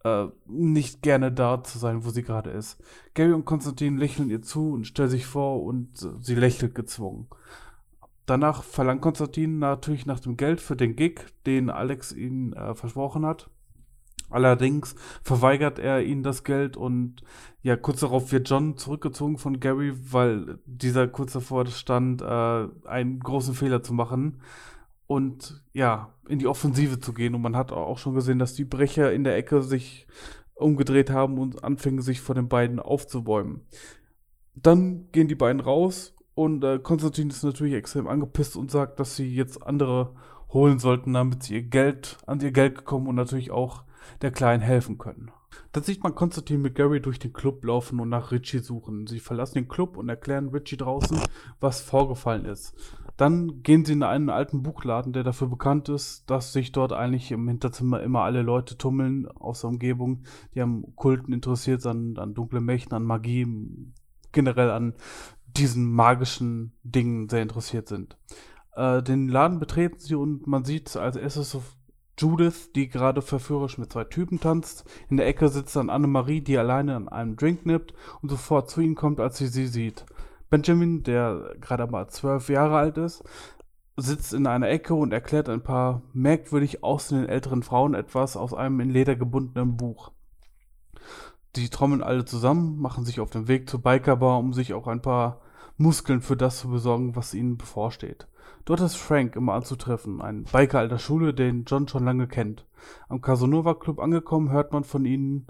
äh, 0.05 0.27
nicht 0.47 1.03
gerne 1.03 1.33
da 1.33 1.63
zu 1.63 1.79
sein, 1.79 2.05
wo 2.05 2.11
sie 2.11 2.23
gerade 2.23 2.51
ist. 2.51 2.83
Gary 3.15 3.33
und 3.33 3.45
Konstantin 3.45 3.99
lächeln 3.99 4.31
ihr 4.31 4.43
zu 4.43 4.73
und 4.73 4.87
stellen 4.87 5.11
sich 5.11 5.27
vor 5.27 5.63
und 5.63 6.09
sie 6.21 6.35
lächelt 6.35 6.75
gezwungen. 6.75 7.29
Danach 8.27 8.63
verlangt 8.63 9.03
Konstantin 9.03 9.59
natürlich 9.59 10.07
nach 10.07 10.21
dem 10.21 10.37
Geld 10.37 10.61
für 10.61 10.77
den 10.77 10.97
Gig, 10.97 11.21
den 11.47 11.71
Alex 11.71 12.13
ihnen 12.13 12.53
äh, 12.53 12.75
versprochen 12.75 13.27
hat. 13.27 13.51
Allerdings 14.31 14.95
verweigert 15.23 15.79
er 15.79 16.03
ihnen 16.03 16.23
das 16.23 16.43
Geld 16.43 16.77
und 16.77 17.23
ja, 17.63 17.77
kurz 17.77 18.01
darauf 18.01 18.33
wird 18.33 18.49
John 18.49 18.79
zurückgezogen 18.79 19.37
von 19.37 19.61
Gary, 19.61 19.93
weil 20.11 20.59
dieser 20.65 21.07
kurz 21.07 21.35
davor 21.35 21.67
stand, 21.67 22.23
äh, 22.23 22.69
einen 22.87 23.21
großen 23.21 23.55
Fehler 23.55 23.83
zu 23.83 23.93
machen 23.93 24.41
und 25.13 25.63
ja, 25.75 26.15
in 26.27 26.39
die 26.39 26.47
Offensive 26.47 26.99
zu 26.99 27.13
gehen. 27.13 27.35
Und 27.35 27.43
man 27.43 27.57
hat 27.57 27.71
auch 27.71 27.99
schon 27.99 28.15
gesehen, 28.15 28.39
dass 28.39 28.55
die 28.55 28.65
Brecher 28.65 29.13
in 29.13 29.25
der 29.25 29.37
Ecke 29.37 29.63
sich 29.63 30.07
umgedreht 30.55 31.11
haben 31.11 31.39
und 31.39 31.63
anfingen 31.65 32.01
sich 32.01 32.21
vor 32.21 32.35
den 32.35 32.49
beiden 32.49 32.79
aufzubäumen. 32.79 33.67
Dann 34.55 35.09
gehen 35.13 35.29
die 35.29 35.35
beiden 35.35 35.61
raus 35.61 36.15
und 36.35 36.65
äh, 36.65 36.79
Konstantin 36.79 37.29
ist 37.29 37.43
natürlich 37.43 37.75
extrem 37.75 38.07
angepisst 38.07 38.57
und 38.57 38.71
sagt, 38.71 39.01
dass 39.01 39.17
sie 39.17 39.35
jetzt 39.35 39.63
andere 39.63 40.15
holen 40.51 40.79
sollten, 40.79 41.13
damit 41.13 41.43
sie 41.43 41.55
ihr 41.57 41.63
Geld 41.63 42.17
an 42.27 42.41
ihr 42.41 42.53
Geld 42.53 42.77
gekommen 42.77 43.07
und 43.07 43.15
natürlich 43.15 43.51
auch 43.51 43.85
der 44.23 44.31
Kleinen 44.31 44.63
helfen 44.63 44.99
können. 44.99 45.31
Dann 45.73 45.83
sieht 45.83 46.03
man 46.03 46.15
Konstantin 46.15 46.63
mit 46.63 46.75
Gary 46.75 47.01
durch 47.01 47.19
den 47.19 47.33
Club 47.33 47.65
laufen 47.65 48.01
und 48.01 48.09
nach 48.09 48.33
Richie 48.33 48.59
suchen. 48.59 49.07
Sie 49.07 49.21
verlassen 49.21 49.55
den 49.55 49.69
Club 49.69 49.97
und 49.97 50.09
erklären 50.09 50.49
Richie 50.49 50.77
draußen, 50.77 51.19
was 51.61 51.81
vorgefallen 51.81 52.45
ist. 52.45 52.75
Dann 53.17 53.63
gehen 53.63 53.85
sie 53.85 53.93
in 53.93 54.03
einen 54.03 54.31
alten 54.31 54.63
Buchladen, 54.63 55.13
der 55.13 55.23
dafür 55.23 55.49
bekannt 55.49 55.89
ist, 55.89 56.29
dass 56.31 56.53
sich 56.53 56.73
dort 56.73 56.93
eigentlich 56.93 57.31
im 57.31 57.47
Hinterzimmer 57.47 58.03
immer 58.03 58.23
alle 58.23 58.43
Leute 58.43 58.79
tummeln 58.79 59.29
aus 59.29 59.61
der 59.61 59.71
Umgebung, 59.71 60.25
die 60.55 60.61
am 60.61 60.97
Kulten 60.97 61.33
interessiert 61.33 61.83
sind, 61.83 62.19
an 62.19 62.35
dunkle 62.35 62.61
Mächten, 62.61 62.95
an 62.95 63.05
Magie, 63.05 63.47
generell 64.33 64.71
an 64.71 64.95
diesen 65.47 65.91
magischen 65.93 66.73
Dingen 66.83 67.29
sehr 67.29 67.43
interessiert 67.43 67.89
sind. 67.89 68.17
Äh, 68.75 69.03
den 69.03 69.29
Laden 69.29 69.59
betreten 69.59 69.99
sie 69.99 70.15
und 70.15 70.47
man 70.47 70.65
sieht 70.65 70.97
als 70.97 71.17
erstes 71.17 71.57
Judith, 72.23 72.71
die 72.75 72.89
gerade 72.89 73.21
verführerisch 73.21 73.79
mit 73.79 73.93
zwei 73.93 74.05
Typen 74.05 74.39
tanzt. 74.39 74.85
In 75.11 75.17
der 75.17 75.27
Ecke 75.27 75.49
sitzt 75.49 75.75
dann 75.75 75.91
Annemarie, 75.91 76.41
die 76.41 76.57
alleine 76.57 76.95
an 76.95 77.09
einem 77.09 77.37
Drink 77.37 77.67
nippt 77.67 77.95
und 78.23 78.29
sofort 78.29 78.71
zu 78.71 78.81
ihnen 78.81 78.95
kommt, 78.95 79.19
als 79.19 79.39
sie 79.39 79.49
sie 79.49 79.67
sieht. 79.67 80.07
Benjamin, 80.49 81.03
der 81.03 81.57
gerade 81.61 81.87
mal 81.89 82.09
zwölf 82.09 82.49
Jahre 82.49 82.77
alt 82.77 82.97
ist, 82.97 83.25
sitzt 83.97 84.33
in 84.33 84.47
einer 84.47 84.69
Ecke 84.69 84.95
und 84.95 85.13
erklärt 85.13 85.49
ein 85.49 85.63
paar 85.63 86.03
merkwürdig 86.13 86.85
aussehenden 86.85 87.29
älteren 87.29 87.63
Frauen 87.63 87.95
etwas 87.95 88.37
aus 88.37 88.55
einem 88.55 88.79
in 88.81 88.91
Leder 88.91 89.17
gebundenen 89.17 89.77
Buch. 89.77 90.13
Die 91.57 91.69
trommeln 91.69 92.03
alle 92.03 92.25
zusammen, 92.25 92.79
machen 92.81 93.05
sich 93.05 93.21
auf 93.21 93.31
den 93.31 93.49
Weg 93.49 93.69
zur 93.69 93.83
Bikerbar, 93.83 94.39
um 94.39 94.53
sich 94.53 94.73
auch 94.73 94.87
ein 94.87 95.03
paar 95.03 95.41
Muskeln 95.77 96.23
für 96.23 96.37
das 96.37 96.61
zu 96.61 96.69
besorgen, 96.69 97.17
was 97.17 97.35
ihnen 97.35 97.59
bevorsteht. 97.59 98.27
Dort 98.65 98.81
ist 98.81 98.97
Frank 98.97 99.37
immer 99.37 99.55
anzutreffen, 99.55 100.21
ein 100.21 100.45
Biker 100.45 100.79
alter 100.79 100.99
Schule, 100.99 101.35
den 101.35 101.65
John 101.65 101.89
schon 101.89 102.05
lange 102.05 102.29
kennt. 102.29 102.67
Am 103.09 103.21
Casanova 103.21 103.75
Club 103.75 103.99
angekommen, 103.99 104.51
hört 104.51 104.73
man 104.73 104.85
von 104.85 105.05
ihnen 105.05 105.47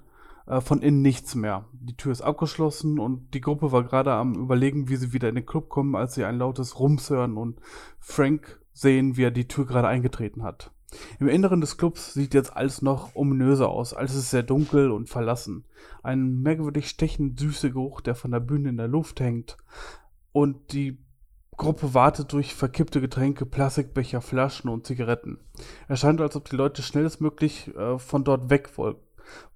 äh, 0.46 0.60
von 0.60 0.82
innen 0.82 1.02
nichts 1.02 1.34
mehr. 1.34 1.66
Die 1.72 1.96
Tür 1.96 2.12
ist 2.12 2.22
abgeschlossen 2.22 2.98
und 2.98 3.34
die 3.34 3.40
Gruppe 3.40 3.72
war 3.72 3.84
gerade 3.84 4.12
am 4.12 4.34
überlegen, 4.34 4.88
wie 4.88 4.96
sie 4.96 5.12
wieder 5.12 5.28
in 5.28 5.34
den 5.34 5.46
Club 5.46 5.68
kommen, 5.68 5.94
als 5.94 6.14
sie 6.14 6.24
ein 6.24 6.38
lautes 6.38 6.78
Rums 6.78 7.10
hören 7.10 7.36
und 7.36 7.60
Frank 7.98 8.60
sehen, 8.72 9.16
wie 9.16 9.24
er 9.24 9.30
die 9.30 9.48
Tür 9.48 9.66
gerade 9.66 9.88
eingetreten 9.88 10.42
hat. 10.42 10.72
Im 11.18 11.28
Inneren 11.28 11.62
des 11.62 11.78
Clubs 11.78 12.12
sieht 12.12 12.34
jetzt 12.34 12.54
alles 12.54 12.82
noch 12.82 13.14
ominöser 13.14 13.68
aus. 13.68 13.94
Alles 13.94 14.14
ist 14.14 14.30
sehr 14.30 14.42
dunkel 14.42 14.90
und 14.90 15.08
verlassen. 15.08 15.64
Ein 16.02 16.42
merkwürdig 16.42 16.88
stechend 16.88 17.40
süßer 17.40 17.70
Geruch, 17.70 18.02
der 18.02 18.14
von 18.14 18.30
der 18.30 18.40
Bühne 18.40 18.68
in 18.68 18.76
der 18.76 18.88
Luft 18.88 19.20
hängt. 19.20 19.56
Und 20.32 20.74
die 20.74 20.98
Gruppe 21.56 21.94
wartet 21.94 22.32
durch 22.32 22.54
verkippte 22.54 23.00
Getränke, 23.00 23.46
Plastikbecher, 23.46 24.20
Flaschen 24.20 24.70
und 24.70 24.86
Zigaretten. 24.86 25.38
Es 25.88 26.00
scheint, 26.00 26.20
als 26.20 26.34
ob 26.34 26.48
die 26.48 26.56
Leute 26.56 26.82
schnellstmöglich 26.82 27.74
äh, 27.76 27.98
von 27.98 28.24
dort 28.24 28.50
weg 28.50 28.70
woll 28.76 28.96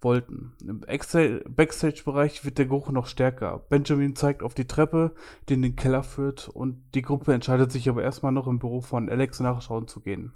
wollten. 0.01 0.53
Im 0.63 0.81
Backstage-Bereich 0.81 2.45
wird 2.45 2.59
der 2.59 2.67
Geruch 2.67 2.91
noch 2.91 3.07
stärker. 3.07 3.65
Benjamin 3.69 4.17
zeigt 4.17 4.43
auf 4.43 4.55
die 4.55 4.67
Treppe, 4.67 5.15
die 5.49 5.55
in 5.55 5.63
den 5.63 5.77
Keller 5.77 6.03
führt, 6.03 6.49
und 6.49 6.83
die 6.95 7.03
Gruppe 7.03 7.35
entscheidet 7.35 7.73
sich 7.73 7.89
aber 7.89 8.03
erstmal 8.03 8.33
noch 8.33 8.47
im 8.47 8.59
Büro 8.59 8.81
von 8.81 9.09
Alex 9.09 9.41
nachschauen 9.41 9.89
zu 9.89 10.01
gehen. 10.01 10.33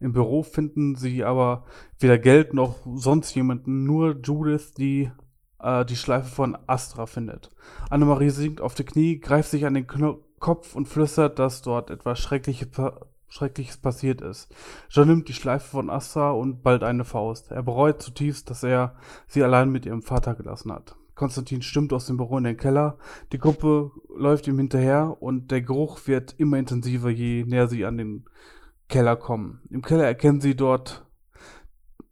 Im 0.00 0.12
Büro 0.12 0.42
finden 0.42 0.94
sie 0.94 1.24
aber 1.24 1.64
weder 1.98 2.18
Geld 2.18 2.54
noch 2.54 2.78
sonst 2.94 3.34
jemanden, 3.34 3.84
nur 3.84 4.16
Judith, 4.22 4.74
die 4.74 5.10
äh, 5.60 5.84
die 5.84 5.96
Schleife 5.96 6.28
von 6.28 6.56
Astra 6.66 7.06
findet. 7.06 7.50
Annemarie 7.90 8.30
sinkt 8.30 8.60
auf 8.60 8.74
die 8.74 8.84
Knie, 8.84 9.18
greift 9.18 9.50
sich 9.50 9.66
an 9.66 9.74
den 9.74 9.86
Kno 9.86 10.24
Kopf 10.38 10.74
und 10.74 10.88
flüstert, 10.88 11.38
dass 11.38 11.62
dort 11.62 11.90
etwas 11.90 12.18
Schreckliches, 12.18 12.68
Schreckliches 13.28 13.76
passiert 13.76 14.20
ist. 14.20 14.48
John 14.90 15.08
nimmt 15.08 15.28
die 15.28 15.34
Schleife 15.34 15.68
von 15.68 15.90
Astra 15.90 16.30
und 16.30 16.62
bald 16.62 16.82
eine 16.82 17.04
Faust. 17.04 17.50
Er 17.50 17.62
bereut 17.62 18.02
zutiefst, 18.02 18.48
dass 18.50 18.62
er 18.62 18.94
sie 19.26 19.42
allein 19.42 19.70
mit 19.70 19.86
ihrem 19.86 20.02
Vater 20.02 20.34
gelassen 20.34 20.72
hat. 20.72 20.96
Konstantin 21.14 21.62
stimmt 21.62 21.92
aus 21.92 22.06
dem 22.06 22.16
Büro 22.16 22.38
in 22.38 22.44
den 22.44 22.56
Keller. 22.56 22.96
Die 23.32 23.38
Gruppe 23.38 23.90
läuft 24.16 24.46
ihm 24.46 24.56
hinterher 24.56 25.16
und 25.20 25.50
der 25.50 25.62
Geruch 25.62 26.06
wird 26.06 26.34
immer 26.38 26.58
intensiver, 26.58 27.10
je 27.10 27.44
näher 27.44 27.68
sie 27.68 27.84
an 27.84 27.98
den 27.98 28.24
Keller 28.88 29.16
kommen. 29.16 29.60
Im 29.68 29.82
Keller 29.82 30.04
erkennen 30.04 30.40
sie 30.40 30.54
dort, 30.54 31.04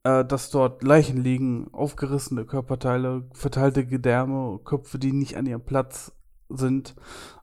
äh, 0.02 0.24
dass 0.24 0.50
dort 0.50 0.82
Leichen 0.82 1.18
liegen, 1.18 1.72
aufgerissene 1.72 2.44
Körperteile, 2.44 3.24
verteilte 3.32 3.86
Gedärme, 3.86 4.58
Köpfe, 4.64 4.98
die 4.98 5.12
nicht 5.12 5.36
an 5.36 5.46
ihrem 5.46 5.64
Platz 5.64 6.12
sind. 6.48 6.94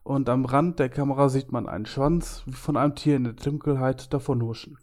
Und 0.02 0.28
am 0.28 0.44
Rand 0.44 0.78
der 0.78 0.88
Kamera 0.88 1.28
sieht 1.28 1.52
man 1.52 1.68
einen 1.68 1.86
Schwanz, 1.86 2.42
wie 2.46 2.52
von 2.52 2.76
einem 2.76 2.94
Tier 2.94 3.16
in 3.16 3.24
der 3.24 3.32
Dunkelheit 3.34 4.12
davonhuschen. 4.12 4.78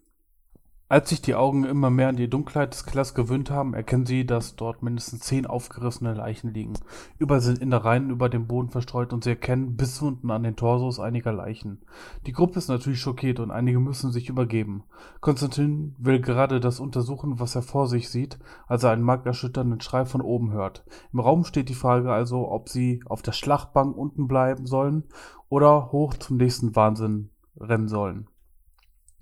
Als 0.92 1.08
sich 1.08 1.22
die 1.22 1.36
Augen 1.36 1.64
immer 1.64 1.90
mehr 1.90 2.10
an 2.10 2.18
die 2.18 2.30
Dunkelheit 2.30 2.74
des 2.74 2.86
Kellers 2.86 3.14
gewöhnt 3.14 3.50
haben, 3.50 3.74
erkennen 3.74 4.06
sie, 4.06 4.26
dass 4.26 4.58
dort 4.58 4.84
mindestens 4.84 5.22
zehn 5.22 5.46
aufgerissene 5.46 6.14
Leichen 6.14 6.54
liegen. 6.54 6.74
Überall 7.18 7.40
sind 7.40 7.60
Innereien 7.60 8.10
über 8.10 8.28
dem 8.28 8.46
Boden 8.46 8.72
verstreut 8.72 9.14
und 9.14 9.24
sie 9.24 9.30
erkennen 9.30 9.78
bis 9.78 10.02
unten 10.02 10.30
an 10.32 10.44
den 10.44 10.58
Torsos 10.58 11.00
einiger 11.00 11.32
Leichen. 11.32 11.80
Die 12.26 12.34
Gruppe 12.34 12.60
ist 12.60 12.68
natürlich 12.68 13.00
schockiert 13.00 13.40
und 13.40 13.52
einige 13.52 13.80
müssen 13.80 14.12
sich 14.12 14.28
übergeben. 14.28 14.84
Konstantin 15.22 15.96
will 15.98 16.20
gerade 16.20 16.60
das 16.60 16.82
untersuchen, 16.82 17.40
was 17.40 17.56
er 17.56 17.62
vor 17.62 17.88
sich 17.88 18.10
sieht, 18.10 18.38
als 18.68 18.84
er 18.84 18.92
einen 18.92 19.04
markerschütternden 19.04 19.80
Schrei 19.80 20.04
von 20.04 20.20
oben 20.20 20.52
hört. 20.52 20.84
Im 21.14 21.22
Raum 21.22 21.46
steht 21.46 21.70
die 21.70 21.74
Frage 21.74 22.12
also, 22.12 22.52
ob 22.52 22.68
sie 22.68 23.02
auf 23.06 23.22
der 23.22 23.32
Schlachtbank 23.32 23.96
unten 23.96 24.28
bleiben 24.28 24.66
sollen 24.66 25.06
oder 25.48 25.94
hoch 25.94 26.16
zum 26.16 26.36
nächsten 26.36 26.76
Wahnsinn 26.76 27.30
rennen 27.58 27.88
sollen. 27.88 28.28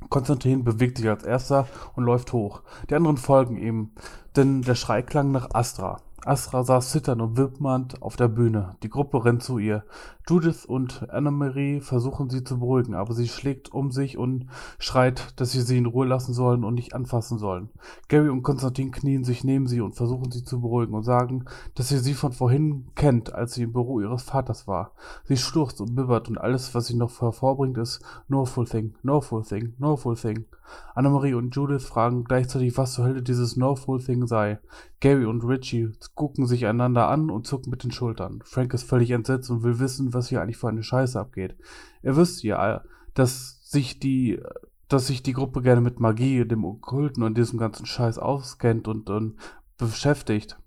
Konstantin 0.10 0.64
bewegt 0.64 0.98
sich 0.98 1.10
als 1.10 1.24
erster 1.24 1.68
und 1.96 2.04
läuft 2.04 2.34
hoch. 2.34 2.62
Die 2.90 2.96
anderen 2.96 3.18
folgen 3.18 3.58
ihm, 3.58 3.92
denn 4.36 4.62
der 4.62 4.76
Schrei 4.76 5.02
klang 5.02 5.32
nach 5.32 5.50
Astra. 5.54 6.02
Astra 6.26 6.64
saß 6.64 6.92
zitternd 6.92 7.22
und 7.22 7.38
wippend 7.38 8.02
auf 8.02 8.16
der 8.16 8.28
Bühne. 8.28 8.76
Die 8.84 8.90
Gruppe 8.90 9.24
rennt 9.24 9.44
zu 9.44 9.58
ihr. 9.58 9.84
Judith 10.30 10.64
und 10.64 11.10
Annemarie 11.10 11.82
versuchen 11.82 12.30
sie 12.30 12.44
zu 12.44 12.60
beruhigen, 12.60 12.94
aber 12.94 13.16
sie 13.16 13.28
schlägt 13.28 13.74
um 13.74 13.90
sich 13.90 14.16
und 14.16 14.46
schreit, 14.78 15.34
dass 15.38 15.54
sie 15.54 15.62
sie 15.62 15.80
in 15.80 15.88
Ruhe 15.88 16.06
lassen 16.06 16.36
sollen 16.36 16.64
und 16.64 16.76
nicht 16.76 16.94
anfassen 16.94 17.40
sollen. 17.40 17.70
Gary 18.10 18.30
und 18.30 18.44
Konstantin 18.44 18.92
knien 18.92 19.24
sich 19.24 19.44
neben 19.44 19.66
sie 19.66 19.82
und 19.82 19.96
versuchen 19.96 20.30
sie 20.30 20.44
zu 20.44 20.62
beruhigen 20.62 20.94
und 20.94 21.02
sagen, 21.02 21.46
dass 21.74 21.90
sie 21.90 21.98
sie 21.98 22.14
von 22.14 22.32
vorhin 22.32 22.90
kennt, 22.94 23.34
als 23.34 23.56
sie 23.56 23.64
im 23.64 23.74
Büro 23.74 24.02
ihres 24.02 24.22
Vaters 24.22 24.68
war. 24.68 24.92
Sie 25.24 25.36
stürzt 25.36 25.82
und 25.82 25.96
bibbert 25.96 26.30
und 26.30 26.38
alles, 26.38 26.76
was 26.76 26.86
sie 26.86 26.96
noch 26.96 27.20
hervorbringt, 27.22 27.80
ist 27.80 28.00
no 28.28 28.46
full 28.46 28.68
thing, 28.68 28.94
no 29.02 29.22
full 29.22 29.44
thing, 29.44 29.74
no 29.80 29.98
full 29.98 30.16
thing. 30.16 30.46
Annemarie 30.94 31.34
und 31.34 31.56
Judith 31.56 31.84
fragen 31.84 32.24
gleichzeitig, 32.24 32.78
was 32.78 32.94
zur 32.94 33.06
Hölle 33.06 33.22
dieses 33.22 33.56
no 33.56 33.76
full 33.76 34.04
thing 34.04 34.28
sei. 34.28 34.60
Gary 35.00 35.26
und 35.26 35.44
Richie 35.44 35.92
gucken 36.14 36.46
sich 36.46 36.66
einander 36.66 37.08
an 37.08 37.30
und 37.30 37.48
zucken 37.48 37.70
mit 37.70 37.84
den 37.84 37.92
Schultern. 37.92 38.42
Frank 38.44 38.74
ist 38.74 38.84
völlig 38.84 39.12
entsetzt 39.12 39.50
und 39.50 39.64
will 39.64 39.80
wissen, 39.80 40.14
was 40.14 40.19
hier 40.28 40.42
eigentlich 40.42 40.58
für 40.58 40.68
eine 40.68 40.84
Scheiße 40.84 41.20
abgeht. 41.20 41.56
Er 42.02 42.16
wüsste 42.18 42.48
ja, 42.48 42.84
dass 43.14 43.60
sich 43.70 44.00
die, 44.00 44.42
dass 44.90 45.08
sich 45.08 45.24
die 45.24 45.34
Gruppe 45.34 45.62
gerne 45.62 45.82
mit 45.82 46.00
Magie, 46.00 46.46
dem 46.46 46.66
Okkulten 46.66 47.24
und 47.24 47.38
diesem 47.38 47.60
ganzen 47.60 47.86
Scheiß 47.86 48.18
auskennt 48.18 48.88
und, 48.88 49.10
und 49.10 49.38
beschäftigt. 49.78 50.58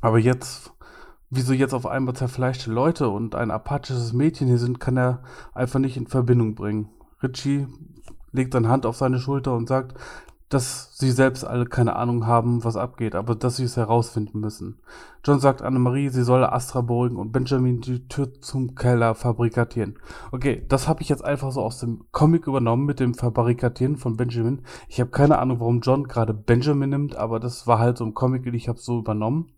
Aber 0.00 0.18
jetzt, 0.18 0.72
wieso 1.30 1.54
jetzt 1.54 1.72
auf 1.72 1.86
einmal 1.86 2.14
zerfleischte 2.14 2.70
Leute 2.70 3.08
und 3.08 3.34
ein 3.34 3.50
apathisches 3.50 4.12
Mädchen 4.12 4.48
hier 4.48 4.58
sind, 4.58 4.80
kann 4.80 4.98
er 4.98 5.22
einfach 5.54 5.78
nicht 5.78 5.96
in 5.96 6.06
Verbindung 6.06 6.54
bringen. 6.54 6.90
Richie 7.22 7.66
legt 8.32 8.52
seine 8.52 8.68
Hand 8.68 8.84
auf 8.84 8.96
seine 8.96 9.18
Schulter 9.18 9.54
und 9.54 9.68
sagt, 9.68 9.96
dass 10.48 10.96
sie 10.98 11.10
selbst 11.10 11.44
alle 11.44 11.64
keine 11.64 11.96
Ahnung 11.96 12.26
haben, 12.26 12.64
was 12.64 12.76
abgeht, 12.76 13.14
aber 13.14 13.34
dass 13.34 13.56
sie 13.56 13.64
es 13.64 13.76
herausfinden 13.76 14.40
müssen. 14.40 14.80
John 15.24 15.40
sagt 15.40 15.62
Annemarie, 15.62 16.10
sie 16.10 16.22
solle 16.22 16.52
Astra 16.52 16.82
beruhigen 16.82 17.16
und 17.16 17.32
Benjamin 17.32 17.80
die 17.80 18.06
Tür 18.08 18.40
zum 18.40 18.74
Keller 18.74 19.14
fabrikatieren. 19.14 19.98
Okay, 20.32 20.64
das 20.68 20.86
habe 20.86 21.02
ich 21.02 21.08
jetzt 21.08 21.24
einfach 21.24 21.50
so 21.50 21.62
aus 21.62 21.80
dem 21.80 22.04
Comic 22.12 22.46
übernommen 22.46 22.84
mit 22.84 23.00
dem 23.00 23.14
Fabrikatieren 23.14 23.96
von 23.96 24.16
Benjamin. 24.16 24.62
Ich 24.88 25.00
habe 25.00 25.10
keine 25.10 25.38
Ahnung, 25.38 25.60
warum 25.60 25.80
John 25.80 26.04
gerade 26.04 26.34
Benjamin 26.34 26.90
nimmt, 26.90 27.16
aber 27.16 27.40
das 27.40 27.66
war 27.66 27.78
halt 27.78 27.96
so 27.98 28.04
ein 28.04 28.14
Comic, 28.14 28.44
den 28.44 28.54
ich 28.54 28.68
habe 28.68 28.78
so 28.78 28.98
übernommen. 28.98 29.50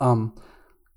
Ähm, 0.00 0.32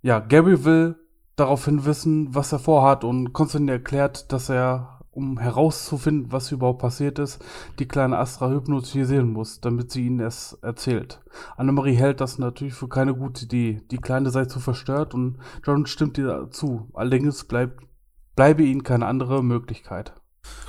ja, 0.01 0.19
Gary 0.19 0.63
will 0.63 0.95
daraufhin 1.35 1.85
wissen, 1.85 2.33
was 2.35 2.51
er 2.51 2.59
vorhat 2.59 3.03
und 3.03 3.33
Konstantin 3.33 3.69
erklärt, 3.69 4.31
dass 4.31 4.49
er 4.49 4.90
um 5.11 5.37
herauszufinden, 5.37 6.31
was 6.31 6.51
überhaupt 6.51 6.79
passiert 6.79 7.19
ist, 7.19 7.43
die 7.79 7.87
kleine 7.87 8.17
Astra 8.17 8.49
hypnotisieren 8.49 9.31
muss, 9.31 9.59
damit 9.59 9.91
sie 9.91 10.07
ihnen 10.07 10.21
es 10.21 10.57
erzählt. 10.61 11.21
Annemarie 11.57 11.95
hält 11.95 12.21
das 12.21 12.39
natürlich 12.39 12.73
für 12.73 12.87
keine 12.87 13.13
gute 13.13 13.45
Idee. 13.45 13.81
Die 13.91 13.97
Kleine 13.97 14.29
sei 14.29 14.45
zu 14.45 14.59
verstört 14.59 15.13
und 15.13 15.37
John 15.65 15.85
stimmt 15.85 16.17
ihr 16.17 16.47
zu. 16.51 16.89
Allerdings 16.93 17.43
bleibt, 17.43 17.81
bleibe 18.35 18.63
ihnen 18.63 18.83
keine 18.83 19.05
andere 19.05 19.43
Möglichkeit. 19.43 20.13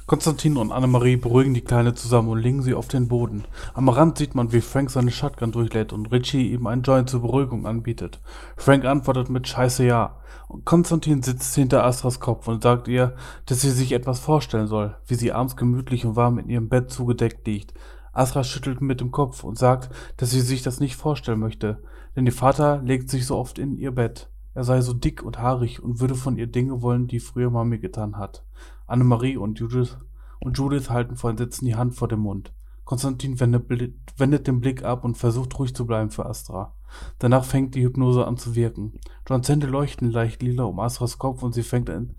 Konstantin 0.07 0.57
und 0.57 0.73
Annemarie 0.73 1.17
beruhigen 1.17 1.55
die 1.55 1.63
Kleine 1.63 1.95
zusammen 1.95 2.29
und 2.29 2.39
legen 2.39 2.63
sie 2.63 2.75
auf 2.75 2.89
den 2.89 3.09
Boden. 3.09 3.45
Am 3.73 3.89
Rand 3.89 4.19
sieht 4.19 4.35
man, 4.35 4.53
wie 4.53 4.61
Frank 4.61 4.91
seine 4.91 5.13
Shotgun 5.13 5.53
durchlädt 5.53 5.93
und 5.93 6.11
Richie 6.11 6.53
ihm 6.53 6.67
einen 6.67 6.83
Joint 6.83 7.09
zur 7.09 7.23
Beruhigung 7.23 7.67
anbietet. 7.67 8.21
Frank 8.57 8.85
antwortet 8.85 9.31
mit 9.31 9.47
Scheiße 9.47 9.85
ja. 9.85 10.17
Konstantin 10.65 11.23
sitzt 11.23 11.55
hinter 11.55 11.85
Astras 11.85 12.21
Kopf 12.21 12.47
und 12.47 12.63
sagt 12.63 12.89
ihr, 12.89 13.15
dass 13.47 13.63
sie 13.63 13.71
sich 13.71 13.93
etwas 13.93 14.21
vorstellen 14.21 14.67
soll, 14.67 14.97
wie 15.07 15.15
sie 15.15 15.33
abends 15.33 15.57
gemütlich 15.57 16.05
und 16.05 16.17
warm 16.17 16.39
in 16.39 16.49
ihrem 16.49 16.69
Bett 16.69 16.91
zugedeckt 16.91 17.47
liegt. 17.47 17.75
Astra 18.13 18.45
schüttelt 18.45 18.83
mit 18.83 19.01
dem 19.01 19.11
Kopf 19.11 19.45
und 19.45 19.59
sagt, 19.59 19.91
dass 20.19 20.31
sie 20.31 20.43
sich 20.43 20.63
das 20.63 20.81
nicht 20.81 20.97
vorstellen 20.97 21.41
möchte, 21.41 21.83
denn 22.15 22.27
ihr 22.27 22.33
Vater 22.33 22.83
legt 22.83 23.09
sich 23.09 23.27
so 23.27 23.37
oft 23.37 23.59
in 23.59 23.79
ihr 23.79 23.93
Bett. 23.93 24.29
Er 24.55 24.65
sei 24.65 24.83
so 24.83 24.93
dick 24.93 25.23
und 25.23 25.39
haarig 25.39 25.83
und 25.83 26.01
würde 26.01 26.15
von 26.15 26.37
ihr 26.37 26.47
Dinge 26.47 26.83
wollen, 26.83 27.07
die 27.07 27.21
früher 27.21 27.51
Mami 27.51 27.79
getan 27.79 28.19
hat. 28.19 28.45
Annemarie 28.87 29.39
und 29.39 29.59
Judith, 29.59 29.97
und 30.41 30.59
Judith 30.59 30.91
halten 30.91 31.17
vor 31.17 31.31
Entsetzen 31.31 31.65
die 31.65 31.77
Hand 31.77 31.95
vor 31.95 32.09
dem 32.09 32.21
Mund. 32.21 32.53
Konstantin 32.93 33.41
wendet, 33.41 33.71
wendet 34.19 34.47
den 34.47 34.61
Blick 34.61 34.85
ab 34.85 35.03
und 35.03 35.17
versucht 35.17 35.59
ruhig 35.59 35.75
zu 35.75 35.87
bleiben 35.87 36.11
für 36.11 36.27
Astra. 36.27 36.75
Danach 37.19 37.47
fängt 37.47 37.75
die 37.75 37.83
Hypnose 37.83 38.27
an 38.27 38.37
zu 38.37 38.55
wirken. 38.55 39.01
Johns 39.27 39.49
Hände 39.49 39.67
leuchten 39.67 40.11
leicht 40.11 40.43
lila 40.43 40.65
um 40.65 40.79
Astras 40.79 41.17
Kopf 41.17 41.43
und 41.43 41.55
sie 41.55 41.63
fängt 41.63 41.89
an, 41.89 42.17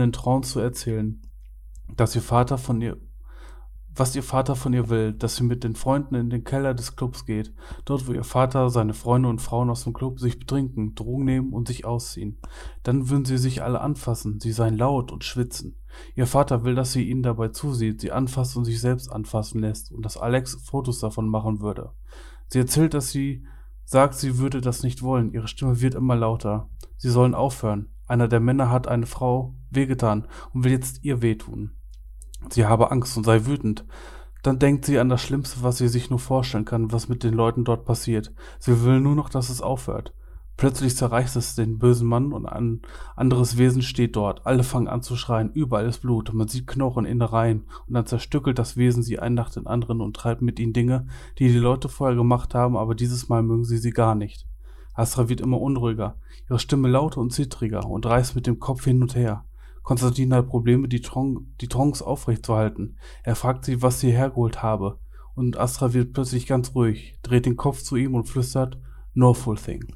in 0.00 0.10
Trance 0.10 0.54
zu 0.54 0.58
erzählen, 0.58 1.22
dass 1.94 2.16
ihr 2.16 2.22
Vater 2.22 2.58
von 2.58 2.80
ihr, 2.80 2.96
was 3.96 4.14
ihr 4.14 4.22
Vater 4.22 4.56
von 4.56 4.72
ihr 4.72 4.88
will, 4.90 5.12
dass 5.12 5.36
sie 5.36 5.44
mit 5.44 5.64
den 5.64 5.74
Freunden 5.74 6.14
in 6.14 6.30
den 6.30 6.44
Keller 6.44 6.74
des 6.74 6.96
Clubs 6.96 7.24
geht, 7.24 7.52
dort 7.84 8.06
wo 8.06 8.12
ihr 8.12 8.24
Vater, 8.24 8.68
seine 8.70 8.94
Freunde 8.94 9.28
und 9.28 9.40
Frauen 9.40 9.70
aus 9.70 9.84
dem 9.84 9.94
Club 9.94 10.20
sich 10.20 10.38
betrinken, 10.38 10.94
Drogen 10.94 11.24
nehmen 11.24 11.52
und 11.52 11.68
sich 11.68 11.84
ausziehen. 11.84 12.38
Dann 12.82 13.08
würden 13.08 13.24
sie 13.24 13.38
sich 13.38 13.62
alle 13.62 13.80
anfassen, 13.80 14.38
sie 14.40 14.52
seien 14.52 14.76
laut 14.76 15.12
und 15.12 15.24
schwitzen. 15.24 15.76
Ihr 16.14 16.26
Vater 16.26 16.64
will, 16.64 16.74
dass 16.74 16.92
sie 16.92 17.08
ihnen 17.08 17.22
dabei 17.22 17.48
zusieht, 17.48 18.00
sie 18.00 18.12
anfasst 18.12 18.56
und 18.56 18.66
sich 18.66 18.80
selbst 18.80 19.10
anfassen 19.10 19.60
lässt 19.60 19.90
und 19.90 20.04
dass 20.04 20.18
Alex 20.18 20.54
Fotos 20.62 21.00
davon 21.00 21.28
machen 21.28 21.60
würde. 21.60 21.92
Sie 22.48 22.58
erzählt, 22.58 22.94
dass 22.94 23.10
sie 23.10 23.46
sagt, 23.84 24.14
sie 24.14 24.38
würde 24.38 24.60
das 24.60 24.82
nicht 24.82 25.02
wollen. 25.02 25.32
Ihre 25.32 25.48
Stimme 25.48 25.80
wird 25.80 25.94
immer 25.94 26.16
lauter. 26.16 26.68
Sie 26.96 27.10
sollen 27.10 27.34
aufhören. 27.34 27.88
Einer 28.06 28.28
der 28.28 28.40
Männer 28.40 28.70
hat 28.70 28.86
eine 28.86 29.06
Frau 29.06 29.54
wehgetan 29.70 30.26
und 30.52 30.64
will 30.64 30.72
jetzt 30.72 31.02
ihr 31.02 31.22
wehtun. 31.22 31.72
Sie 32.52 32.66
habe 32.66 32.90
Angst 32.90 33.16
und 33.16 33.24
sei 33.24 33.46
wütend. 33.46 33.84
Dann 34.42 34.58
denkt 34.58 34.84
sie 34.84 34.98
an 34.98 35.08
das 35.08 35.22
Schlimmste, 35.22 35.62
was 35.62 35.78
sie 35.78 35.88
sich 35.88 36.10
nur 36.10 36.18
vorstellen 36.18 36.64
kann, 36.64 36.92
was 36.92 37.08
mit 37.08 37.24
den 37.24 37.34
Leuten 37.34 37.64
dort 37.64 37.84
passiert. 37.84 38.32
Sie 38.58 38.84
will 38.84 39.00
nur 39.00 39.14
noch, 39.14 39.28
dass 39.28 39.50
es 39.50 39.60
aufhört. 39.60 40.12
Plötzlich 40.56 40.96
zerreißt 40.96 41.36
es 41.36 41.54
den 41.54 41.78
bösen 41.78 42.08
Mann 42.08 42.32
und 42.32 42.46
ein 42.46 42.80
anderes 43.14 43.58
Wesen 43.58 43.82
steht 43.82 44.16
dort. 44.16 44.46
Alle 44.46 44.62
fangen 44.62 44.88
an 44.88 45.02
zu 45.02 45.14
schreien, 45.14 45.52
überall 45.52 45.86
ist 45.86 46.00
Blut, 46.00 46.32
man 46.32 46.48
sieht 46.48 46.66
Knochen, 46.66 47.04
Innereien 47.04 47.64
und 47.86 47.94
dann 47.94 48.06
zerstückelt 48.06 48.58
das 48.58 48.76
Wesen 48.78 49.02
sie 49.02 49.18
ein 49.18 49.34
nach 49.34 49.50
den 49.50 49.66
anderen 49.66 50.00
und 50.00 50.16
treibt 50.16 50.40
mit 50.40 50.58
ihnen 50.58 50.72
Dinge, 50.72 51.08
die 51.38 51.48
die 51.48 51.58
Leute 51.58 51.90
vorher 51.90 52.16
gemacht 52.16 52.54
haben, 52.54 52.76
aber 52.76 52.94
dieses 52.94 53.28
Mal 53.28 53.42
mögen 53.42 53.64
sie 53.64 53.76
sie 53.76 53.90
gar 53.90 54.14
nicht. 54.14 54.46
Astra 54.94 55.28
wird 55.28 55.42
immer 55.42 55.60
unruhiger, 55.60 56.16
ihre 56.48 56.58
Stimme 56.58 56.88
lauter 56.88 57.20
und 57.20 57.34
zittriger 57.34 57.84
und 57.84 58.06
reißt 58.06 58.34
mit 58.34 58.46
dem 58.46 58.58
Kopf 58.58 58.84
hin 58.84 59.02
und 59.02 59.14
her. 59.14 59.44
Konstantin 59.86 60.34
hat 60.34 60.48
Probleme, 60.48 60.88
die, 60.88 61.00
Tron 61.00 61.54
die 61.60 61.68
Trance 61.68 62.04
aufrechtzuerhalten. 62.04 62.98
Er 63.22 63.36
fragt 63.36 63.64
sie, 63.64 63.82
was 63.82 64.00
sie 64.00 64.10
hergeholt 64.10 64.60
habe. 64.60 64.98
Und 65.36 65.56
Astra 65.56 65.92
wird 65.92 66.12
plötzlich 66.12 66.48
ganz 66.48 66.74
ruhig, 66.74 67.20
dreht 67.22 67.46
den 67.46 67.56
Kopf 67.56 67.80
zu 67.82 67.94
ihm 67.94 68.16
und 68.16 68.28
flüstert, 68.28 68.80
No 69.14 69.32
full 69.32 69.56
thing. 69.56 69.94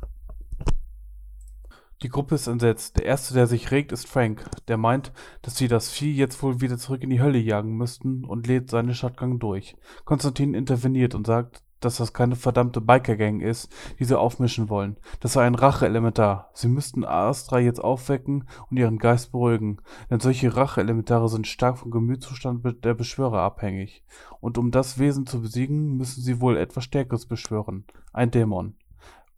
Die 2.05 2.09
Gruppe 2.09 2.37
ist 2.37 2.47
entsetzt. 2.47 2.99
Der 2.99 3.07
erste, 3.07 3.35
der 3.35 3.49
sich 3.49 3.73
regt, 3.73 3.91
ist 3.91 4.07
Frank. 4.07 4.49
Der 4.69 4.77
meint, 4.77 5.13
dass 5.43 5.57
sie 5.57 5.67
das 5.67 5.91
Vieh 5.91 6.15
jetzt 6.15 6.41
wohl 6.41 6.61
wieder 6.61 6.79
zurück 6.79 7.03
in 7.03 7.11
die 7.11 7.21
Hölle 7.21 7.39
jagen 7.39 7.77
müssten 7.77 8.25
und 8.25 8.47
lädt 8.47 8.71
seine 8.71 8.95
Shotgun 8.95 9.41
durch. 9.41 9.77
Konstantin 10.05 10.55
interveniert 10.55 11.17
und 11.17 11.27
sagt, 11.27 11.65
dass 11.81 11.97
das 11.97 12.13
keine 12.13 12.37
verdammte 12.37 12.81
Biker-Gang 12.81 13.41
ist, 13.41 13.73
die 13.99 14.05
sie 14.05 14.19
aufmischen 14.19 14.69
wollen. 14.69 14.97
Das 15.21 15.33
sei 15.33 15.47
ein 15.47 15.55
Rache-Elementar. 15.55 16.51
Sie 16.55 16.69
müssten 16.69 17.05
Astra 17.05 17.59
jetzt 17.59 17.83
aufwecken 17.83 18.45
und 18.71 18.77
ihren 18.77 18.99
Geist 18.99 19.33
beruhigen, 19.33 19.79
denn 20.11 20.21
solche 20.21 20.57
Rache-Elementare 20.57 21.29
sind 21.29 21.47
stark 21.47 21.79
vom 21.79 21.91
Gemütszustand 21.91 22.65
der 22.85 22.95
Beschwörer 22.95 23.41
abhängig. 23.41 24.05
Und 24.41 24.59
um 24.59 24.71
das 24.71 24.99
Wesen 24.99 25.27
zu 25.27 25.41
besiegen, 25.41 25.97
müssen 25.97 26.23
sie 26.23 26.41
wohl 26.41 26.57
etwas 26.57 26.85
Stärkeres 26.85 27.27
beschwören. 27.27 27.85
Ein 28.13 28.31
Dämon. 28.31 28.75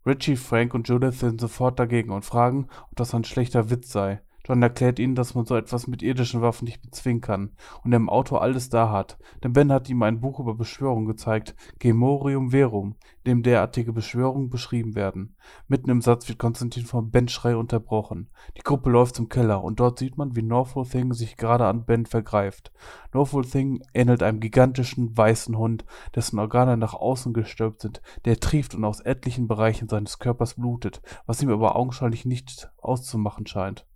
Richie, 0.04 0.36
Frank 0.36 0.74
und 0.74 0.88
Judith 0.88 1.20
sind 1.20 1.40
sofort 1.40 1.78
dagegen 1.78 2.10
und 2.10 2.24
fragen, 2.24 2.66
ob 2.90 2.96
das 2.96 3.14
ein 3.14 3.24
schlechter 3.24 3.70
Witz 3.70 3.92
sei. 3.92 4.20
John 4.44 4.62
erklärt 4.62 4.98
ihnen, 4.98 5.14
dass 5.14 5.34
man 5.34 5.44
so 5.44 5.54
etwas 5.56 5.86
mit 5.86 6.02
irdischen 6.02 6.42
Waffen 6.42 6.64
nicht 6.64 6.82
bezwingen 6.82 7.20
kann 7.20 7.50
und 7.84 7.92
er 7.92 7.96
im 7.96 8.08
Auto 8.08 8.36
alles 8.36 8.68
da 8.68 8.90
hat. 8.90 9.18
Denn 9.42 9.52
Ben 9.52 9.72
hat 9.72 9.88
ihm 9.88 10.02
ein 10.02 10.20
Buch 10.20 10.40
über 10.40 10.54
Beschwörungen 10.54 11.06
gezeigt, 11.06 11.54
Gemorium 11.78 12.50
Verum, 12.50 12.96
in 13.22 13.30
dem 13.30 13.42
derartige 13.44 13.92
Beschwörungen 13.92 14.50
beschrieben 14.50 14.96
werden. 14.96 15.36
Mitten 15.68 15.90
im 15.90 16.00
Satz 16.00 16.28
wird 16.28 16.38
Konstantin 16.38 16.84
vom 16.84 17.10
Ben-Schrei 17.10 17.56
unterbrochen. 17.56 18.30
Die 18.56 18.62
Gruppe 18.62 18.90
läuft 18.90 19.14
zum 19.14 19.28
Keller 19.28 19.62
und 19.62 19.78
dort 19.78 20.00
sieht 20.00 20.16
man, 20.18 20.34
wie 20.34 20.42
Norfolk 20.42 20.90
Thing 20.90 21.12
sich 21.12 21.36
gerade 21.36 21.66
an 21.66 21.84
Ben 21.84 22.06
vergreift. 22.06 22.72
Norfolk 23.12 23.48
Thing 23.48 23.82
ähnelt 23.94 24.24
einem 24.24 24.40
gigantischen 24.40 25.16
weißen 25.16 25.56
Hund, 25.56 25.84
dessen 26.16 26.40
Organe 26.40 26.76
nach 26.76 26.94
außen 26.94 27.32
gestülpt 27.32 27.82
sind, 27.82 28.02
der 28.24 28.40
trieft 28.40 28.74
und 28.74 28.84
aus 28.84 29.00
etlichen 29.00 29.46
Bereichen 29.46 29.88
seines 29.88 30.18
Körpers 30.18 30.54
blutet, 30.54 31.00
was 31.26 31.42
ihm 31.42 31.50
aber 31.50 31.76
augenscheinlich 31.76 32.24
nicht 32.24 32.72
auszumachen 32.78 33.46
scheint. 33.46 33.86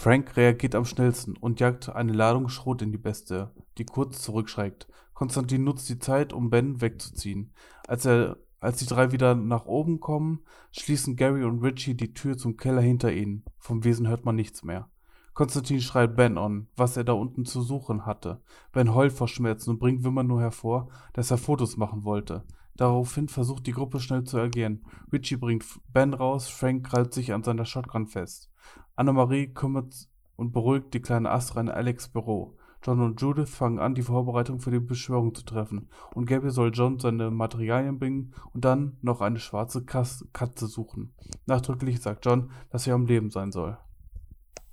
Frank 0.00 0.36
reagiert 0.36 0.76
am 0.76 0.84
schnellsten 0.84 1.36
und 1.36 1.58
jagt 1.58 1.88
eine 1.88 2.12
Ladung 2.12 2.48
Schrot 2.48 2.82
in 2.82 2.92
die 2.92 2.98
Bestie, 2.98 3.48
die 3.78 3.84
kurz 3.84 4.22
zurückschreckt. 4.22 4.86
Konstantin 5.12 5.64
nutzt 5.64 5.88
die 5.88 5.98
Zeit, 5.98 6.32
um 6.32 6.50
Ben 6.50 6.80
wegzuziehen. 6.80 7.52
Als, 7.88 8.04
er, 8.04 8.36
als 8.60 8.78
die 8.78 8.86
drei 8.86 9.10
wieder 9.10 9.34
nach 9.34 9.66
oben 9.66 9.98
kommen, 9.98 10.44
schließen 10.70 11.16
Gary 11.16 11.42
und 11.42 11.64
Richie 11.64 11.96
die 11.96 12.14
Tür 12.14 12.38
zum 12.38 12.56
Keller 12.56 12.80
hinter 12.80 13.12
ihnen. 13.12 13.42
Vom 13.58 13.82
Wesen 13.82 14.06
hört 14.06 14.24
man 14.24 14.36
nichts 14.36 14.62
mehr. 14.62 14.88
Konstantin 15.34 15.80
schreit 15.80 16.14
Ben 16.14 16.38
an, 16.38 16.68
was 16.76 16.96
er 16.96 17.02
da 17.02 17.14
unten 17.14 17.44
zu 17.44 17.60
suchen 17.60 18.06
hatte. 18.06 18.40
Ben 18.70 18.94
heult 18.94 19.12
vor 19.12 19.26
Schmerzen 19.26 19.70
und 19.70 19.80
bringt 19.80 20.04
Wimmer 20.04 20.22
nur 20.22 20.40
hervor, 20.40 20.90
dass 21.12 21.32
er 21.32 21.38
Fotos 21.38 21.76
machen 21.76 22.04
wollte. 22.04 22.44
Daraufhin 22.76 23.26
versucht 23.26 23.66
die 23.66 23.72
Gruppe 23.72 23.98
schnell 23.98 24.22
zu 24.22 24.38
agieren. 24.38 24.84
Richie 25.12 25.38
bringt 25.38 25.64
Ben 25.92 26.14
raus, 26.14 26.46
Frank 26.46 26.86
krallt 26.86 27.12
sich 27.12 27.32
an 27.32 27.42
seiner 27.42 27.64
Shotgun 27.64 28.06
fest. 28.06 28.47
Annemarie 28.98 29.46
kümmert 29.46 30.08
und 30.36 30.52
beruhigt 30.52 30.92
die 30.92 31.00
kleine 31.00 31.30
Astra 31.30 31.60
in 31.60 31.68
Alex' 31.68 32.08
Büro. 32.08 32.56
John 32.82 33.00
und 33.00 33.20
Judith 33.20 33.50
fangen 33.50 33.78
an, 33.78 33.94
die 33.94 34.02
Vorbereitung 34.02 34.60
für 34.60 34.70
die 34.70 34.80
Beschwörung 34.80 35.34
zu 35.34 35.44
treffen. 35.44 35.88
Und 36.14 36.26
Gabby 36.26 36.50
soll 36.50 36.70
John 36.72 36.98
seine 36.98 37.30
Materialien 37.30 37.98
bringen 37.98 38.34
und 38.52 38.64
dann 38.64 38.96
noch 39.02 39.20
eine 39.20 39.38
schwarze 39.38 39.84
Katze 39.84 40.66
suchen. 40.66 41.12
Nachdrücklich 41.46 42.00
sagt 42.00 42.24
John, 42.24 42.50
dass 42.70 42.84
sie 42.84 42.92
am 42.92 43.06
Leben 43.06 43.30
sein 43.30 43.52
soll. 43.52 43.78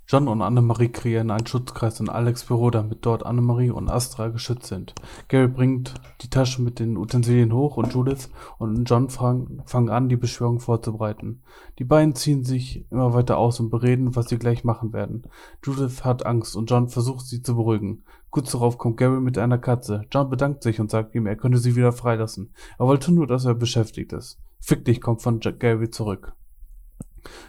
John 0.07 0.27
und 0.27 0.43
Annemarie 0.43 0.89
kreieren 0.89 1.31
einen 1.31 1.47
Schutzkreis 1.47 1.99
in 1.99 2.09
Alex' 2.09 2.45
Büro, 2.45 2.69
damit 2.69 3.05
dort 3.07 3.25
Annemarie 3.25 3.71
und 3.71 3.89
Astra 3.89 4.27
geschützt 4.27 4.67
sind. 4.67 4.93
Gary 5.29 5.47
bringt 5.47 5.95
die 6.21 6.29
Tasche 6.29 6.61
mit 6.61 6.77
den 6.77 6.95
Utensilien 6.95 7.51
hoch 7.51 7.77
und 7.77 7.91
Judith 7.91 8.29
und 8.59 8.87
John 8.87 9.09
fangen 9.09 9.89
an, 9.89 10.07
die 10.07 10.15
Beschwörung 10.15 10.59
vorzubereiten. 10.59 11.41
Die 11.79 11.85
beiden 11.85 12.13
ziehen 12.13 12.43
sich 12.43 12.85
immer 12.91 13.15
weiter 13.15 13.39
aus 13.39 13.59
und 13.59 13.71
bereden, 13.71 14.15
was 14.15 14.29
sie 14.29 14.37
gleich 14.37 14.63
machen 14.63 14.93
werden. 14.93 15.23
Judith 15.63 16.03
hat 16.03 16.23
Angst 16.23 16.55
und 16.55 16.69
John 16.69 16.87
versucht 16.87 17.25
sie 17.25 17.41
zu 17.41 17.55
beruhigen. 17.55 18.03
Kurz 18.29 18.51
darauf 18.51 18.77
kommt 18.77 18.97
Gary 18.97 19.21
mit 19.21 19.39
einer 19.39 19.57
Katze. 19.57 20.03
John 20.11 20.29
bedankt 20.29 20.61
sich 20.61 20.79
und 20.79 20.91
sagt 20.91 21.15
ihm, 21.15 21.25
er 21.25 21.35
könne 21.35 21.57
sie 21.57 21.75
wieder 21.75 21.91
freilassen. 21.91 22.53
Er 22.77 22.85
wollte 22.85 23.11
nur, 23.11 23.25
dass 23.25 23.45
er 23.45 23.55
beschäftigt 23.55 24.13
ist. 24.13 24.39
Fick 24.59 24.85
dich 24.85 25.01
kommt 25.01 25.23
von 25.23 25.39
Gary 25.39 25.89
zurück. 25.89 26.33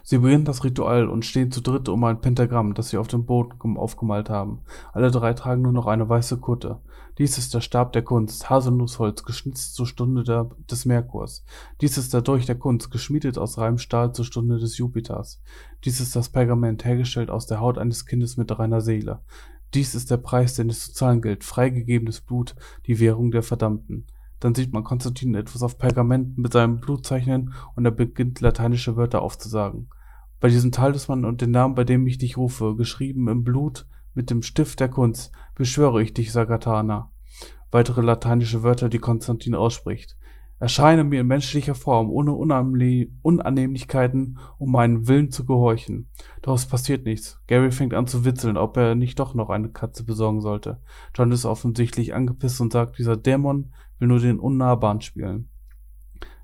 Sie 0.03 0.19
beginnen 0.19 0.45
das 0.45 0.65
Ritual 0.65 1.09
und 1.09 1.25
stehen 1.25 1.51
zu 1.51 1.61
dritt 1.61 1.89
um 1.89 2.05
ein 2.05 2.21
Pentagramm, 2.21 2.75
das 2.75 2.91
sie 2.91 2.99
auf 2.99 3.09
dem 3.09 3.27
Boden 3.27 3.77
aufgemalt 3.77 4.31
haben. 4.31 4.61
Alle 4.93 5.11
drei 5.11 5.35
tragen 5.35 5.63
nur 5.63 5.73
noch 5.73 5.87
eine 5.87 6.09
weiße 6.09 6.39
Kutte. 6.39 6.81
Dies 7.19 7.39
ist 7.39 7.55
der 7.55 7.63
Stab 7.63 7.93
der 7.93 8.03
Kunst, 8.03 8.51
Haselnussholz, 8.51 9.25
geschnitzt 9.25 9.75
zur 9.75 9.87
Stunde 9.87 10.23
der, 10.23 10.51
des 10.71 10.85
Merkurs. 10.85 11.45
Dies 11.81 11.97
ist 11.97 12.13
der 12.13 12.21
Dolch 12.21 12.45
der 12.45 12.59
Kunst, 12.59 12.91
geschmiedet 12.91 13.39
aus 13.39 13.57
reinem 13.57 13.79
Stahl 13.79 14.13
zur 14.13 14.27
Stunde 14.27 14.59
des 14.59 14.77
Jupiters. 14.77 15.41
Dies 15.85 16.01
ist 16.01 16.15
das 16.15 16.29
Pergament, 16.29 16.85
hergestellt 16.85 17.31
aus 17.31 17.47
der 17.47 17.61
Haut 17.61 17.79
eines 17.79 18.05
Kindes 18.05 18.37
mit 18.37 18.59
reiner 18.59 18.83
Seele. 18.83 19.21
Dies 19.73 19.95
ist 19.95 20.11
der 20.11 20.19
Preis, 20.19 20.55
den 20.55 20.69
es 20.71 20.87
zu 20.87 20.93
zahlen 20.93 21.23
gilt, 21.23 21.43
freigegebenes 21.43 22.21
Blut, 22.21 22.55
die 22.87 23.01
Währung 23.01 23.31
der 23.31 23.43
Verdammten. 23.43 24.07
Dann 24.41 24.55
sieht 24.55 24.73
man 24.73 24.85
Konstantin 24.85 25.35
etwas 25.35 25.63
auf 25.63 25.79
Pergament 25.79 26.39
mit 26.39 26.53
seinem 26.53 26.81
Blut 26.81 27.07
zeichnen 27.07 27.55
und 27.75 27.85
er 27.85 27.91
beginnt 27.91 28.41
lateinische 28.41 28.97
Wörter 28.97 29.23
aufzusagen. 29.23 29.89
Bei 30.41 30.49
diesem 30.49 30.73
Talisman 30.73 31.25
und 31.25 31.41
den 31.41 31.51
Namen, 31.51 31.75
bei 31.75 31.85
dem 31.85 32.07
ich 32.07 32.19
dich 32.19 32.37
rufe, 32.37 32.77
geschrieben 32.77 33.29
im 33.29 33.45
Blut 33.45 33.87
mit 34.15 34.31
dem 34.31 34.43
Stift 34.43 34.81
der 34.81 34.89
Kunst, 34.89 35.33
beschwöre 35.55 36.03
ich 36.03 36.15
dich, 36.15 36.33
Sagatana. 36.33 37.11
Weitere 37.71 38.03
lateinische 38.03 38.63
Wörter, 38.63 38.89
die 38.89 38.99
Konstantin 38.99 39.55
ausspricht. 39.55 40.17
Erscheine 40.59 41.05
mir 41.05 41.21
in 41.21 41.27
menschlicher 41.27 41.75
Form, 41.75 42.09
ohne 42.09 42.33
Unannehmlichkeiten, 42.33 44.39
um 44.57 44.73
meinen 44.73 45.07
Willen 45.07 45.31
zu 45.31 45.45
gehorchen. 45.45 46.09
Doch 46.41 46.55
es 46.55 46.65
passiert 46.65 47.05
nichts. 47.05 47.39
Gary 47.47 47.71
fängt 47.71 47.93
an 47.93 48.07
zu 48.07 48.25
witzeln, 48.25 48.57
ob 48.57 48.79
er 48.79 48.95
nicht 48.95 49.19
doch 49.19 49.35
noch 49.35 49.51
eine 49.51 49.69
Katze 49.69 50.05
besorgen 50.05 50.41
sollte. 50.41 50.81
John 51.15 51.31
ist 51.31 51.45
offensichtlich 51.45 52.15
angepisst 52.15 52.59
und 52.63 52.73
sagt, 52.73 52.99
dieser 52.99 53.19
Dämon 53.19 53.71
will 53.99 54.09
nur 54.09 54.21
den 54.21 54.39
Unnahbaren 54.39 55.01
spielen. 55.01 55.49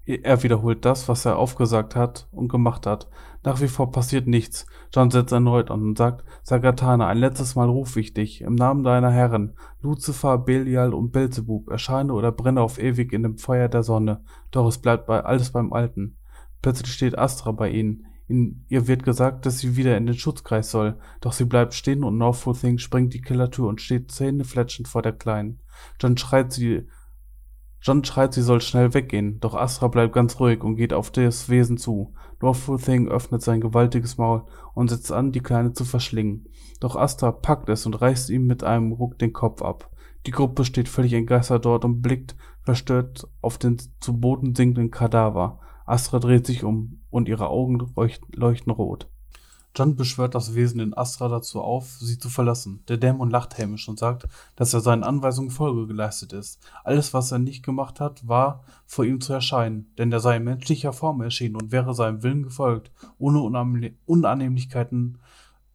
Er 0.05 0.42
wiederholt 0.42 0.84
das, 0.84 1.09
was 1.09 1.24
er 1.24 1.36
aufgesagt 1.36 1.94
hat 1.94 2.26
und 2.32 2.48
gemacht 2.48 2.86
hat. 2.86 3.09
Nach 3.44 3.61
wie 3.61 3.68
vor 3.68 3.92
passiert 3.92 4.26
nichts. 4.26 4.66
John 4.92 5.12
setzt 5.12 5.32
erneut 5.32 5.70
an 5.70 5.80
und 5.82 5.98
sagt, 5.98 6.24
Sagatana, 6.42 7.07
ein 7.07 7.18
letztes 7.18 7.55
Mal 7.55 7.68
rufe 7.68 8.00
ich 8.00 8.12
dich, 8.12 8.40
im 8.40 8.57
Namen 8.57 8.82
deiner 8.82 9.12
Herren, 9.12 9.55
Luzifer, 9.80 10.38
Belial 10.38 10.92
und 10.92 11.12
Belzebub, 11.12 11.70
erscheine 11.70 12.14
oder 12.14 12.32
brenne 12.32 12.62
auf 12.62 12.80
ewig 12.80 13.12
in 13.12 13.22
dem 13.22 13.38
Feuer 13.38 13.68
der 13.68 13.84
Sonne. 13.84 14.24
Doch 14.50 14.66
es 14.66 14.78
bleibt 14.78 15.07
bei 15.07 15.24
alles 15.24 15.53
beim 15.53 15.72
Alten. 15.72 16.16
Plötzlich 16.62 16.92
steht 16.92 17.16
Astra 17.16 17.53
bei 17.53 17.70
ihnen. 17.70 18.07
In, 18.26 18.64
ihr 18.68 18.88
wird 18.88 19.05
gesagt, 19.05 19.46
dass 19.46 19.59
sie 19.59 19.76
wieder 19.76 19.96
in 19.96 20.07
den 20.07 20.16
Schutzkreis 20.16 20.70
soll, 20.70 20.98
doch 21.20 21.32
sie 21.32 21.44
bleibt 21.44 21.74
stehen 21.74 22.03
und 22.03 22.18
Thing 22.61 22.78
springt 22.78 23.14
die 23.14 23.20
Killertür 23.20 23.68
und 23.68 23.80
steht 23.80 24.11
zähnefletschend 24.11 24.88
vor 24.88 25.03
der 25.03 25.12
Kleinen. 25.12 25.61
John 26.00 26.16
schreit 26.16 26.53
sie 26.53 26.88
John 27.85 28.05
schreit, 28.05 28.33
sie 28.33 28.43
soll 28.43 28.61
schnell 28.61 28.95
weggehen, 28.95 29.41
doch 29.41 29.57
Astra 29.57 29.89
bleibt 29.89 30.12
ganz 30.12 30.39
ruhig 30.39 30.62
und 30.62 30.76
geht 30.76 30.93
auf 30.93 31.11
das 31.11 31.49
Wesen 31.49 31.78
zu. 31.78 32.14
Northful 32.41 32.78
Thing 32.78 33.09
öffnet 33.09 33.43
sein 33.43 33.61
gewaltiges 33.61 34.18
Maul 34.18 34.45
und 34.74 34.89
setzt 34.89 35.11
an, 35.11 35.33
die 35.33 35.41
Kleine 35.41 35.72
zu 35.72 35.85
verschlingen. 35.85 36.47
Doch 36.78 36.95
Astra 36.95 37.33
packt 37.33 37.68
es 37.68 37.85
und 37.85 38.01
reißt 38.01 38.30
ihm 38.30 38.47
mit 38.47 38.62
einem 38.62 38.93
Ruck 38.93 39.18
den 39.18 39.33
Kopf 39.33 39.62
ab. 39.62 39.91
Die 40.26 40.30
Gruppe 40.30 40.64
steht 40.64 40.89
völlig 40.89 41.12
entgeistert 41.12 41.64
dort 41.64 41.85
und 41.85 42.03
blickt 42.03 42.37
verstört 42.62 43.28
auf 43.41 43.59
den 43.59 43.78
zu 43.99 44.20
Boden 44.20 44.55
sinkenden 44.55 44.93
Kadaver. 44.93 45.59
Astra 45.85 46.20
dreht 46.20 46.47
sich 46.47 46.62
um 46.62 47.01
und 47.11 47.28
ihre 47.28 47.49
Augen 47.49 47.85
leuchten 48.33 48.72
rot. 48.72 49.11
John 49.74 49.96
beschwört 49.96 50.34
das 50.34 50.54
Wesen 50.54 50.80
in 50.80 50.94
Astra 50.94 51.28
dazu 51.28 51.62
auf, 51.62 51.96
sie 51.98 52.18
zu 52.18 52.28
verlassen. 52.28 52.84
Der 52.88 52.98
Dämon 52.98 53.30
lacht 53.30 53.56
hämisch 53.56 53.88
und 53.88 53.98
sagt, 53.98 54.28
dass 54.54 54.74
er 54.74 54.80
seinen 54.80 55.02
Anweisungen 55.02 55.50
Folge 55.50 55.86
geleistet 55.86 56.34
ist. 56.34 56.60
Alles, 56.84 57.14
was 57.14 57.32
er 57.32 57.38
nicht 57.38 57.64
gemacht 57.64 57.98
hat, 57.98 58.28
war, 58.28 58.64
vor 58.84 59.06
ihm 59.06 59.22
zu 59.22 59.32
erscheinen, 59.32 59.90
denn 59.96 60.12
er 60.12 60.20
sei 60.20 60.36
in 60.36 60.44
menschlicher 60.44 60.92
Form 60.92 61.22
erschienen 61.22 61.56
und 61.56 61.72
wäre 61.72 61.94
seinem 61.94 62.22
Willen 62.22 62.42
gefolgt, 62.42 62.90
ohne 63.18 63.40
Unannehmlichkeiten 64.04 65.18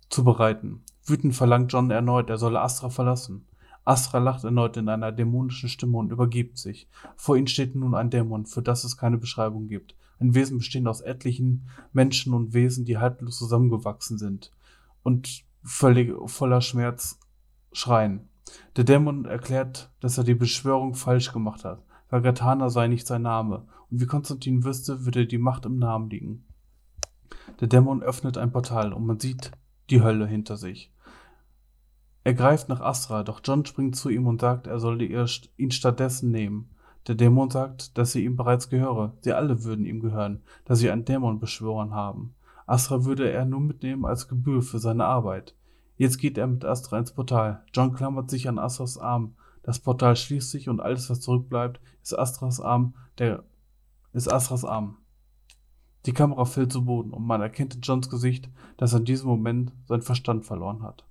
zu 0.09 0.23
bereiten. 0.23 0.83
Wütend 1.03 1.35
verlangt 1.35 1.73
John 1.73 1.89
erneut, 1.89 2.29
er 2.29 2.37
solle 2.37 2.61
Astra 2.61 2.89
verlassen. 2.89 3.47
Astra 3.83 4.19
lacht 4.19 4.43
erneut 4.43 4.77
in 4.77 4.89
einer 4.89 5.11
dämonischen 5.11 5.69
Stimme 5.69 5.97
und 5.97 6.11
übergibt 6.11 6.59
sich. 6.59 6.87
Vor 7.15 7.35
ihnen 7.35 7.47
steht 7.47 7.73
nun 7.73 7.95
ein 7.95 8.11
Dämon, 8.11 8.45
für 8.45 8.61
das 8.61 8.83
es 8.83 8.97
keine 8.97 9.17
Beschreibung 9.17 9.67
gibt 9.67 9.95
ein 10.19 10.35
Wesen 10.35 10.57
bestehend 10.57 10.87
aus 10.87 11.01
etlichen 11.01 11.67
Menschen 11.93 12.33
und 12.33 12.53
Wesen, 12.53 12.85
die 12.85 12.97
haltlos 12.97 13.37
zusammengewachsen 13.37 14.17
sind 14.17 14.51
und 15.03 15.43
völlig 15.63 16.13
voller 16.25 16.61
Schmerz 16.61 17.19
schreien. 17.71 18.29
Der 18.75 18.83
Dämon 18.83 19.25
erklärt, 19.25 19.91
dass 19.99 20.17
er 20.17 20.23
die 20.23 20.35
Beschwörung 20.35 20.95
falsch 20.95 21.33
gemacht 21.33 21.65
hat. 21.65 21.83
Vagatana 22.09 22.69
sei 22.69 22.87
nicht 22.87 23.05
sein 23.05 23.23
Name, 23.23 23.67
und 23.89 24.01
wie 24.01 24.05
Konstantin 24.05 24.63
wüsste, 24.63 25.05
würde 25.05 25.27
die 25.27 25.37
Macht 25.37 25.65
im 25.65 25.77
Namen 25.77 26.09
liegen. 26.09 26.45
Der 27.59 27.67
Dämon 27.67 28.01
öffnet 28.01 28.37
ein 28.37 28.51
Portal 28.51 28.93
und 28.93 29.05
man 29.05 29.19
sieht 29.19 29.51
die 29.89 30.01
Hölle 30.01 30.27
hinter 30.27 30.57
sich. 30.57 30.91
Er 32.23 32.33
greift 32.33 32.67
nach 32.67 32.81
Astra, 32.81 33.23
doch 33.23 33.39
John 33.43 33.65
springt 33.65 33.95
zu 33.95 34.09
ihm 34.09 34.27
und 34.27 34.41
sagt, 34.41 34.67
er 34.67 34.79
solle 34.79 35.05
ihn 35.05 35.71
stattdessen 35.71 36.31
nehmen. 36.31 36.69
Der 37.07 37.15
Dämon 37.15 37.49
sagt, 37.49 37.97
dass 37.97 38.11
sie 38.11 38.25
ihm 38.25 38.35
bereits 38.35 38.69
gehöre. 38.69 39.13
Sie 39.21 39.31
alle 39.31 39.63
würden 39.63 39.85
ihm 39.85 40.01
gehören, 40.01 40.43
da 40.65 40.75
sie 40.75 40.91
einen 40.91 41.05
Dämon 41.05 41.39
beschworen 41.39 41.93
haben. 41.93 42.35
Astra 42.65 43.05
würde 43.05 43.31
er 43.31 43.45
nur 43.45 43.61
mitnehmen 43.61 44.05
als 44.05 44.27
Gebühr 44.27 44.61
für 44.61 44.79
seine 44.79 45.05
Arbeit. 45.05 45.55
Jetzt 45.95 46.17
geht 46.17 46.37
er 46.37 46.47
mit 46.47 46.65
Astra 46.65 46.99
ins 46.99 47.13
Portal. 47.13 47.63
John 47.73 47.93
klammert 47.93 48.29
sich 48.29 48.49
an 48.49 48.59
Astras 48.59 48.97
Arm. 48.97 49.35
Das 49.63 49.79
Portal 49.79 50.15
schließt 50.15 50.51
sich 50.51 50.69
und 50.69 50.79
alles, 50.79 51.09
was 51.09 51.21
zurückbleibt, 51.21 51.79
ist 52.03 52.17
Astras 52.17 52.59
Arm, 52.61 52.95
der 53.17 53.43
ist 54.13 54.31
Astras 54.31 54.63
Arm. 54.63 54.97
Die 56.05 56.13
Kamera 56.13 56.45
fällt 56.45 56.71
zu 56.71 56.85
Boden 56.85 57.11
und 57.11 57.25
man 57.25 57.41
erkennt 57.41 57.75
in 57.75 57.81
Johns 57.81 58.09
Gesicht, 58.09 58.49
dass 58.77 58.93
er 58.93 58.99
in 58.99 59.05
diesem 59.05 59.27
Moment 59.27 59.73
seinen 59.87 60.03
Verstand 60.03 60.45
verloren 60.45 60.83
hat. 60.83 61.05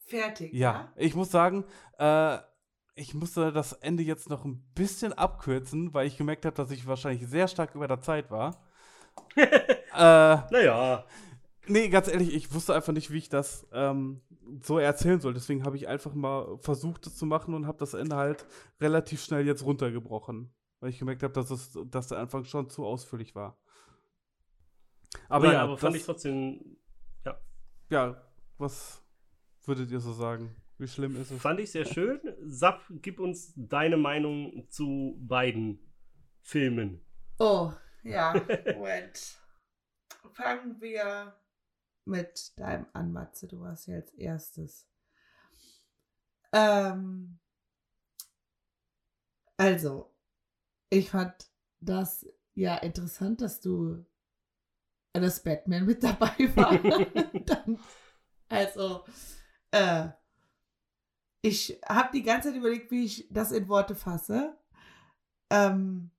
Fertig. 0.00 0.52
Ja, 0.52 0.72
ja? 0.72 0.92
ich 0.96 1.14
muss 1.14 1.30
sagen, 1.30 1.64
äh, 1.98 2.38
ich 2.98 3.14
musste 3.14 3.52
das 3.52 3.72
Ende 3.74 4.02
jetzt 4.02 4.28
noch 4.28 4.44
ein 4.44 4.62
bisschen 4.74 5.12
abkürzen, 5.12 5.94
weil 5.94 6.06
ich 6.06 6.16
gemerkt 6.16 6.44
habe, 6.44 6.56
dass 6.56 6.70
ich 6.70 6.86
wahrscheinlich 6.86 7.26
sehr 7.28 7.48
stark 7.48 7.74
über 7.74 7.86
der 7.86 8.00
Zeit 8.00 8.30
war. 8.30 8.60
äh, 9.36 9.46
naja. 9.94 11.04
Nee, 11.66 11.88
ganz 11.90 12.08
ehrlich, 12.08 12.34
ich 12.34 12.52
wusste 12.52 12.74
einfach 12.74 12.92
nicht, 12.92 13.10
wie 13.10 13.18
ich 13.18 13.28
das 13.28 13.66
ähm, 13.72 14.20
so 14.62 14.78
erzählen 14.78 15.20
soll. 15.20 15.34
Deswegen 15.34 15.64
habe 15.64 15.76
ich 15.76 15.86
einfach 15.86 16.14
mal 16.14 16.58
versucht, 16.58 17.06
das 17.06 17.16
zu 17.16 17.26
machen 17.26 17.54
und 17.54 17.66
habe 17.66 17.78
das 17.78 17.94
Ende 17.94 18.16
halt 18.16 18.46
relativ 18.80 19.22
schnell 19.22 19.46
jetzt 19.46 19.64
runtergebrochen. 19.64 20.52
Weil 20.80 20.90
ich 20.90 20.98
gemerkt 20.98 21.22
habe, 21.22 21.34
dass, 21.34 21.50
es, 21.50 21.78
dass 21.86 22.08
der 22.08 22.18
Anfang 22.18 22.44
schon 22.44 22.70
zu 22.70 22.84
ausführlich 22.84 23.34
war. 23.34 23.58
Aber 25.28 25.46
Nein, 25.46 25.54
ja, 25.54 25.62
aber 25.62 25.78
fand 25.78 25.94
das, 25.94 26.00
ich 26.00 26.06
trotzdem. 26.06 26.76
Ja. 27.24 27.38
Ja, 27.90 28.22
was 28.56 29.02
würdet 29.64 29.90
ihr 29.90 30.00
so 30.00 30.12
sagen? 30.12 30.54
Wie 30.78 30.88
schlimm 30.88 31.20
ist 31.20 31.30
es? 31.30 31.40
Fand 31.40 31.60
ich 31.60 31.70
sehr 31.70 31.84
schön. 31.84 32.20
Sap, 32.44 32.82
gib 33.02 33.20
uns 33.20 33.52
deine 33.56 33.96
Meinung 33.96 34.68
zu 34.70 35.16
beiden 35.20 35.80
Filmen. 36.42 37.04
Oh, 37.38 37.72
ja, 38.02 38.32
Moment. 38.74 39.38
Fangen 40.32 40.80
wir 40.80 41.34
mit 42.04 42.58
deinem 42.58 42.86
an, 42.92 43.12
Matze. 43.12 43.48
Du 43.48 43.64
hast 43.64 43.86
ja 43.86 43.96
als 43.96 44.12
erstes. 44.14 44.88
Ähm, 46.52 47.38
also, 49.56 50.14
ich 50.90 51.10
fand 51.10 51.50
das 51.80 52.26
ja 52.54 52.76
interessant, 52.78 53.40
dass 53.40 53.60
du 53.60 54.04
das 55.12 55.42
Batman 55.42 55.86
mit 55.86 56.02
dabei 56.02 56.36
war. 56.56 56.78
Dann, 57.44 57.78
also, 58.48 59.04
äh, 59.70 60.08
ich 61.42 61.80
habe 61.86 62.10
die 62.12 62.22
ganze 62.22 62.48
Zeit 62.48 62.56
überlegt, 62.56 62.90
wie 62.90 63.04
ich 63.04 63.28
das 63.30 63.52
in 63.52 63.68
Worte 63.68 63.94
fasse. 63.94 64.56
Ähm, 65.50 66.10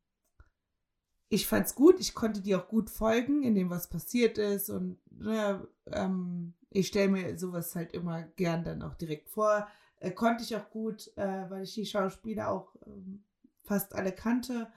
ich 1.29 1.47
fand's 1.47 1.75
gut, 1.75 1.99
ich 1.99 2.15
konnte 2.15 2.41
dir 2.41 2.59
auch 2.59 2.67
gut 2.67 2.89
folgen 2.89 3.43
in 3.43 3.53
dem, 3.53 3.69
was 3.69 3.89
passiert 3.89 4.37
ist 4.37 4.69
und 4.69 4.99
ne, 5.11 5.67
ähm, 5.87 6.55
ich 6.71 6.87
stelle 6.87 7.09
mir 7.09 7.37
sowas 7.37 7.75
halt 7.75 7.93
immer 7.93 8.23
gern 8.23 8.63
dann 8.63 8.81
auch 8.81 8.95
direkt 8.95 9.29
vor. 9.29 9.67
Äh, 9.97 10.11
konnte 10.11 10.43
ich 10.43 10.55
auch 10.55 10.69
gut, 10.69 11.11
äh, 11.17 11.49
weil 11.49 11.63
ich 11.63 11.73
die 11.73 11.85
Schauspieler 11.85 12.49
auch 12.49 12.75
ähm, 12.87 13.23
fast 13.63 13.93
alle 13.93 14.11
kannte. 14.11 14.71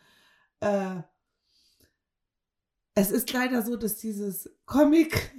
Äh, 0.60 1.02
es 2.94 3.10
ist 3.10 3.32
leider 3.32 3.62
so, 3.62 3.76
dass 3.76 3.96
dieses 3.96 4.50
Comic, 4.66 5.34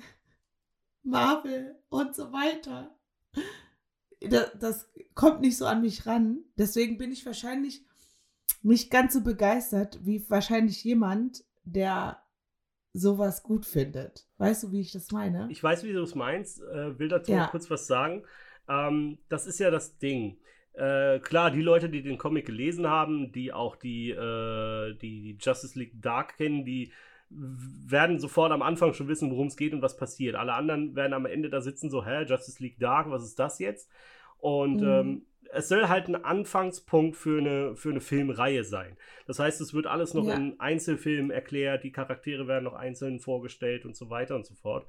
Marvel 1.04 1.80
und 1.90 2.16
so 2.16 2.32
weiter 2.32 2.98
das, 4.30 4.52
das 4.60 4.90
kommt 5.14 5.42
nicht 5.42 5.58
so 5.58 5.66
an 5.66 5.82
mich 5.82 6.06
ran. 6.06 6.40
Deswegen 6.58 6.98
bin 6.98 7.12
ich 7.12 7.26
wahrscheinlich 7.26 7.86
nicht 8.62 8.92
ganz 8.92 9.14
so 9.14 9.22
begeistert 9.22 10.00
wie 10.04 10.24
wahrscheinlich 10.30 10.84
jemand, 10.84 11.44
der 11.64 12.22
sowas 12.94 13.44
gut 13.44 13.66
findet. 13.66 14.28
Weißt 14.38 14.64
du, 14.64 14.72
wie 14.72 14.82
ich 14.82 14.92
das 14.92 15.12
meine? 15.12 15.48
Ich 15.50 15.64
weiß, 15.64 15.84
wie 15.84 15.94
du 15.94 16.02
es 16.02 16.16
meinst. 16.16 16.62
Äh, 16.62 16.98
will 17.00 17.10
dazu 17.10 17.32
ja. 17.32 17.48
kurz 17.48 17.70
was 17.70 17.88
sagen. 17.88 18.24
Ähm, 18.70 19.18
das 19.30 19.48
ist 19.48 19.60
ja 19.60 19.72
das 19.72 19.98
Ding. 19.98 20.38
Äh, 20.74 21.20
klar, 21.20 21.52
die 21.52 21.62
Leute, 21.62 21.90
die 21.90 22.02
den 22.02 22.18
Comic 22.18 22.46
gelesen 22.46 22.88
haben, 22.88 23.32
die 23.32 23.52
auch 23.52 23.76
die, 23.76 24.12
äh, 24.12 24.96
die 24.96 25.38
Justice 25.40 25.78
League 25.78 26.02
Dark 26.02 26.38
kennen, 26.38 26.66
die 26.66 26.92
werden 27.30 28.20
sofort 28.20 28.52
am 28.52 28.62
Anfang 28.62 28.94
schon 28.94 29.08
wissen, 29.08 29.32
worum 29.32 29.48
es 29.48 29.58
geht 29.58 29.74
und 29.74 29.82
was 29.82 29.98
passiert. 29.98 30.36
Alle 30.36 30.54
anderen 30.54 30.96
werden 30.96 31.14
am 31.14 31.26
Ende 31.26 31.50
da 31.50 31.62
sitzen, 31.62 31.90
so, 31.90 32.06
hä, 32.06 32.26
Justice 32.26 32.62
League 32.62 32.80
Dark, 32.80 33.10
was 33.10 33.24
ist 33.24 33.40
das 33.40 33.60
jetzt? 33.60 33.90
Und 34.44 34.82
mhm. 34.82 34.88
ähm, 34.88 35.26
es 35.54 35.70
soll 35.70 35.88
halt 35.88 36.10
ein 36.10 36.22
Anfangspunkt 36.22 37.16
für 37.16 37.40
eine, 37.40 37.78
für 37.78 37.92
eine 37.92 38.02
Filmreihe 38.02 38.66
sein. 38.66 38.98
Das 39.26 39.40
heißt, 39.40 39.62
es 39.62 39.74
wird 39.74 39.88
alles 39.88 40.14
noch 40.14 40.26
ja. 40.28 40.34
in 40.34 40.60
Einzelfilmen 40.60 41.32
erklärt, 41.32 41.86
die 41.86 41.94
Charaktere 41.94 42.46
werden 42.46 42.66
noch 42.66 42.74
einzeln 42.74 43.22
vorgestellt 43.22 43.86
und 43.86 43.96
so 43.96 44.10
weiter 44.10 44.36
und 44.36 44.46
so 44.46 44.54
fort. 44.54 44.86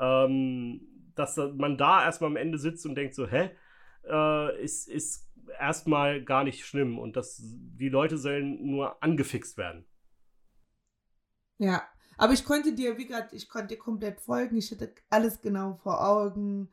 Ähm, 0.00 0.80
dass 1.14 1.36
man 1.36 1.78
da 1.78 2.02
erstmal 2.02 2.30
am 2.30 2.36
Ende 2.36 2.58
sitzt 2.58 2.84
und 2.84 2.96
denkt 2.96 3.14
so, 3.14 3.28
hä, 3.28 3.50
äh, 4.08 4.60
ist, 4.60 4.88
ist 4.88 5.30
erstmal 5.60 6.20
gar 6.24 6.42
nicht 6.42 6.66
schlimm 6.66 6.98
und 6.98 7.16
dass 7.16 7.40
die 7.44 7.88
Leute 7.88 8.18
sollen 8.18 8.66
nur 8.66 9.00
angefixt 9.04 9.56
werden. 9.56 9.86
Ja, 11.58 11.84
aber 12.18 12.32
ich 12.32 12.44
konnte 12.44 12.74
dir, 12.74 12.98
wie 12.98 13.06
gesagt, 13.06 13.32
ich 13.34 13.48
konnte 13.48 13.68
dir 13.68 13.78
komplett 13.78 14.20
folgen. 14.20 14.56
Ich 14.56 14.72
hatte 14.72 14.92
alles 15.10 15.40
genau 15.40 15.74
vor 15.76 16.04
Augen 16.04 16.70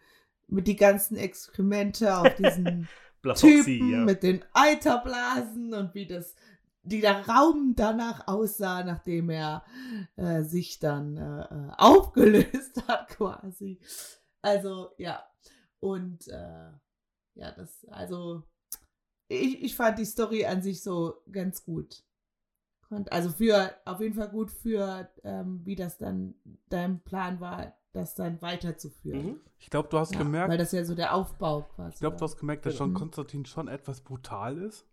mit 0.53 0.67
die 0.67 0.75
ganzen 0.75 1.17
Exkremente 1.17 2.17
auf 2.17 2.35
diesen 2.35 2.87
Typen 3.35 3.89
ja. 3.89 3.99
mit 3.99 4.23
den 4.23 4.43
Eiterblasen 4.53 5.73
und 5.73 5.93
wie 5.93 6.05
das 6.05 6.35
die 6.85 6.99
der 6.99 7.27
Raum 7.27 7.75
danach 7.75 8.27
aussah, 8.27 8.83
nachdem 8.83 9.29
er 9.29 9.63
äh, 10.17 10.43
sich 10.43 10.79
dann 10.79 11.17
äh, 11.17 11.41
äh 11.43 11.71
aufgelöst 11.77 12.83
hat, 12.87 13.07
quasi. 13.07 13.79
Also, 14.41 14.91
ja. 14.97 15.23
Und 15.79 16.27
äh, 16.27 16.71
ja, 17.35 17.51
das, 17.51 17.85
also, 17.85 18.43
ich, 19.29 19.63
ich 19.63 19.75
fand 19.75 19.97
die 19.97 20.05
Story 20.05 20.45
an 20.45 20.61
sich 20.61 20.83
so 20.83 21.21
ganz 21.31 21.63
gut. 21.63 22.03
Also 23.09 23.29
für, 23.29 23.73
auf 23.85 24.01
jeden 24.01 24.13
Fall 24.13 24.29
gut 24.29 24.51
für, 24.51 25.09
ähm, 25.23 25.61
wie 25.63 25.75
das 25.75 25.97
dann 25.97 26.35
dein 26.69 26.99
Plan 26.99 27.39
war, 27.39 27.75
das 27.93 28.15
dann 28.15 28.41
weiterzuführen. 28.41 29.25
Mhm. 29.25 29.39
Ich 29.59 29.69
glaube, 29.69 29.87
du 29.89 29.97
hast 29.97 30.13
ja, 30.13 30.19
gemerkt. 30.19 30.49
Weil 30.49 30.57
das 30.57 30.71
ja 30.71 30.83
so 30.83 30.95
der 30.95 31.13
Aufbau 31.13 31.61
quasi. 31.75 31.93
Ich 31.93 31.99
glaube, 31.99 32.17
du 32.17 32.23
hast 32.23 32.37
gemerkt, 32.37 32.65
dass 32.65 32.77
John 32.77 32.89
mhm. 32.89 32.95
Konstantin 32.95 33.45
schon 33.45 33.67
etwas 33.67 34.01
brutal 34.01 34.57
ist. 34.57 34.85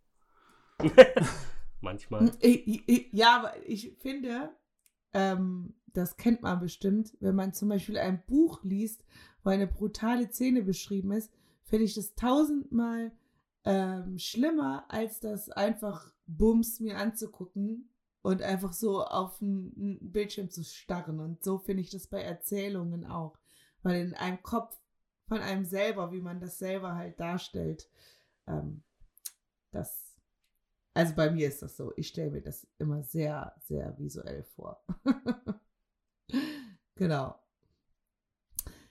Manchmal. 1.80 2.30
Ja, 3.12 3.36
aber 3.36 3.54
ich 3.66 3.96
finde, 3.98 4.50
ähm, 5.12 5.74
das 5.86 6.16
kennt 6.16 6.42
man 6.42 6.60
bestimmt, 6.60 7.16
wenn 7.20 7.34
man 7.34 7.52
zum 7.52 7.70
Beispiel 7.70 7.98
ein 7.98 8.22
Buch 8.26 8.62
liest, 8.62 9.04
wo 9.42 9.50
eine 9.50 9.66
brutale 9.66 10.30
Szene 10.30 10.62
beschrieben 10.62 11.12
ist, 11.12 11.32
finde 11.64 11.86
ich 11.86 11.94
das 11.94 12.14
tausendmal 12.14 13.12
ähm, 13.64 14.18
schlimmer, 14.18 14.84
als 14.88 15.20
das 15.20 15.50
einfach 15.50 16.12
Bums 16.26 16.80
mir 16.80 16.98
anzugucken 16.98 17.89
und 18.22 18.42
einfach 18.42 18.72
so 18.72 19.04
auf 19.04 19.40
einen 19.40 20.12
Bildschirm 20.12 20.50
zu 20.50 20.64
starren. 20.64 21.20
Und 21.20 21.42
so 21.42 21.58
finde 21.58 21.82
ich 21.82 21.90
das 21.90 22.06
bei 22.06 22.22
Erzählungen 22.22 23.06
auch. 23.06 23.38
Weil 23.82 24.06
in 24.06 24.14
einem 24.14 24.42
Kopf 24.42 24.76
von 25.28 25.40
einem 25.40 25.64
selber, 25.64 26.12
wie 26.12 26.20
man 26.20 26.40
das 26.40 26.58
selber 26.58 26.94
halt 26.94 27.18
darstellt, 27.18 27.88
ähm, 28.46 28.82
das, 29.70 30.16
also 30.92 31.14
bei 31.14 31.30
mir 31.30 31.48
ist 31.48 31.62
das 31.62 31.76
so, 31.76 31.92
ich 31.96 32.08
stelle 32.08 32.30
mir 32.30 32.42
das 32.42 32.66
immer 32.78 33.02
sehr, 33.02 33.54
sehr 33.60 33.98
visuell 33.98 34.42
vor. 34.42 34.84
genau. 36.96 37.38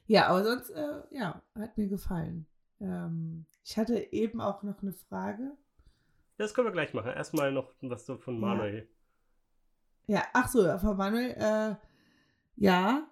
Ja, 0.08 0.28
aber 0.28 0.44
sonst, 0.44 0.72
äh, 0.72 1.04
ja, 1.12 1.44
hat 1.54 1.78
mir 1.78 1.88
gefallen. 1.88 2.48
Ähm, 2.80 3.46
ich 3.64 3.78
hatte 3.78 4.12
eben 4.12 4.42
auch 4.42 4.64
noch 4.64 4.82
eine 4.82 4.94
Frage. 4.94 5.56
Das 6.38 6.54
können 6.54 6.68
wir 6.68 6.72
gleich 6.72 6.94
machen. 6.94 7.12
Erstmal 7.12 7.52
noch 7.52 7.72
was 7.82 8.06
so 8.06 8.18
von. 8.18 8.40
Manuel. 8.40 8.80
Ja, 8.80 8.99
ach 10.34 10.50
so, 10.50 10.66
ja, 10.66 10.78
von 10.78 10.98
Manuel, 10.98 11.32
äh, 11.38 11.76
ja, 12.56 13.08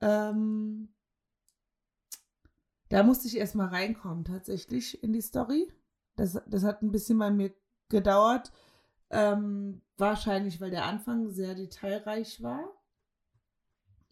ähm, 0.00 0.88
da 2.88 3.02
musste 3.02 3.28
ich 3.28 3.36
erstmal 3.36 3.68
reinkommen, 3.68 4.24
tatsächlich, 4.24 5.02
in 5.02 5.12
die 5.12 5.20
Story. 5.20 5.72
Das, 6.16 6.40
das 6.46 6.64
hat 6.64 6.82
ein 6.82 6.90
bisschen 6.90 7.18
bei 7.18 7.30
mir 7.30 7.54
gedauert. 7.88 8.52
Ähm, 9.10 9.82
wahrscheinlich, 9.96 10.60
weil 10.60 10.70
der 10.70 10.84
Anfang 10.86 11.30
sehr 11.30 11.54
detailreich 11.54 12.42
war. 12.42 12.64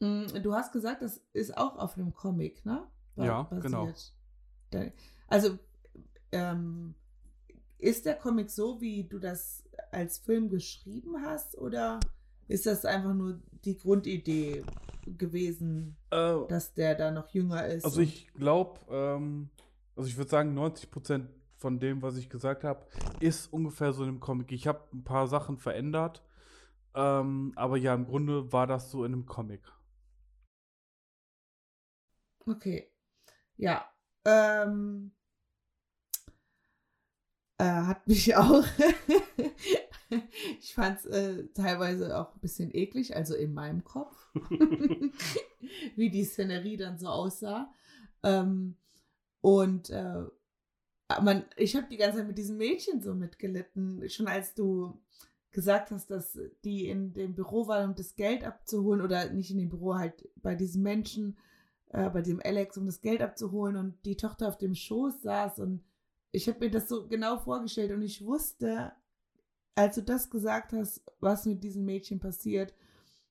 Mm, 0.00 0.26
Du 0.42 0.54
hast 0.54 0.72
gesagt, 0.72 1.02
das 1.02 1.20
ist 1.32 1.56
auch 1.56 1.76
auf 1.76 1.96
einem 1.96 2.14
Comic, 2.14 2.64
ne? 2.64 2.86
Ba- 3.16 3.24
Ja, 3.26 3.42
genau. 3.62 3.86
Da- 4.70 4.92
Also, 5.26 5.58
ähm, 6.32 6.94
ist 7.78 8.06
der 8.06 8.14
Comic 8.16 8.50
so, 8.50 8.80
wie 8.80 9.04
du 9.08 9.18
das 9.18 9.64
als 9.90 10.18
Film 10.18 10.50
geschrieben 10.50 11.22
hast, 11.24 11.56
oder 11.58 11.98
ist 12.48 12.66
das 12.66 12.84
einfach 12.84 13.14
nur 13.14 13.40
die 13.64 13.76
Grundidee 13.76 14.64
gewesen, 15.06 15.96
Äh, 16.10 16.34
dass 16.48 16.74
der 16.74 16.94
da 16.94 17.10
noch 17.10 17.28
jünger 17.28 17.66
ist? 17.66 17.84
Also 17.84 18.00
ich 18.00 18.32
glaube, 18.34 18.80
ähm, 18.90 19.50
also 19.96 20.08
ich 20.08 20.16
würde 20.16 20.30
sagen, 20.30 20.54
90% 20.54 21.28
von 21.56 21.78
dem, 21.80 22.02
was 22.02 22.16
ich 22.16 22.28
gesagt 22.30 22.64
habe, 22.64 22.86
ist 23.20 23.52
ungefähr 23.52 23.92
so 23.92 24.04
in 24.04 24.10
dem 24.10 24.20
Comic. 24.20 24.52
Ich 24.52 24.66
habe 24.66 24.80
ein 24.92 25.04
paar 25.04 25.26
Sachen 25.26 25.58
verändert, 25.58 26.22
ähm, 26.94 27.52
aber 27.56 27.76
ja, 27.76 27.94
im 27.94 28.06
Grunde 28.06 28.52
war 28.52 28.66
das 28.66 28.90
so 28.90 29.04
in 29.04 29.12
einem 29.12 29.26
Comic. 29.26 29.62
Okay. 32.46 32.90
Ja. 33.56 33.84
Ähm, 34.24 35.12
äh, 37.58 37.64
hat 37.64 38.06
mich 38.06 38.34
auch. 38.36 38.64
ich 40.60 40.74
fand 40.74 40.98
es 41.00 41.06
äh, 41.06 41.46
teilweise 41.54 42.18
auch 42.18 42.34
ein 42.34 42.40
bisschen 42.40 42.74
eklig, 42.74 43.14
also 43.14 43.34
in 43.34 43.52
meinem 43.52 43.84
Kopf, 43.84 44.16
wie 45.96 46.10
die 46.10 46.24
Szenerie 46.24 46.76
dann 46.76 46.98
so 46.98 47.08
aussah. 47.08 47.72
Ähm, 48.22 48.76
und 49.40 49.90
äh, 49.90 50.24
man, 51.22 51.44
ich 51.56 51.76
habe 51.76 51.86
die 51.90 51.96
ganze 51.96 52.18
Zeit 52.18 52.26
mit 52.26 52.38
diesem 52.38 52.56
Mädchen 52.56 53.00
so 53.00 53.14
mitgelitten, 53.14 54.08
schon 54.08 54.28
als 54.28 54.54
du 54.54 54.98
gesagt 55.50 55.90
hast, 55.90 56.10
dass 56.10 56.38
die 56.64 56.88
in 56.88 57.12
dem 57.14 57.34
Büro 57.34 57.66
waren, 57.66 57.90
um 57.90 57.96
das 57.96 58.16
Geld 58.16 58.44
abzuholen, 58.44 59.00
oder 59.02 59.30
nicht 59.30 59.50
in 59.50 59.58
dem 59.58 59.70
Büro, 59.70 59.94
halt 59.94 60.28
bei 60.36 60.54
diesem 60.54 60.82
Menschen, 60.82 61.38
äh, 61.88 62.10
bei 62.10 62.20
dem 62.20 62.40
Alex, 62.44 62.76
um 62.76 62.86
das 62.86 63.00
Geld 63.00 63.22
abzuholen 63.22 63.76
und 63.76 64.04
die 64.04 64.16
Tochter 64.16 64.48
auf 64.48 64.58
dem 64.58 64.74
Schoß 64.74 65.22
saß 65.22 65.60
und 65.60 65.82
ich 66.32 66.48
habe 66.48 66.60
mir 66.60 66.70
das 66.70 66.88
so 66.88 67.06
genau 67.08 67.38
vorgestellt 67.38 67.90
und 67.92 68.02
ich 68.02 68.24
wusste, 68.24 68.92
als 69.74 69.94
du 69.94 70.02
das 70.02 70.28
gesagt 70.30 70.72
hast, 70.72 71.02
was 71.20 71.46
mit 71.46 71.62
diesem 71.62 71.84
Mädchen 71.84 72.20
passiert, 72.20 72.74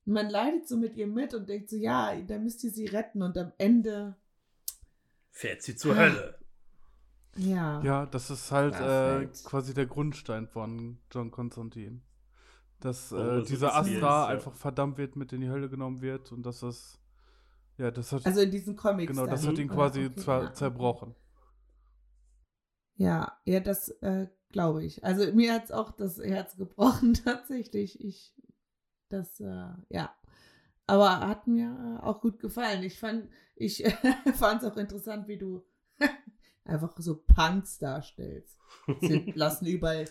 man 0.06 0.30
leidet 0.30 0.68
so 0.68 0.78
mit 0.78 0.96
ihr 0.96 1.08
mit 1.08 1.34
und 1.34 1.50
denkt 1.50 1.70
so, 1.70 1.76
ja, 1.76 2.16
da 2.22 2.38
müsst 2.40 2.64
ihr 2.64 2.72
sie 2.72 2.86
retten 2.86 3.22
und 3.22 3.38
am 3.38 3.52
Ende, 3.58 4.16
Fährt 5.32 5.62
sie 5.62 5.76
zur. 5.76 5.96
Hölle. 5.96 6.40
ja, 7.36 7.82
Ja, 7.84 8.06
das 8.08 8.30
ist 8.32 8.52
halt 8.52 8.74
Das 8.74 8.82
äh, 8.82 8.86
halt. 9.20 9.44
quasi 9.44 9.74
der 9.74 9.86
Grundstein 9.86 10.48
von 10.48 10.98
John 11.12 11.30
Constantine. 11.30 12.02
Dass 12.80 13.12
Oh, 13.12 13.18
äh, 13.18 13.40
so 13.40 13.46
dieser 13.46 13.76
Astra 13.76 13.90
ist, 13.92 14.00
ja. 14.00 14.26
einfach 14.28 14.54
verdammt 14.56 14.98
wird, 14.98 15.16
mit 15.16 15.34
in 15.34 15.42
die 15.42 15.50
Hölle 15.50 15.70
genommen 15.70 16.02
wird 16.02 16.32
und 16.32 16.44
dass 16.44 16.62
das, 16.62 17.00
ja, 17.78 17.92
das 17.92 18.12
hat, 18.12 18.26
also 18.26 18.42
in 18.42 18.52
diesen 18.52 18.76
Comics. 18.76 19.12
genau, 19.12 19.28
das 19.28 19.42
dann, 19.42 19.52
hat 19.52 19.60
ihn 19.60 19.68
oder? 19.70 19.76
quasi 19.76 20.06
Okay, 20.06 20.16
zwar 20.16 20.44
ja. 20.44 20.54
zerbrochen. 20.54 21.14
Ja, 22.98 23.38
ja, 23.46 23.60
das 23.60 23.90
äh, 24.02 24.28
glaube 24.52 24.84
ich. 24.84 25.04
Also 25.04 25.32
mir 25.34 25.54
hat 25.54 25.66
es 25.66 25.72
auch 25.72 25.92
das 25.92 26.18
Herz 26.20 26.56
gebrochen, 26.58 27.14
tatsächlich. 27.14 28.04
Ich, 28.04 28.34
das, 29.10 29.40
äh, 29.40 29.68
ja. 29.90 30.14
Aber 30.88 31.20
hat 31.20 31.48
mir 31.48 32.00
äh, 32.02 32.06
auch 32.06 32.22
gut 32.22 32.40
gefallen. 32.40 32.82
Ich 32.84 33.00
fand, 33.00 33.30
ich 33.56 33.84
fand 34.36 34.64
es 34.64 34.70
auch 34.72 34.78
interessant, 34.78 35.28
wie 35.28 35.38
du 35.38 35.64
einfach 36.66 36.94
so 36.98 37.16
Punks 37.36 37.78
darstellst. 37.80 38.58
Sie 39.02 39.32
lassen 39.36 39.66
überall 39.66 40.06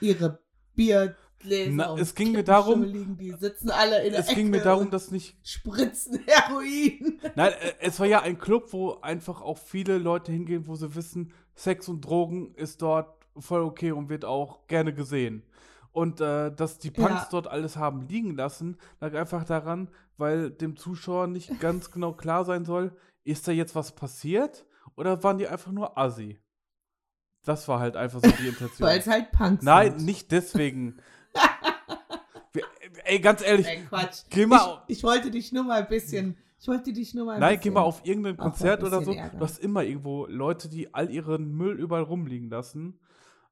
ihre 0.00 0.40
Biergläser 0.74 1.70
Na, 1.72 1.94
es 1.98 2.14
ging 2.14 2.32
mir 2.32 2.42
darum- 2.44 2.82
liegen. 2.82 3.18
Die 3.18 3.32
sitzen 3.32 3.70
alle 3.70 4.02
in 4.04 4.12
der 4.12 4.20
Es 4.20 4.28
ging 4.28 4.48
mir 4.48 4.56
Ecke 4.58 4.64
darum, 4.64 4.90
dass 4.90 5.10
nicht 5.10 5.36
spritzen 5.46 6.18
Heroin. 6.26 7.20
Nein, 7.34 7.52
äh, 7.52 7.74
es 7.80 8.00
war 8.00 8.06
ja 8.06 8.22
ein 8.22 8.38
Club, 8.38 8.72
wo 8.72 8.94
einfach 9.00 9.42
auch 9.42 9.58
viele 9.58 9.98
Leute 9.98 10.32
hingehen, 10.32 10.66
wo 10.66 10.74
sie 10.76 10.94
wissen, 10.94 11.32
Sex 11.54 11.88
und 11.88 12.00
Drogen 12.02 12.54
ist 12.54 12.82
dort 12.82 13.14
voll 13.38 13.62
okay 13.62 13.92
und 13.92 14.08
wird 14.08 14.24
auch 14.24 14.66
gerne 14.66 14.92
gesehen. 14.92 15.42
Und 15.92 16.20
äh, 16.20 16.50
dass 16.54 16.78
die 16.78 16.90
Punks 16.90 17.10
Ja. 17.10 17.28
dort 17.30 17.48
alles 17.48 17.76
haben 17.76 18.02
liegen 18.02 18.34
lassen, 18.34 18.78
lag 19.00 19.14
einfach 19.14 19.44
daran, 19.44 19.88
weil 20.16 20.50
dem 20.50 20.76
Zuschauer 20.76 21.26
nicht 21.26 21.60
ganz 21.60 21.90
genau 21.90 22.12
klar 22.12 22.44
sein 22.44 22.64
soll, 22.64 22.96
ist 23.24 23.46
da 23.46 23.52
jetzt 23.52 23.74
was 23.74 23.92
passiert 23.92 24.64
oder 24.96 25.22
waren 25.22 25.38
die 25.38 25.46
einfach 25.48 25.70
nur 25.72 25.98
assi? 25.98 26.38
Das 27.44 27.66
war 27.68 27.80
halt 27.80 27.96
einfach 27.96 28.20
so 28.22 28.30
die 28.30 28.48
Intention. 28.48 28.88
Weil 28.88 29.00
es 29.00 29.06
halt 29.06 29.32
Punks 29.32 29.62
Nein, 29.64 29.98
sind. 29.98 30.06
nicht 30.06 30.30
deswegen. 30.32 30.96
Wir, 32.52 32.64
ey, 33.04 33.18
ganz 33.18 33.42
ehrlich, 33.42 33.66
Nein, 33.66 33.86
Quatsch. 33.88 34.22
geh 34.30 34.46
mal, 34.46 34.82
Ich, 34.86 34.98
ich 34.98 35.04
wollte 35.04 35.30
dich 35.30 35.52
nur 35.52 35.64
mal 35.64 35.80
ein 35.82 35.88
bisschen. 35.88 36.36
Ich 36.62 36.68
wollte 36.68 36.92
dich 36.92 37.12
nur 37.12 37.26
mal 37.26 37.34
ein 37.34 37.40
Nein, 37.40 37.58
geh 37.60 37.70
mal 37.70 37.80
auf 37.80 38.06
irgendein 38.06 38.36
Konzert 38.36 38.84
oder 38.84 39.02
so. 39.02 39.12
ärgern. 39.12 39.36
Du 39.36 39.44
hast 39.44 39.58
immer 39.58 39.82
irgendwo 39.82 40.26
Leute, 40.26 40.68
die 40.68 40.94
all 40.94 41.10
ihren 41.10 41.50
Müll 41.50 41.76
überall 41.76 42.04
rumliegen 42.04 42.48
lassen. 42.50 43.00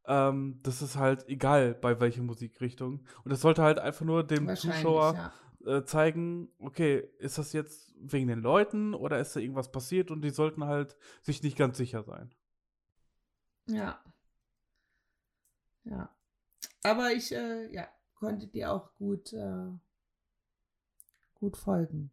Ähm, 0.06 0.60
das 0.62 0.80
ist 0.80 0.94
halt 0.94 1.28
egal, 1.28 1.74
bei 1.74 1.98
welcher 1.98 2.22
Musikrichtung. 2.22 3.04
Und 3.24 3.32
das 3.32 3.40
sollte 3.40 3.62
halt 3.62 3.80
einfach 3.80 4.06
nur 4.06 4.22
dem 4.22 4.54
Zuschauer 4.54 5.32
ja. 5.64 5.78
äh, 5.78 5.84
zeigen, 5.84 6.50
okay, 6.60 7.10
ist 7.18 7.36
das 7.36 7.52
jetzt 7.52 7.92
wegen 7.98 8.28
den 8.28 8.42
Leuten 8.42 8.94
oder 8.94 9.18
ist 9.18 9.34
da 9.34 9.40
irgendwas 9.40 9.72
passiert? 9.72 10.12
Und 10.12 10.22
die 10.22 10.30
sollten 10.30 10.66
halt 10.66 10.96
sich 11.20 11.42
nicht 11.42 11.58
ganz 11.58 11.78
sicher 11.78 12.04
sein. 12.04 12.32
Ja. 13.66 14.00
Ja. 15.82 16.14
Aber 16.84 17.10
ich, 17.10 17.34
äh, 17.34 17.74
ja, 17.74 17.88
konnte 18.14 18.46
dir 18.46 18.70
auch 18.70 18.94
gut, 18.94 19.32
äh, 19.32 19.66
gut 21.34 21.56
folgen. 21.56 22.12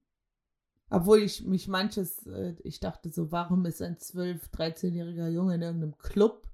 Obwohl 0.89 1.19
ich 1.19 1.43
mich 1.45 1.67
manches, 1.67 2.25
äh, 2.27 2.55
ich 2.63 2.79
dachte 2.79 3.11
so, 3.11 3.31
warum 3.31 3.65
ist 3.65 3.81
ein 3.81 3.97
12-, 3.97 4.51
13-jähriger 4.51 5.27
Junge 5.27 5.55
in 5.55 5.61
irgendeinem 5.61 5.97
Club 5.97 6.47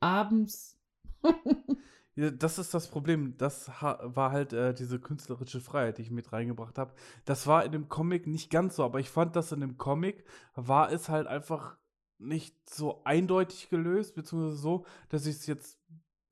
abends? 0.00 0.78
Ja, 2.18 2.32
das 2.32 2.58
ist 2.58 2.74
das 2.74 2.88
Problem. 2.88 3.36
Das 3.38 3.68
war 3.80 4.32
halt 4.32 4.52
äh, 4.52 4.74
diese 4.74 4.98
künstlerische 4.98 5.60
Freiheit, 5.60 5.98
die 5.98 6.02
ich 6.02 6.10
mit 6.10 6.32
reingebracht 6.32 6.76
habe. 6.76 6.92
Das 7.24 7.46
war 7.46 7.64
in 7.64 7.70
dem 7.70 7.88
Comic 7.88 8.26
nicht 8.26 8.50
ganz 8.50 8.74
so, 8.74 8.82
aber 8.82 8.98
ich 8.98 9.08
fand, 9.08 9.36
dass 9.36 9.52
in 9.52 9.60
dem 9.60 9.78
Comic 9.78 10.24
war 10.56 10.90
es 10.90 11.08
halt 11.08 11.28
einfach 11.28 11.76
nicht 12.18 12.56
so 12.68 13.02
eindeutig 13.04 13.70
gelöst, 13.70 14.16
beziehungsweise 14.16 14.56
so, 14.56 14.84
dass 15.10 15.26
ich 15.26 15.36
es 15.36 15.46
jetzt 15.46 15.78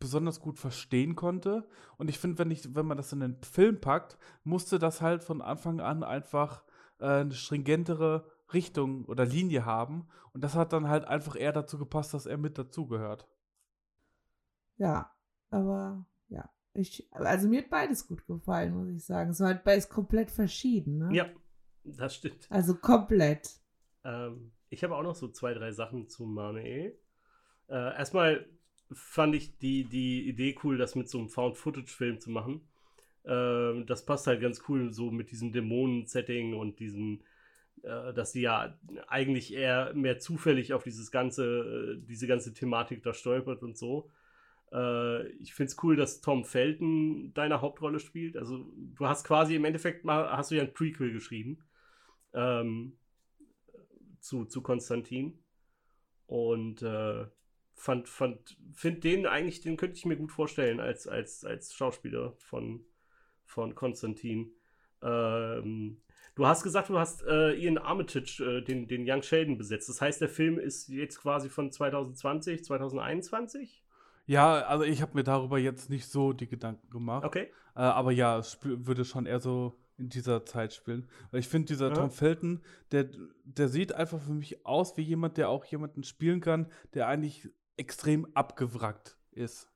besonders 0.00 0.40
gut 0.40 0.58
verstehen 0.58 1.14
konnte. 1.14 1.68
Und 1.98 2.10
ich 2.10 2.18
finde, 2.18 2.38
wenn, 2.38 2.74
wenn 2.74 2.86
man 2.86 2.96
das 2.96 3.12
in 3.12 3.20
den 3.20 3.40
Film 3.44 3.80
packt, 3.80 4.18
musste 4.42 4.80
das 4.80 5.00
halt 5.00 5.22
von 5.22 5.40
Anfang 5.40 5.78
an 5.78 6.02
einfach 6.02 6.64
äh, 6.98 7.20
eine 7.20 7.32
stringentere 7.32 8.30
Richtung 8.52 9.04
oder 9.06 9.24
Linie 9.24 9.64
haben. 9.64 10.08
Und 10.32 10.42
das 10.42 10.54
hat 10.54 10.72
dann 10.72 10.88
halt 10.88 11.04
einfach 11.04 11.36
eher 11.36 11.52
dazu 11.52 11.78
gepasst, 11.78 12.14
dass 12.14 12.26
er 12.26 12.36
mit 12.36 12.58
dazugehört. 12.58 13.26
Ja, 14.76 15.10
aber 15.50 16.06
ja. 16.28 16.50
Ich, 16.74 17.08
also 17.12 17.48
mir 17.48 17.62
hat 17.62 17.70
beides 17.70 18.06
gut 18.06 18.26
gefallen, 18.26 18.74
muss 18.74 18.88
ich 18.88 19.04
sagen. 19.04 19.30
Es 19.30 19.40
war 19.40 19.48
halt 19.48 19.64
beides 19.64 19.88
komplett 19.88 20.30
verschieden, 20.30 20.98
ne? 20.98 21.14
Ja, 21.14 21.26
das 21.84 22.16
stimmt. 22.16 22.46
Also 22.50 22.74
komplett. 22.74 23.50
Ähm, 24.04 24.52
ich 24.68 24.84
habe 24.84 24.94
auch 24.94 25.02
noch 25.02 25.14
so 25.14 25.28
zwei, 25.28 25.54
drei 25.54 25.72
Sachen 25.72 26.08
zu 26.08 26.26
Manuel. 26.26 26.98
Äh, 27.68 27.96
erstmal 27.96 28.46
fand 28.92 29.34
ich 29.34 29.58
die, 29.58 29.84
die 29.84 30.28
Idee 30.28 30.56
cool, 30.62 30.76
das 30.76 30.94
mit 30.94 31.08
so 31.08 31.18
einem 31.18 31.28
Found-Footage-Film 31.28 32.20
zu 32.20 32.30
machen. 32.30 32.68
Ähm, 33.26 33.86
das 33.86 34.04
passt 34.04 34.26
halt 34.26 34.40
ganz 34.40 34.62
cool 34.68 34.92
so 34.92 35.10
mit 35.10 35.30
diesem 35.30 35.52
Dämonen-Setting 35.52 36.54
und 36.54 36.78
diesem, 36.78 37.22
äh, 37.82 38.12
dass 38.14 38.32
sie 38.32 38.42
ja 38.42 38.78
eigentlich 39.08 39.52
eher 39.52 39.92
mehr 39.94 40.18
zufällig 40.18 40.72
auf 40.72 40.84
dieses 40.84 41.10
ganze, 41.10 41.96
äh, 41.98 42.06
diese 42.06 42.26
ganze 42.26 42.54
Thematik 42.54 43.02
da 43.02 43.12
stolpert 43.12 43.62
und 43.62 43.76
so. 43.76 44.10
Äh, 44.72 45.28
ich 45.38 45.54
finde 45.54 45.70
es 45.70 45.82
cool, 45.82 45.96
dass 45.96 46.20
Tom 46.20 46.44
Felton 46.44 47.32
deine 47.34 47.60
Hauptrolle 47.60 48.00
spielt. 48.00 48.36
Also 48.36 48.66
du 48.76 49.06
hast 49.06 49.24
quasi 49.24 49.56
im 49.56 49.64
Endeffekt 49.64 50.04
mal, 50.04 50.30
hast 50.36 50.50
du 50.50 50.56
ja 50.56 50.62
ein 50.62 50.74
Prequel 50.74 51.12
geschrieben. 51.12 51.58
Ähm, 52.32 52.98
zu, 54.20 54.44
zu 54.44 54.62
Konstantin. 54.62 55.38
Und 56.26 56.82
äh, 56.82 57.26
fand, 57.74 58.08
fand, 58.08 58.56
find 58.74 59.04
den 59.04 59.26
eigentlich, 59.26 59.60
den 59.60 59.76
könnte 59.76 59.96
ich 59.96 60.04
mir 60.04 60.16
gut 60.16 60.32
vorstellen 60.32 60.80
als, 60.80 61.06
als, 61.06 61.44
als 61.44 61.72
Schauspieler 61.74 62.34
von, 62.38 62.84
von 63.46 63.74
Konstantin. 63.74 64.52
Ähm, 65.02 65.98
Du 66.36 66.46
hast 66.46 66.62
gesagt, 66.62 66.90
du 66.90 66.98
hast 66.98 67.24
äh, 67.26 67.54
Ian 67.54 67.78
Armitage, 67.78 68.44
äh, 68.44 68.62
den, 68.62 68.86
den 68.86 69.10
Young 69.10 69.22
Sheldon, 69.22 69.56
besetzt. 69.56 69.88
Das 69.88 70.02
heißt, 70.02 70.20
der 70.20 70.28
Film 70.28 70.58
ist 70.58 70.88
jetzt 70.88 71.18
quasi 71.18 71.48
von 71.48 71.72
2020, 71.72 72.62
2021? 72.62 73.82
Ja, 74.26 74.60
also 74.66 74.84
ich 74.84 75.00
habe 75.00 75.14
mir 75.14 75.24
darüber 75.24 75.58
jetzt 75.58 75.88
nicht 75.88 76.06
so 76.06 76.34
die 76.34 76.46
Gedanken 76.46 76.90
gemacht. 76.90 77.24
Okay. 77.24 77.48
Äh, 77.74 77.80
aber 77.80 78.12
ja, 78.12 78.38
es 78.38 78.58
würde 78.62 79.06
schon 79.06 79.24
eher 79.24 79.40
so 79.40 79.78
in 79.96 80.10
dieser 80.10 80.44
Zeit 80.44 80.74
spielen. 80.74 81.08
Weil 81.30 81.40
ich 81.40 81.48
finde, 81.48 81.68
dieser 81.68 81.88
Ja. 81.88 81.94
Tom 81.94 82.10
Felton, 82.10 82.60
der, 82.92 83.08
der 83.44 83.68
sieht 83.68 83.94
einfach 83.94 84.20
für 84.20 84.34
mich 84.34 84.66
aus 84.66 84.98
wie 84.98 85.02
jemand, 85.02 85.38
der 85.38 85.48
auch 85.48 85.64
jemanden 85.64 86.02
spielen 86.02 86.42
kann, 86.42 86.70
der 86.92 87.08
eigentlich 87.08 87.48
extrem 87.78 88.26
abgewrackt 88.34 89.16
ist. 89.32 89.70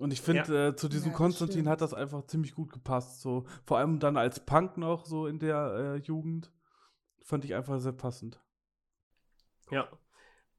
Und 0.00 0.12
ich 0.12 0.20
finde, 0.22 0.68
äh, 0.68 0.76
zu 0.76 0.88
diesem 0.88 1.12
Ja, 1.12 1.16
Konstantin 1.16 1.52
stimmt. 1.52 1.68
hat 1.68 1.80
das 1.82 1.94
einfach 1.94 2.26
ziemlich 2.26 2.54
gut 2.54 2.72
gepasst. 2.72 3.20
So, 3.20 3.44
vor 3.66 3.78
allem 3.78 3.98
dann 4.00 4.16
als 4.16 4.40
Punk 4.46 4.76
noch 4.78 5.04
so 5.06 5.26
in 5.26 5.38
der 5.38 5.96
äh, 5.96 6.06
Jugend. 6.06 6.52
Fand 7.22 7.44
ich 7.44 7.54
einfach 7.54 7.80
sehr 7.80 7.92
passend. 7.92 8.40
Ja. 9.70 9.88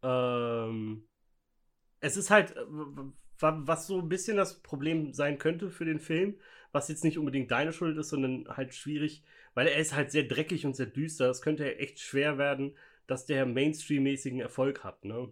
Ähm, 0.03 1.07
es 1.99 2.17
ist 2.17 2.29
halt, 2.31 2.55
äh, 2.55 2.61
was 3.39 3.87
so 3.87 3.99
ein 3.99 4.09
bisschen 4.09 4.37
das 4.37 4.61
Problem 4.61 5.13
sein 5.13 5.37
könnte 5.37 5.69
für 5.71 5.85
den 5.85 5.99
Film, 5.99 6.39
was 6.71 6.87
jetzt 6.89 7.03
nicht 7.03 7.17
unbedingt 7.17 7.51
deine 7.51 7.73
Schuld 7.73 7.97
ist, 7.97 8.09
sondern 8.09 8.47
halt 8.49 8.73
schwierig, 8.75 9.23
weil 9.53 9.67
er 9.67 9.77
ist 9.77 9.95
halt 9.95 10.11
sehr 10.11 10.23
dreckig 10.23 10.65
und 10.65 10.75
sehr 10.75 10.85
düster. 10.87 11.29
Es 11.29 11.41
könnte 11.41 11.65
ja 11.65 11.71
echt 11.71 11.99
schwer 11.99 12.37
werden, 12.37 12.77
dass 13.07 13.25
der 13.25 13.45
Mainstream-mäßigen 13.45 14.39
Erfolg 14.41 14.83
hat, 14.83 15.05
ne? 15.05 15.31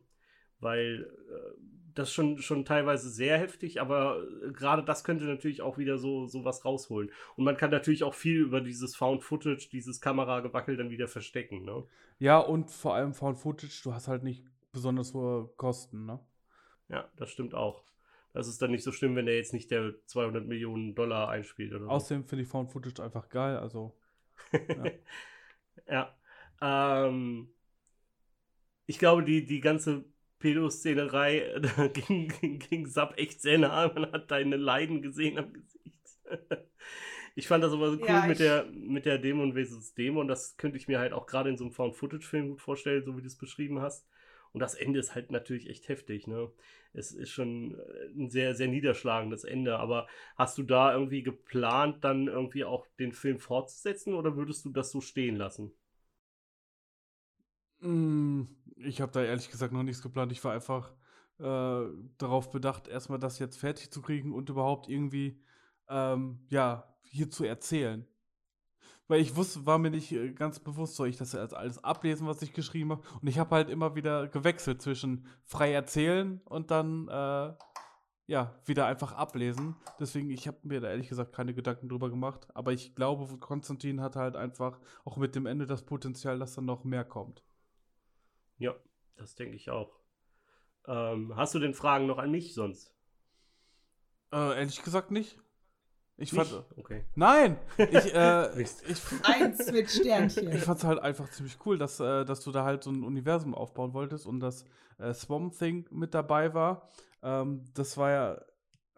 Weil 0.60 1.10
äh, 1.30 1.60
das 1.96 2.14
schon, 2.14 2.40
schon 2.40 2.66
teilweise 2.66 3.10
sehr 3.10 3.38
heftig, 3.38 3.82
aber 3.82 4.24
äh, 4.44 4.52
gerade 4.52 4.84
das 4.84 5.04
könnte 5.04 5.26
natürlich 5.26 5.62
auch 5.62 5.78
wieder 5.78 5.98
so, 5.98 6.28
so 6.28 6.46
was 6.46 6.66
rausholen. 6.66 7.12
Und 7.36 7.44
man 7.44 7.58
kann 7.58 7.72
natürlich 7.72 8.04
auch 8.04 8.14
viel 8.14 8.40
über 8.40 8.62
dieses 8.62 8.96
Found 8.96 9.24
Footage, 9.24 9.70
dieses 9.72 10.02
Kameragewackel 10.02 10.78
dann 10.78 10.90
wieder 10.90 11.08
verstecken, 11.08 11.64
ne? 11.64 11.84
Ja, 12.20 12.40
und 12.40 12.72
vor 12.72 12.96
allem 12.96 13.14
Found 13.14 13.38
Footage, 13.38 13.82
du 13.84 13.94
hast 13.94 14.08
halt 14.08 14.24
nicht 14.24 14.44
besonders 14.72 15.14
hohe 15.14 15.50
Kosten, 15.58 16.06
ne? 16.06 16.20
Ja, 16.90 17.08
das 17.18 17.30
stimmt 17.32 17.54
auch. 17.54 17.84
Das 18.34 18.48
ist 18.48 18.62
dann 18.62 18.72
nicht 18.72 18.84
so 18.84 18.92
schlimm, 18.92 19.16
wenn 19.16 19.26
der 19.26 19.36
jetzt 19.36 19.54
nicht 19.54 19.72
der 19.72 19.94
200 20.06 20.46
Millionen 20.46 20.96
Dollar 20.96 21.30
einspielt 21.30 21.74
oder. 21.74 21.90
Außerdem 21.90 22.26
finde 22.26 22.44
ich 22.44 22.50
Found 22.50 22.72
Footage 22.72 23.02
einfach 23.02 23.30
geil, 23.30 23.58
also. 23.58 23.96
ja. 25.88 26.16
Ähm, 26.62 27.50
ich 28.86 29.00
glaube, 29.00 29.24
die, 29.24 29.46
die 29.46 29.62
ganze 29.62 30.06
Pädoszenerei, 30.40 31.60
da 31.78 31.88
ging, 31.88 32.30
ging, 32.30 32.60
ging 32.60 32.88
Sub 32.88 33.14
echt 33.18 33.42
sehr 33.42 33.58
nah. 33.60 33.92
Man 33.94 34.12
hat 34.12 34.32
deine 34.32 34.58
Leiden 34.58 35.02
gesehen 35.02 35.38
am 35.38 35.54
Gesicht. 35.54 35.94
ich 37.36 37.48
fand 37.48 37.64
das 37.64 37.74
aber 37.74 37.92
so 37.92 38.00
cool 38.10 38.22
Ja, 38.22 38.28
mit, 38.28 38.40
der, 38.40 38.66
mit 38.66 39.06
der 39.06 39.18
Dämon 39.18 39.54
vs. 39.54 39.94
Dämon. 39.94 40.28
Das 40.28 40.58
könnte 40.58 40.78
ich 40.78 40.88
mir 40.88 41.00
halt 41.00 41.14
auch 41.14 41.26
gerade 41.28 41.50
in 41.50 41.58
so 41.58 41.64
einem 41.66 41.74
Found-Footage-Film 41.74 42.50
gut 42.50 42.62
vorstellen, 42.62 43.04
so 43.04 43.18
wie 43.18 43.22
du 43.22 43.28
es 43.28 43.38
beschrieben 43.38 43.82
hast. 43.82 44.08
Und 44.52 44.62
das 44.62 44.74
Ende 44.76 45.00
ist 45.00 45.14
halt 45.16 45.32
natürlich 45.32 45.70
echt 45.70 45.90
heftig, 45.90 46.26
ne? 46.28 46.52
Es 46.94 47.12
ist 47.12 47.30
schon 47.30 47.76
äh, 47.80 48.08
ein 48.18 48.30
sehr, 48.32 48.56
sehr 48.56 48.68
niederschlagendes 48.68 49.44
Ende. 49.44 49.78
Aber 49.80 50.08
hast 50.36 50.58
du 50.58 50.64
da 50.64 50.94
irgendwie 50.94 51.22
geplant, 51.24 52.04
dann 52.04 52.28
irgendwie 52.28 52.64
auch 52.66 52.88
den 53.00 53.14
Film 53.14 53.40
fortzusetzen 53.40 54.14
oder 54.16 54.36
würdest 54.38 54.66
du 54.66 54.72
das 54.72 54.92
so 54.92 55.02
stehen 55.02 55.36
lassen? 55.36 55.72
Mm, 57.82 58.44
Ich 58.84 59.02
habe 59.02 59.12
da 59.12 59.22
ehrlich 59.22 59.50
gesagt 59.52 59.74
noch 59.74 59.84
nichts 59.84 60.02
geplant. 60.02 60.32
Ich 60.32 60.44
war 60.44 60.54
einfach 60.54 60.92
äh, 61.40 61.86
darauf 62.18 62.52
bedacht, 62.52 62.88
erstmal 62.88 63.20
das 63.20 63.40
jetzt 63.40 63.58
fertig 63.58 63.92
zu 63.92 64.02
kriegen 64.02 64.34
und 64.34 64.50
überhaupt 64.50 64.90
irgendwie, 64.90 65.42
ähm, 65.88 66.40
ja, 66.50 66.96
hier 67.04 67.30
zu 67.30 67.44
erzählen. 67.44 68.06
Weil 69.08 69.22
ich 69.22 69.36
wusste, 69.36 69.66
war 69.66 69.80
mir 69.80 69.90
nicht 69.90 70.12
äh, 70.12 70.32
ganz 70.34 70.60
bewusst, 70.60 70.96
soll 70.96 71.08
ich 71.08 71.18
das 71.18 71.34
jetzt 71.34 71.56
alles 71.56 71.84
ablesen, 71.84 72.28
was 72.28 72.42
ich 72.42 72.54
geschrieben 72.54 72.92
habe. 72.92 73.04
Und 73.22 73.28
ich 73.28 73.40
habe 73.40 73.56
halt 73.56 73.70
immer 73.70 73.96
wieder 73.96 74.28
gewechselt 74.28 74.82
zwischen 74.82 75.26
frei 75.46 75.74
erzählen 75.74 76.42
und 76.46 76.72
dann, 76.72 77.08
äh, 77.08 77.54
ja, 78.28 78.54
wieder 78.66 78.86
einfach 78.86 79.14
ablesen. 79.14 79.76
Deswegen, 80.00 80.30
ich 80.30 80.48
habe 80.48 80.60
mir 80.62 80.80
da 80.80 80.90
ehrlich 80.90 81.10
gesagt 81.10 81.34
keine 81.34 81.56
Gedanken 81.56 81.90
drüber 81.90 82.12
gemacht. 82.12 82.48
Aber 82.54 82.72
ich 82.72 82.94
glaube, 82.94 83.38
Konstantin 83.38 84.02
hat 84.02 84.16
halt 84.16 84.36
einfach 84.36 84.80
auch 85.04 85.18
mit 85.18 85.36
dem 85.36 85.48
Ende 85.48 85.66
das 85.66 85.82
Potenzial, 85.82 86.38
dass 86.38 86.54
dann 86.54 86.66
noch 86.66 86.84
mehr 86.84 87.04
kommt. 87.04 87.44
Ja, 88.60 88.76
das 89.16 89.36
denke 89.36 89.56
ich 89.56 89.70
auch. 89.70 90.00
Ähm, 90.88 91.36
hast 91.36 91.56
du 91.56 91.60
denn 91.60 91.74
Fragen 91.74 92.06
noch 92.06 92.18
an 92.18 92.32
mich 92.32 92.54
sonst? 92.54 92.94
Äh, 94.32 94.60
ehrlich 94.60 94.84
gesagt 94.84 95.12
nicht. 95.12 95.40
Ich 96.18 96.34
Nicht? 96.34 96.52
fand. 96.52 96.66
Okay. 96.78 97.06
Nein! 97.16 97.58
Ich, 97.78 98.14
äh, 98.14 98.62
ich, 98.62 98.70
Eins 99.24 99.72
mit 99.72 99.90
Sternchen. 99.90 100.52
ich 100.52 100.62
fand's 100.62 100.84
halt 100.84 101.00
einfach 101.00 101.30
ziemlich 101.32 101.58
cool, 101.66 101.78
dass, 101.78 102.00
äh, 102.00 102.26
dass 102.26 102.42
du 102.42 102.52
da 102.52 102.66
halt 102.66 102.84
so 102.84 102.92
ein 102.92 103.04
Universum 103.04 103.56
aufbauen 103.56 103.94
wolltest 103.94 104.26
und 104.26 104.42
dass 104.42 104.66
äh, 104.98 105.14
Swamp 105.14 105.58
Thing 105.58 105.88
mit 105.92 106.14
dabei 106.14 106.54
war. 106.54 106.88
Ähm, 107.24 107.64
das 107.74 107.96
war 107.98 108.12
ja, 108.12 108.42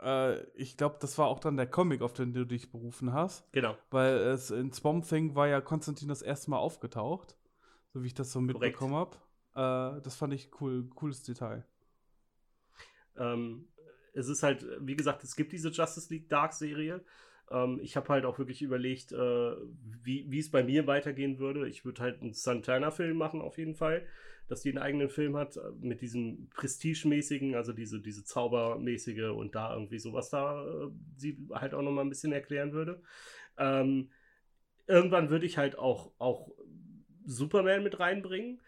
äh, 0.02 0.42
ich 0.56 0.78
glaube, 0.78 0.98
das 1.00 1.18
war 1.20 1.28
auch 1.28 1.40
dann 1.40 1.58
der 1.58 1.68
Comic, 1.68 2.02
auf 2.02 2.14
den 2.14 2.34
du 2.34 2.46
dich 2.46 2.72
berufen 2.72 3.14
hast. 3.14 3.52
Genau. 3.52 3.78
Weil 3.92 4.16
es 4.16 4.50
in 4.50 4.74
Swamp 4.74 5.08
Thing 5.08 5.36
war 5.36 5.48
ja 5.48 5.62
Konstantin 5.62 6.08
das 6.08 6.24
erste 6.24 6.50
Mal 6.50 6.58
aufgetaucht. 6.58 7.38
So 7.94 8.02
wie 8.02 8.08
ich 8.08 8.14
das 8.14 8.32
so 8.32 8.42
mitbekommen 8.42 8.96
habe. 8.96 9.18
Äh, 9.56 10.02
das 10.02 10.16
fand 10.16 10.34
ich 10.34 10.50
cool, 10.62 10.90
cooles 10.96 11.24
Detail. 11.24 11.66
Ähm, 13.18 13.68
es 14.14 14.28
ist 14.28 14.44
halt, 14.44 14.66
wie 14.80 14.96
gesagt, 14.96 15.24
es 15.24 15.36
gibt 15.36 15.52
diese 15.52 15.70
Justice 15.70 16.14
League 16.14 16.30
Dark 16.30 16.54
Serie. 16.54 17.04
Ähm, 17.50 17.80
ich 17.82 17.96
habe 17.98 18.10
halt 18.10 18.26
auch 18.26 18.40
wirklich 18.40 18.62
überlegt, 18.62 19.12
äh, 19.12 19.56
wie 20.04 20.40
es 20.40 20.52
bei 20.52 20.64
mir 20.64 20.88
weitergehen 20.88 21.40
würde. 21.40 21.68
Ich 21.68 21.86
würde 21.86 22.02
halt 22.02 22.22
einen 22.22 22.34
Santana-Film 22.34 23.18
machen, 23.18 23.42
auf 23.42 23.58
jeden 23.58 23.76
Fall. 23.76 24.06
Dass 24.48 24.62
die 24.62 24.70
einen 24.70 24.80
eigenen 24.80 25.10
Film 25.10 25.38
hat, 25.38 25.58
äh, 25.58 25.72
mit 25.80 26.02
diesem 26.02 26.50
Prestigemäßigen, 26.50 27.56
also 27.56 27.74
diese, 27.74 28.02
diese 28.02 28.24
Zaubermäßige 28.24 29.32
und 29.36 29.56
da 29.56 29.74
irgendwie 29.74 30.00
sowas 30.00 30.30
da 30.30 30.66
äh, 30.66 30.92
sie 31.18 31.38
halt 31.52 31.74
auch 31.74 31.82
nochmal 31.82 32.06
ein 32.06 32.10
bisschen 32.10 32.34
erklären 32.34 32.74
würde. 32.74 33.02
Ähm, 33.58 34.10
irgendwann 34.88 35.30
würde 35.30 35.46
ich 35.46 35.58
halt 35.58 35.78
auch, 35.78 36.12
auch 36.18 36.52
Superman 37.26 37.84
mit 37.84 38.00
reinbringen. 38.00 38.62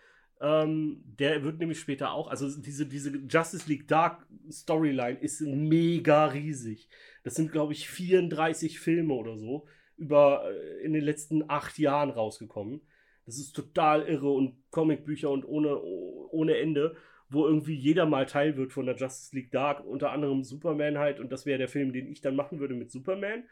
Ähm, 0.43 1.01
der 1.05 1.41
wird 1.45 1.59
nämlich 1.59 1.79
später 1.79 2.11
auch, 2.11 2.27
also 2.27 2.49
diese, 2.61 2.85
diese 2.85 3.17
Justice 3.29 3.69
League 3.69 3.87
Dark 3.87 4.27
Storyline 4.51 5.17
ist 5.21 5.39
mega 5.39 6.25
riesig. 6.25 6.89
Das 7.23 7.35
sind, 7.35 7.53
glaube 7.53 7.71
ich, 7.71 7.87
34 7.87 8.77
Filme 8.77 9.13
oder 9.13 9.37
so 9.37 9.65
über 9.95 10.43
äh, 10.51 10.83
in 10.83 10.91
den 10.91 11.03
letzten 11.03 11.49
acht 11.49 11.79
Jahren 11.79 12.09
rausgekommen. 12.09 12.81
Das 13.25 13.37
ist 13.37 13.53
total 13.53 14.01
irre 14.01 14.29
und 14.31 14.57
Comicbücher 14.69 15.29
und 15.29 15.45
ohne, 15.45 15.81
ohne 15.81 16.57
Ende, 16.57 16.97
wo 17.29 17.47
irgendwie 17.47 17.75
jeder 17.75 18.05
mal 18.05 18.25
Teil 18.25 18.57
wird 18.57 18.73
von 18.73 18.85
der 18.85 18.97
Justice 18.97 19.33
League 19.33 19.51
Dark, 19.51 19.85
unter 19.85 20.11
anderem 20.11 20.43
Superman 20.43 20.97
halt, 20.97 21.21
und 21.21 21.31
das 21.31 21.45
wäre 21.45 21.57
der 21.57 21.69
Film, 21.69 21.93
den 21.93 22.07
ich 22.07 22.19
dann 22.19 22.35
machen 22.35 22.59
würde 22.59 22.75
mit 22.75 22.91
Superman, 22.91 23.45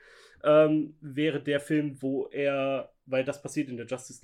ähm, 0.43 0.97
wäre 0.99 1.41
der 1.41 1.61
Film, 1.61 2.01
wo 2.01 2.27
er, 2.27 2.91
weil 3.05 3.23
das 3.23 3.41
passiert 3.41 3.69
in 3.69 3.77
der 3.77 3.85
Justice 3.85 4.21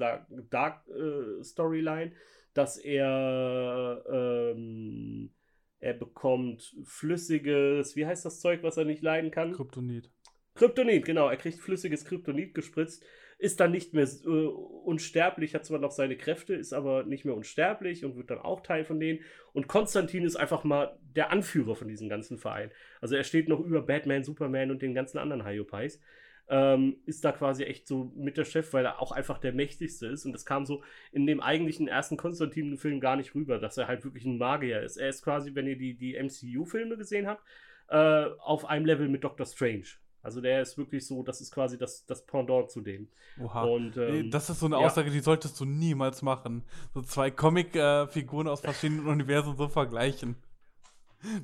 Dark 0.50 0.86
äh, 0.90 1.42
Storyline, 1.44 2.12
dass 2.58 2.78
er 2.78 4.04
ähm, 4.12 5.32
er 5.80 5.94
bekommt 5.94 6.76
flüssiges, 6.84 7.96
wie 7.96 8.06
heißt 8.06 8.26
das 8.26 8.40
Zeug, 8.40 8.64
was 8.64 8.78
er 8.78 8.86
nicht 8.86 9.04
leiden 9.04 9.32
kann? 9.32 9.54
Kryptonit. 9.54 10.10
Kryptonit, 10.56 11.06
genau. 11.06 11.30
Er 11.30 11.38
kriegt 11.38 11.60
flüssiges 11.60 12.04
Kryptonit 12.06 12.56
gespritzt, 12.56 13.06
ist 13.38 13.60
dann 13.60 13.72
nicht 13.72 13.94
mehr 13.94 14.08
äh, 14.26 14.30
unsterblich, 14.30 15.54
hat 15.54 15.66
zwar 15.66 15.78
noch 15.78 15.92
seine 15.92 16.18
Kräfte, 16.18 16.56
ist 16.56 16.74
aber 16.74 17.04
nicht 17.04 17.26
mehr 17.26 17.36
unsterblich 17.36 18.04
und 18.04 18.16
wird 18.16 18.32
dann 18.32 18.40
auch 18.40 18.62
Teil 18.62 18.84
von 18.84 19.00
denen. 19.00 19.20
Und 19.54 19.68
Konstantin 19.68 20.26
ist 20.26 20.36
einfach 20.36 20.64
mal 20.64 20.98
der 21.16 21.32
Anführer 21.32 21.76
von 21.76 21.88
diesem 21.88 22.10
ganzen 22.10 22.40
Verein. 22.40 22.72
Also 23.00 23.16
er 23.16 23.24
steht 23.24 23.48
noch 23.48 23.60
über 23.60 23.84
Batman, 23.84 24.24
Superman 24.24 24.72
und 24.72 24.82
den 24.82 24.96
ganzen 24.96 25.20
anderen 25.20 25.46
Hyopies. 25.46 26.02
Ähm, 26.50 26.98
ist 27.06 27.26
da 27.26 27.34
quasi 27.34 27.64
echt 27.64 27.88
so 27.88 28.12
mit 28.16 28.38
der 28.38 28.46
Chef, 28.46 28.72
weil 28.72 28.86
er 28.86 29.02
auch 29.02 29.12
einfach 29.12 29.38
der 29.38 29.52
mächtigste 29.52 30.08
ist. 30.08 30.26
Und 30.26 30.32
das 30.32 30.46
kam 30.46 30.66
so 30.66 30.82
in 31.12 31.28
dem 31.28 31.42
eigentlichen 31.42 31.88
ersten 31.88 32.16
Konstantin-Film 32.16 33.02
gar 33.02 33.18
nicht 33.18 33.36
rüber, 33.36 33.60
dass 33.60 33.78
er 33.78 33.88
halt 33.88 34.06
wirklich 34.06 34.24
ein 34.26 34.38
Magier 34.38 34.82
ist. 34.82 34.98
Er 34.98 35.10
ist 35.10 35.24
quasi, 35.24 35.56
wenn 35.56 35.68
ihr 35.68 35.78
die, 35.78 35.94
die 35.96 36.16
MCU-Filme 36.16 36.96
gesehen 36.98 37.28
habt, 37.28 37.44
äh, 37.90 38.26
auf 38.40 38.66
einem 38.66 38.86
Level 38.86 39.10
mit 39.10 39.24
Doctor 39.24 39.46
Strange. 39.46 39.88
Also 40.28 40.42
der 40.42 40.62
ist 40.62 40.78
wirklich 40.78 41.06
so, 41.08 41.24
das 41.24 41.40
ist 41.40 41.52
quasi 41.54 41.78
das, 41.78 42.06
das 42.06 42.26
Pendant 42.26 42.70
zu 42.70 42.82
dem. 42.82 43.08
Oha. 43.40 43.64
Und, 43.64 43.96
ähm, 43.98 44.30
das 44.30 44.50
ist 44.50 44.60
so 44.60 44.66
eine 44.66 44.76
ja. 44.76 44.86
Aussage, 44.86 45.10
die 45.10 45.22
solltest 45.22 45.60
du 45.60 45.66
niemals 45.66 46.22
machen. 46.22 46.64
So 46.94 47.02
zwei 47.02 47.32
Comic-Figuren 47.32 48.48
aus 48.48 48.62
verschiedenen 48.62 49.08
Universen 49.08 49.56
so 49.56 49.70
vergleichen. 49.70 50.36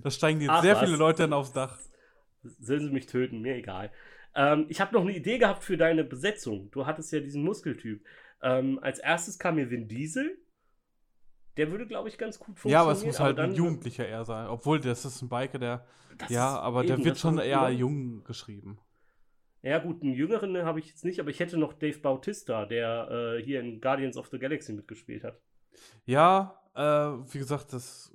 Da 0.02 0.12
steigen 0.12 0.42
jetzt 0.42 0.50
Ach, 0.50 0.62
sehr 0.62 0.76
was? 0.76 0.84
viele 0.84 0.98
Leute 0.98 1.24
dann 1.24 1.34
aufs 1.34 1.54
Dach. 1.54 1.78
Sollen 2.44 2.82
sie 2.82 2.90
mich 2.90 3.06
töten, 3.06 3.42
mir 3.42 3.56
egal. 3.56 3.90
Ähm, 4.36 4.66
ich 4.70 4.82
habe 4.82 4.94
noch 4.94 5.02
eine 5.02 5.16
Idee 5.16 5.38
gehabt 5.38 5.64
für 5.64 5.78
deine 5.78 6.04
Besetzung. 6.04 6.72
Du 6.72 6.86
hattest 6.86 7.12
ja 7.12 7.20
diesen 7.20 7.44
Muskeltyp. 7.44 8.06
Ähm, 8.42 8.80
als 8.82 9.00
erstes 9.00 9.40
kam 9.40 9.56
mir 9.56 9.70
Vin 9.70 9.88
Diesel. 9.88 10.38
Der 11.58 11.70
würde, 11.70 11.86
glaube 11.86 12.10
ich, 12.10 12.18
ganz 12.18 12.40
gut 12.40 12.60
funktionieren. 12.60 12.80
Ja, 12.80 12.82
aber 12.82 12.92
es 12.94 13.06
muss 13.06 13.20
halt 13.20 13.40
ein 13.40 13.54
Jugendlicher 13.54 14.08
eher 14.08 14.26
sein. 14.26 14.48
Obwohl, 14.48 14.80
das 14.80 15.06
ist 15.06 15.22
ein 15.22 15.30
Biker, 15.30 15.60
der. 15.60 15.86
Das 16.18 16.30
ja, 16.30 16.60
aber 16.60 16.84
der 16.84 16.96
eben, 16.96 17.06
wird 17.06 17.20
schon 17.20 17.38
eher 17.38 17.70
jung 17.70 18.24
geschrieben. 18.24 18.80
Ja, 19.62 19.80
gut, 19.80 20.02
einen 20.02 20.14
jüngeren 20.14 20.58
habe 20.64 20.80
ich 20.80 20.88
jetzt 20.88 21.06
nicht, 21.06 21.20
aber 21.20 21.30
ich 21.30 21.40
hätte 21.40 21.58
noch 21.58 21.74
Dave 21.74 21.98
Bautista, 22.00 22.66
der 22.66 23.38
äh, 23.38 23.44
hier 23.44 23.62
in 23.62 23.80
Guardians 23.80 24.18
of 24.18 24.28
the 24.28 24.38
Galaxy 24.38 24.74
mitgespielt 24.74 25.24
hat. 25.24 25.40
Ja, 26.06 26.60
äh, 26.76 26.82
wie 26.82 27.38
gesagt, 27.38 27.72
das 27.72 28.14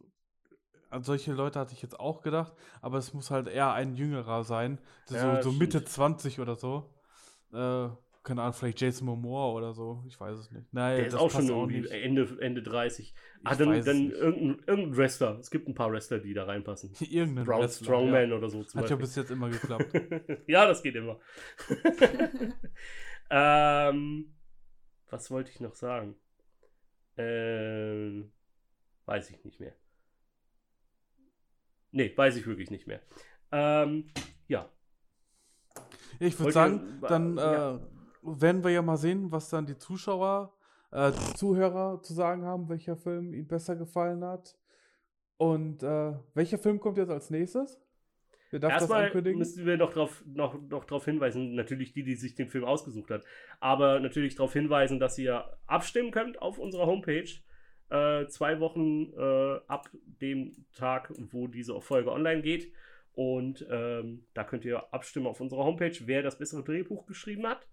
an 0.90 1.02
solche 1.02 1.32
Leute 1.32 1.58
hatte 1.58 1.74
ich 1.74 1.82
jetzt 1.82 1.98
auch 1.98 2.22
gedacht, 2.22 2.52
aber 2.80 2.98
es 2.98 3.12
muss 3.14 3.30
halt 3.30 3.48
eher 3.48 3.72
ein 3.72 3.94
jüngerer 3.96 4.44
sein, 4.44 4.78
Ja, 5.10 5.42
so, 5.42 5.50
so 5.50 5.58
Mitte 5.58 5.78
stimmt. 5.78 5.88
20 5.88 6.40
oder 6.40 6.56
so. 6.56 6.90
Äh, 7.52 7.88
keine 8.24 8.42
Ahnung, 8.42 8.52
vielleicht 8.52 8.80
Jason 8.80 9.06
Momoa 9.06 9.52
oder 9.52 9.72
so, 9.72 10.04
ich 10.06 10.20
weiß 10.20 10.38
es 10.38 10.50
nicht. 10.50 10.72
Nein, 10.72 10.98
Der 10.98 11.06
ist 11.06 11.14
auch 11.14 11.30
schon 11.30 11.66
nicht. 11.68 11.90
Ende, 11.90 12.28
Ende 12.40 12.62
30. 12.62 13.14
Ah, 13.42 13.52
Ich 13.52 13.58
dann, 13.58 13.68
dann 13.84 14.10
irgendein, 14.10 14.64
irgendein 14.66 14.96
Wrestler. 14.96 15.38
Es 15.38 15.50
gibt 15.50 15.66
ein 15.66 15.74
paar 15.74 15.90
Wrestler, 15.90 16.18
die 16.18 16.34
da 16.34 16.44
reinpassen. 16.44 16.92
Irgendein 17.00 17.46
Braun 17.46 17.62
Wrestler, 17.62 17.86
Strongman 17.86 18.30
ja. 18.30 18.36
oder 18.36 18.50
so 18.50 18.62
zum 18.64 18.80
Hat 18.80 18.90
ja 18.90 18.96
Beispiel. 18.96 19.06
bis 19.06 19.16
jetzt 19.16 19.30
immer 19.30 19.48
geklappt. 19.48 19.92
ja, 20.46 20.66
das 20.66 20.82
geht 20.82 20.96
immer. 20.96 21.18
ähm, 23.30 24.34
was 25.08 25.30
wollte 25.30 25.50
ich 25.50 25.60
noch 25.60 25.74
sagen? 25.74 26.14
Ähm, 27.16 28.30
weiß 29.06 29.30
ich 29.30 29.42
nicht 29.44 29.58
mehr. 29.58 29.72
Nee, 31.90 32.12
weiß 32.14 32.36
ich 32.36 32.46
wirklich 32.46 32.70
nicht 32.70 32.86
mehr. 32.86 33.00
Ähm, 33.52 34.08
ja. 34.46 34.68
Ja, 36.18 36.26
ich 36.26 36.38
würde 36.38 36.52
sagen, 36.52 37.00
dann 37.02 37.36
ja. 37.36 37.76
äh, 37.76 37.78
werden 38.22 38.64
wir 38.64 38.70
ja 38.70 38.82
mal 38.82 38.96
sehen, 38.96 39.30
was 39.30 39.48
dann 39.48 39.66
die 39.66 39.78
Zuschauer, 39.78 40.54
äh, 40.90 41.12
die 41.12 41.34
Zuhörer 41.34 42.02
zu 42.02 42.12
sagen 42.12 42.44
haben, 42.44 42.68
welcher 42.68 42.96
Film 42.96 43.32
ihnen 43.32 43.46
besser 43.46 43.76
gefallen 43.76 44.24
hat. 44.24 44.56
Und 45.36 45.82
äh, 45.82 46.14
welcher 46.34 46.58
Film 46.58 46.80
kommt 46.80 46.98
jetzt 46.98 47.10
als 47.10 47.30
nächstes? 47.30 47.80
Erstmal 48.50 49.12
müssen 49.12 49.66
wir 49.66 49.76
noch 49.76 49.92
darauf 49.92 50.24
noch, 50.26 50.58
noch 50.68 50.84
drauf 50.86 51.04
hinweisen, 51.04 51.54
natürlich 51.54 51.92
die, 51.92 52.02
die 52.02 52.14
sich 52.14 52.34
den 52.34 52.48
Film 52.48 52.64
ausgesucht 52.64 53.10
hat, 53.10 53.24
aber 53.60 54.00
natürlich 54.00 54.36
darauf 54.36 54.54
hinweisen, 54.54 54.98
dass 54.98 55.18
ihr 55.18 55.44
abstimmen 55.66 56.10
könnt 56.12 56.40
auf 56.40 56.58
unserer 56.58 56.86
Homepage. 56.86 57.28
Äh, 57.90 58.26
zwei 58.28 58.60
Wochen 58.60 59.12
äh, 59.16 59.60
ab 59.66 59.90
dem 60.20 60.66
Tag, 60.74 61.12
wo 61.30 61.46
diese 61.46 61.80
Folge 61.80 62.12
online 62.12 62.42
geht. 62.42 62.72
Und 63.14 63.66
ähm, 63.70 64.26
da 64.34 64.44
könnt 64.44 64.64
ihr 64.64 64.92
abstimmen 64.92 65.26
auf 65.26 65.40
unserer 65.40 65.64
Homepage, 65.64 65.96
wer 66.04 66.22
das 66.22 66.38
bessere 66.38 66.62
Drehbuch 66.62 67.06
geschrieben 67.06 67.46
hat. 67.46 67.66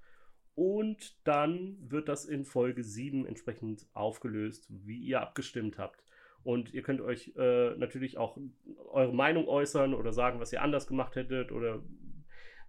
Und 0.55 1.17
dann 1.27 1.77
wird 1.81 2.07
das 2.07 2.25
in 2.25 2.45
Folge 2.45 2.83
7 2.83 3.25
entsprechend 3.25 3.87
aufgelöst, 3.93 4.67
wie 4.69 4.97
ihr 4.97 5.21
abgestimmt 5.21 5.77
habt. 5.77 6.03
Und 6.43 6.73
ihr 6.73 6.81
könnt 6.81 7.01
euch 7.01 7.33
äh, 7.35 7.75
natürlich 7.75 8.17
auch 8.17 8.37
eure 8.91 9.13
Meinung 9.13 9.47
äußern 9.47 9.93
oder 9.93 10.13
sagen, 10.13 10.39
was 10.39 10.53
ihr 10.53 10.61
anders 10.61 10.87
gemacht 10.87 11.15
hättet 11.15 11.51
oder 11.51 11.83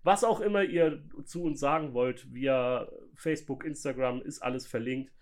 was 0.03 0.25
auch 0.25 0.41
immer 0.41 0.63
ihr 0.63 1.03
zu 1.25 1.45
uns 1.45 1.61
sagen 1.61 1.95
wollt. 1.95 2.33
Via 2.33 2.89
Facebook, 3.15 3.65
Instagram 3.65 4.23
ist 4.23 4.41
alles 4.41 4.67
verlinkt. 4.67 5.13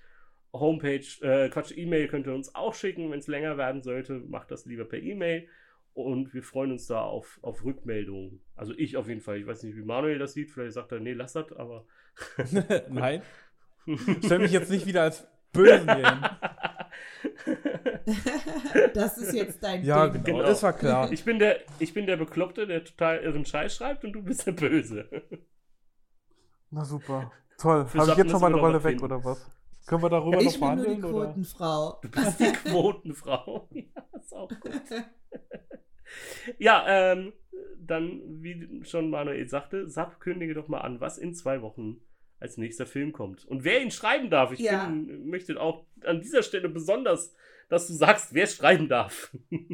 Homepage, 0.55 1.05
äh, 1.21 1.49
Quatsch, 1.51 1.73
E-Mail 1.77 2.07
könnt 2.09 2.27
ihr 2.27 2.35
uns 2.35 2.55
auch 2.55 2.75
schicken, 2.75 3.11
wenn 3.11 3.19
es 3.19 3.27
länger 3.27 3.59
werden 3.59 3.83
sollte. 3.83 4.15
Macht 4.15 4.51
das 4.51 4.65
lieber 4.67 4.85
per 4.85 5.01
E-Mail. 5.01 5.49
Und 5.95 6.33
wir 6.35 6.43
freuen 6.43 6.73
uns 6.73 6.87
da 6.87 7.01
auf, 7.03 7.39
auf 7.43 7.65
Rückmeldungen. 7.65 8.41
Also 8.57 8.73
ich 8.77 8.97
auf 8.97 9.09
jeden 9.09 9.21
Fall. 9.21 9.39
Ich 9.39 9.47
weiß 9.47 9.63
nicht, 9.65 9.77
wie 9.77 9.83
Manuel 9.83 10.19
das 10.19 10.33
sieht. 10.33 10.51
Vielleicht 10.51 10.73
sagt 10.75 10.93
er, 10.93 11.01
nee, 11.01 11.13
lass 11.13 11.33
das, 11.35 11.53
aber. 11.53 11.85
Nein. 12.89 13.23
Stell 14.25 14.39
mich 14.39 14.53
jetzt 14.53 14.71
nicht 14.71 14.87
wieder 14.87 15.03
als 15.03 15.27
Bösen 15.53 15.89
hin. 15.95 16.05
das 18.95 19.19
ist 19.19 19.35
jetzt 19.35 19.63
dein 19.63 19.85
Ja, 19.85 20.09
Ding. 20.09 20.25
genau, 20.25 20.39
Genau. 20.39 20.49
das 20.49 20.63
war 20.63 20.73
klar. 20.73 21.13
Ich 21.13 21.25
bin, 21.25 21.39
der, 21.39 21.61
ich 21.79 21.95
bin 21.95 22.07
der 22.07 22.17
Bekloppte, 22.17 22.67
der 22.67 22.85
total 22.85 23.19
irren 23.23 23.45
Scheiß 23.45 23.77
schreibt 23.77 24.05
und 24.05 24.13
du 24.13 24.23
bist 24.23 24.47
der 24.47 24.53
Böse. 24.53 25.09
Na 26.71 26.85
super. 26.85 27.31
Toll. 27.59 27.87
Habe 27.95 28.11
ich 28.13 28.17
jetzt 28.17 28.33
wir 28.33 28.39
meine 28.41 28.57
Rolle 28.57 28.83
weg 28.83 28.93
finden. 28.93 29.05
oder 29.05 29.25
was? 29.25 29.51
Können 29.87 30.03
wir 30.03 30.09
darüber 30.11 30.41
Ich 30.41 30.45
noch 30.45 30.53
bin 30.53 30.61
nur 30.77 30.87
die 30.87 31.01
verhandeln? 31.01 31.05
Oder? 31.05 31.27
Quotenfrau. 31.27 32.01
Du 32.03 32.11
bist 32.11 32.41
die 32.41 32.53
Quotenfrau. 32.53 33.69
ja, 33.73 34.05
ist 34.19 34.35
auch 34.35 34.49
gut. 34.49 34.83
Ja, 36.59 36.85
ähm, 36.87 37.33
dann, 37.79 38.23
wie 38.43 38.85
schon 38.85 39.11
Manuel 39.11 39.49
sagte, 39.49 39.89
Sap, 39.89 40.21
kündige 40.21 40.55
doch 40.55 40.69
mal 40.69 40.81
an, 40.81 41.01
was 41.01 41.19
in 41.19 41.35
zwei 41.35 41.61
Wochen 41.63 42.01
als 42.41 42.57
nächster 42.57 42.87
Film 42.87 43.13
kommt. 43.13 43.45
Und 43.47 43.65
wer 43.65 43.83
ihn 43.83 43.91
schreiben 43.91 44.31
darf. 44.31 44.53
Ich 44.53 44.61
Ja. 44.61 44.87
bin, 44.87 45.27
möchte 45.29 45.61
auch 45.61 45.87
an 46.05 46.21
dieser 46.21 46.43
Stelle 46.43 46.69
besonders, 46.69 47.35
dass 47.69 47.87
du 47.87 47.95
sagst, 47.95 48.35
wer 48.35 48.47
schreiben 48.47 48.89
darf. 48.89 49.35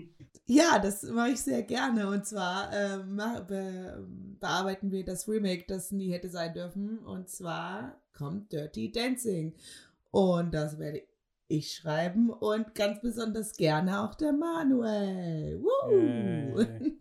Ja, 0.47 0.81
das 0.81 1.05
mache 1.05 1.31
ich 1.31 1.41
sehr 1.43 1.63
gerne. 1.63 2.09
Und 2.09 2.27
zwar 2.27 2.73
ähm, 2.73 3.17
be 3.47 4.05
bearbeiten 4.41 4.91
wir 4.91 5.05
das 5.05 5.29
Remake, 5.29 5.65
das 5.69 5.93
nie 5.93 6.11
hätte 6.11 6.29
sein 6.29 6.53
dürfen. 6.53 6.99
Und 6.99 7.29
zwar 7.29 8.01
kommt 8.13 8.51
Dirty 8.53 8.91
Dancing. 8.91 9.55
Und 10.11 10.53
das 10.53 10.79
werde 10.79 11.03
ich 11.49 11.73
schreiben 11.75 12.31
und 12.31 12.75
ganz 12.75 13.01
besonders 13.01 13.57
gerne 13.57 14.03
auch 14.03 14.15
der 14.15 14.33
Manuel. 14.33 15.61
Woo! 15.63 15.91
Yay. 15.91 16.99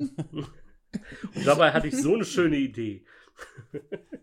Und 1.35 1.45
dabei 1.45 1.71
hatte 1.71 1.87
ich 1.87 1.97
so 2.01 2.15
eine 2.15 2.25
schöne 2.25 2.57
Idee. 2.57 3.05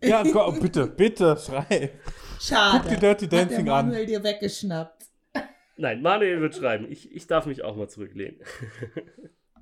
Ja, 0.03 0.23
komm, 0.31 0.59
bitte, 0.59 0.85
bitte, 0.85 1.37
schrei. 1.37 1.91
Schade. 2.39 2.79
Guck 2.81 2.89
dir 2.89 2.99
Dirty 2.99 3.25
Hat 3.25 3.31
der 3.31 3.45
Dancing 3.45 3.69
an. 3.69 3.87
Manuel 3.87 4.05
dir 4.05 4.23
weggeschnappt. 4.23 5.05
Nein, 5.77 6.01
Manuel 6.01 6.41
wird 6.41 6.55
schreiben. 6.55 6.91
Ich, 6.91 7.11
ich 7.15 7.25
darf 7.27 7.45
mich 7.45 7.63
auch 7.63 7.75
mal 7.75 7.87
zurücklehnen. 7.87 8.41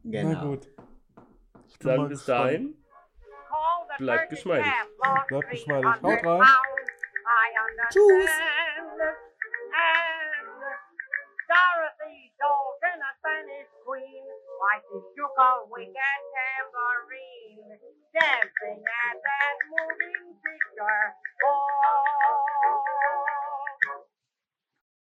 Genau. 0.08 0.34
Na 0.34 0.44
gut. 0.44 0.68
Dann 1.80 2.10
bis 2.10 2.20
gespannt. 2.20 2.46
dahin. 2.46 2.86
Bleibt 3.98 4.30
geschmeidig. 4.30 4.72
Bleibt 5.28 5.50
geschmeidig. 5.50 5.86
Haut 5.86 6.04
100 6.04 6.26
rein. 6.26 6.48
Tschüss. 7.90 8.30
like 14.66 14.84
the 14.90 15.00
sugar 15.14 15.46
a 15.46 15.66
wicked 15.70 15.94
tambourine, 16.34 17.78
dancing 18.18 18.82
at 18.82 19.18
that 19.22 19.56
moving 19.70 20.26
picture. 20.42 21.04
Oh. 21.46 22.95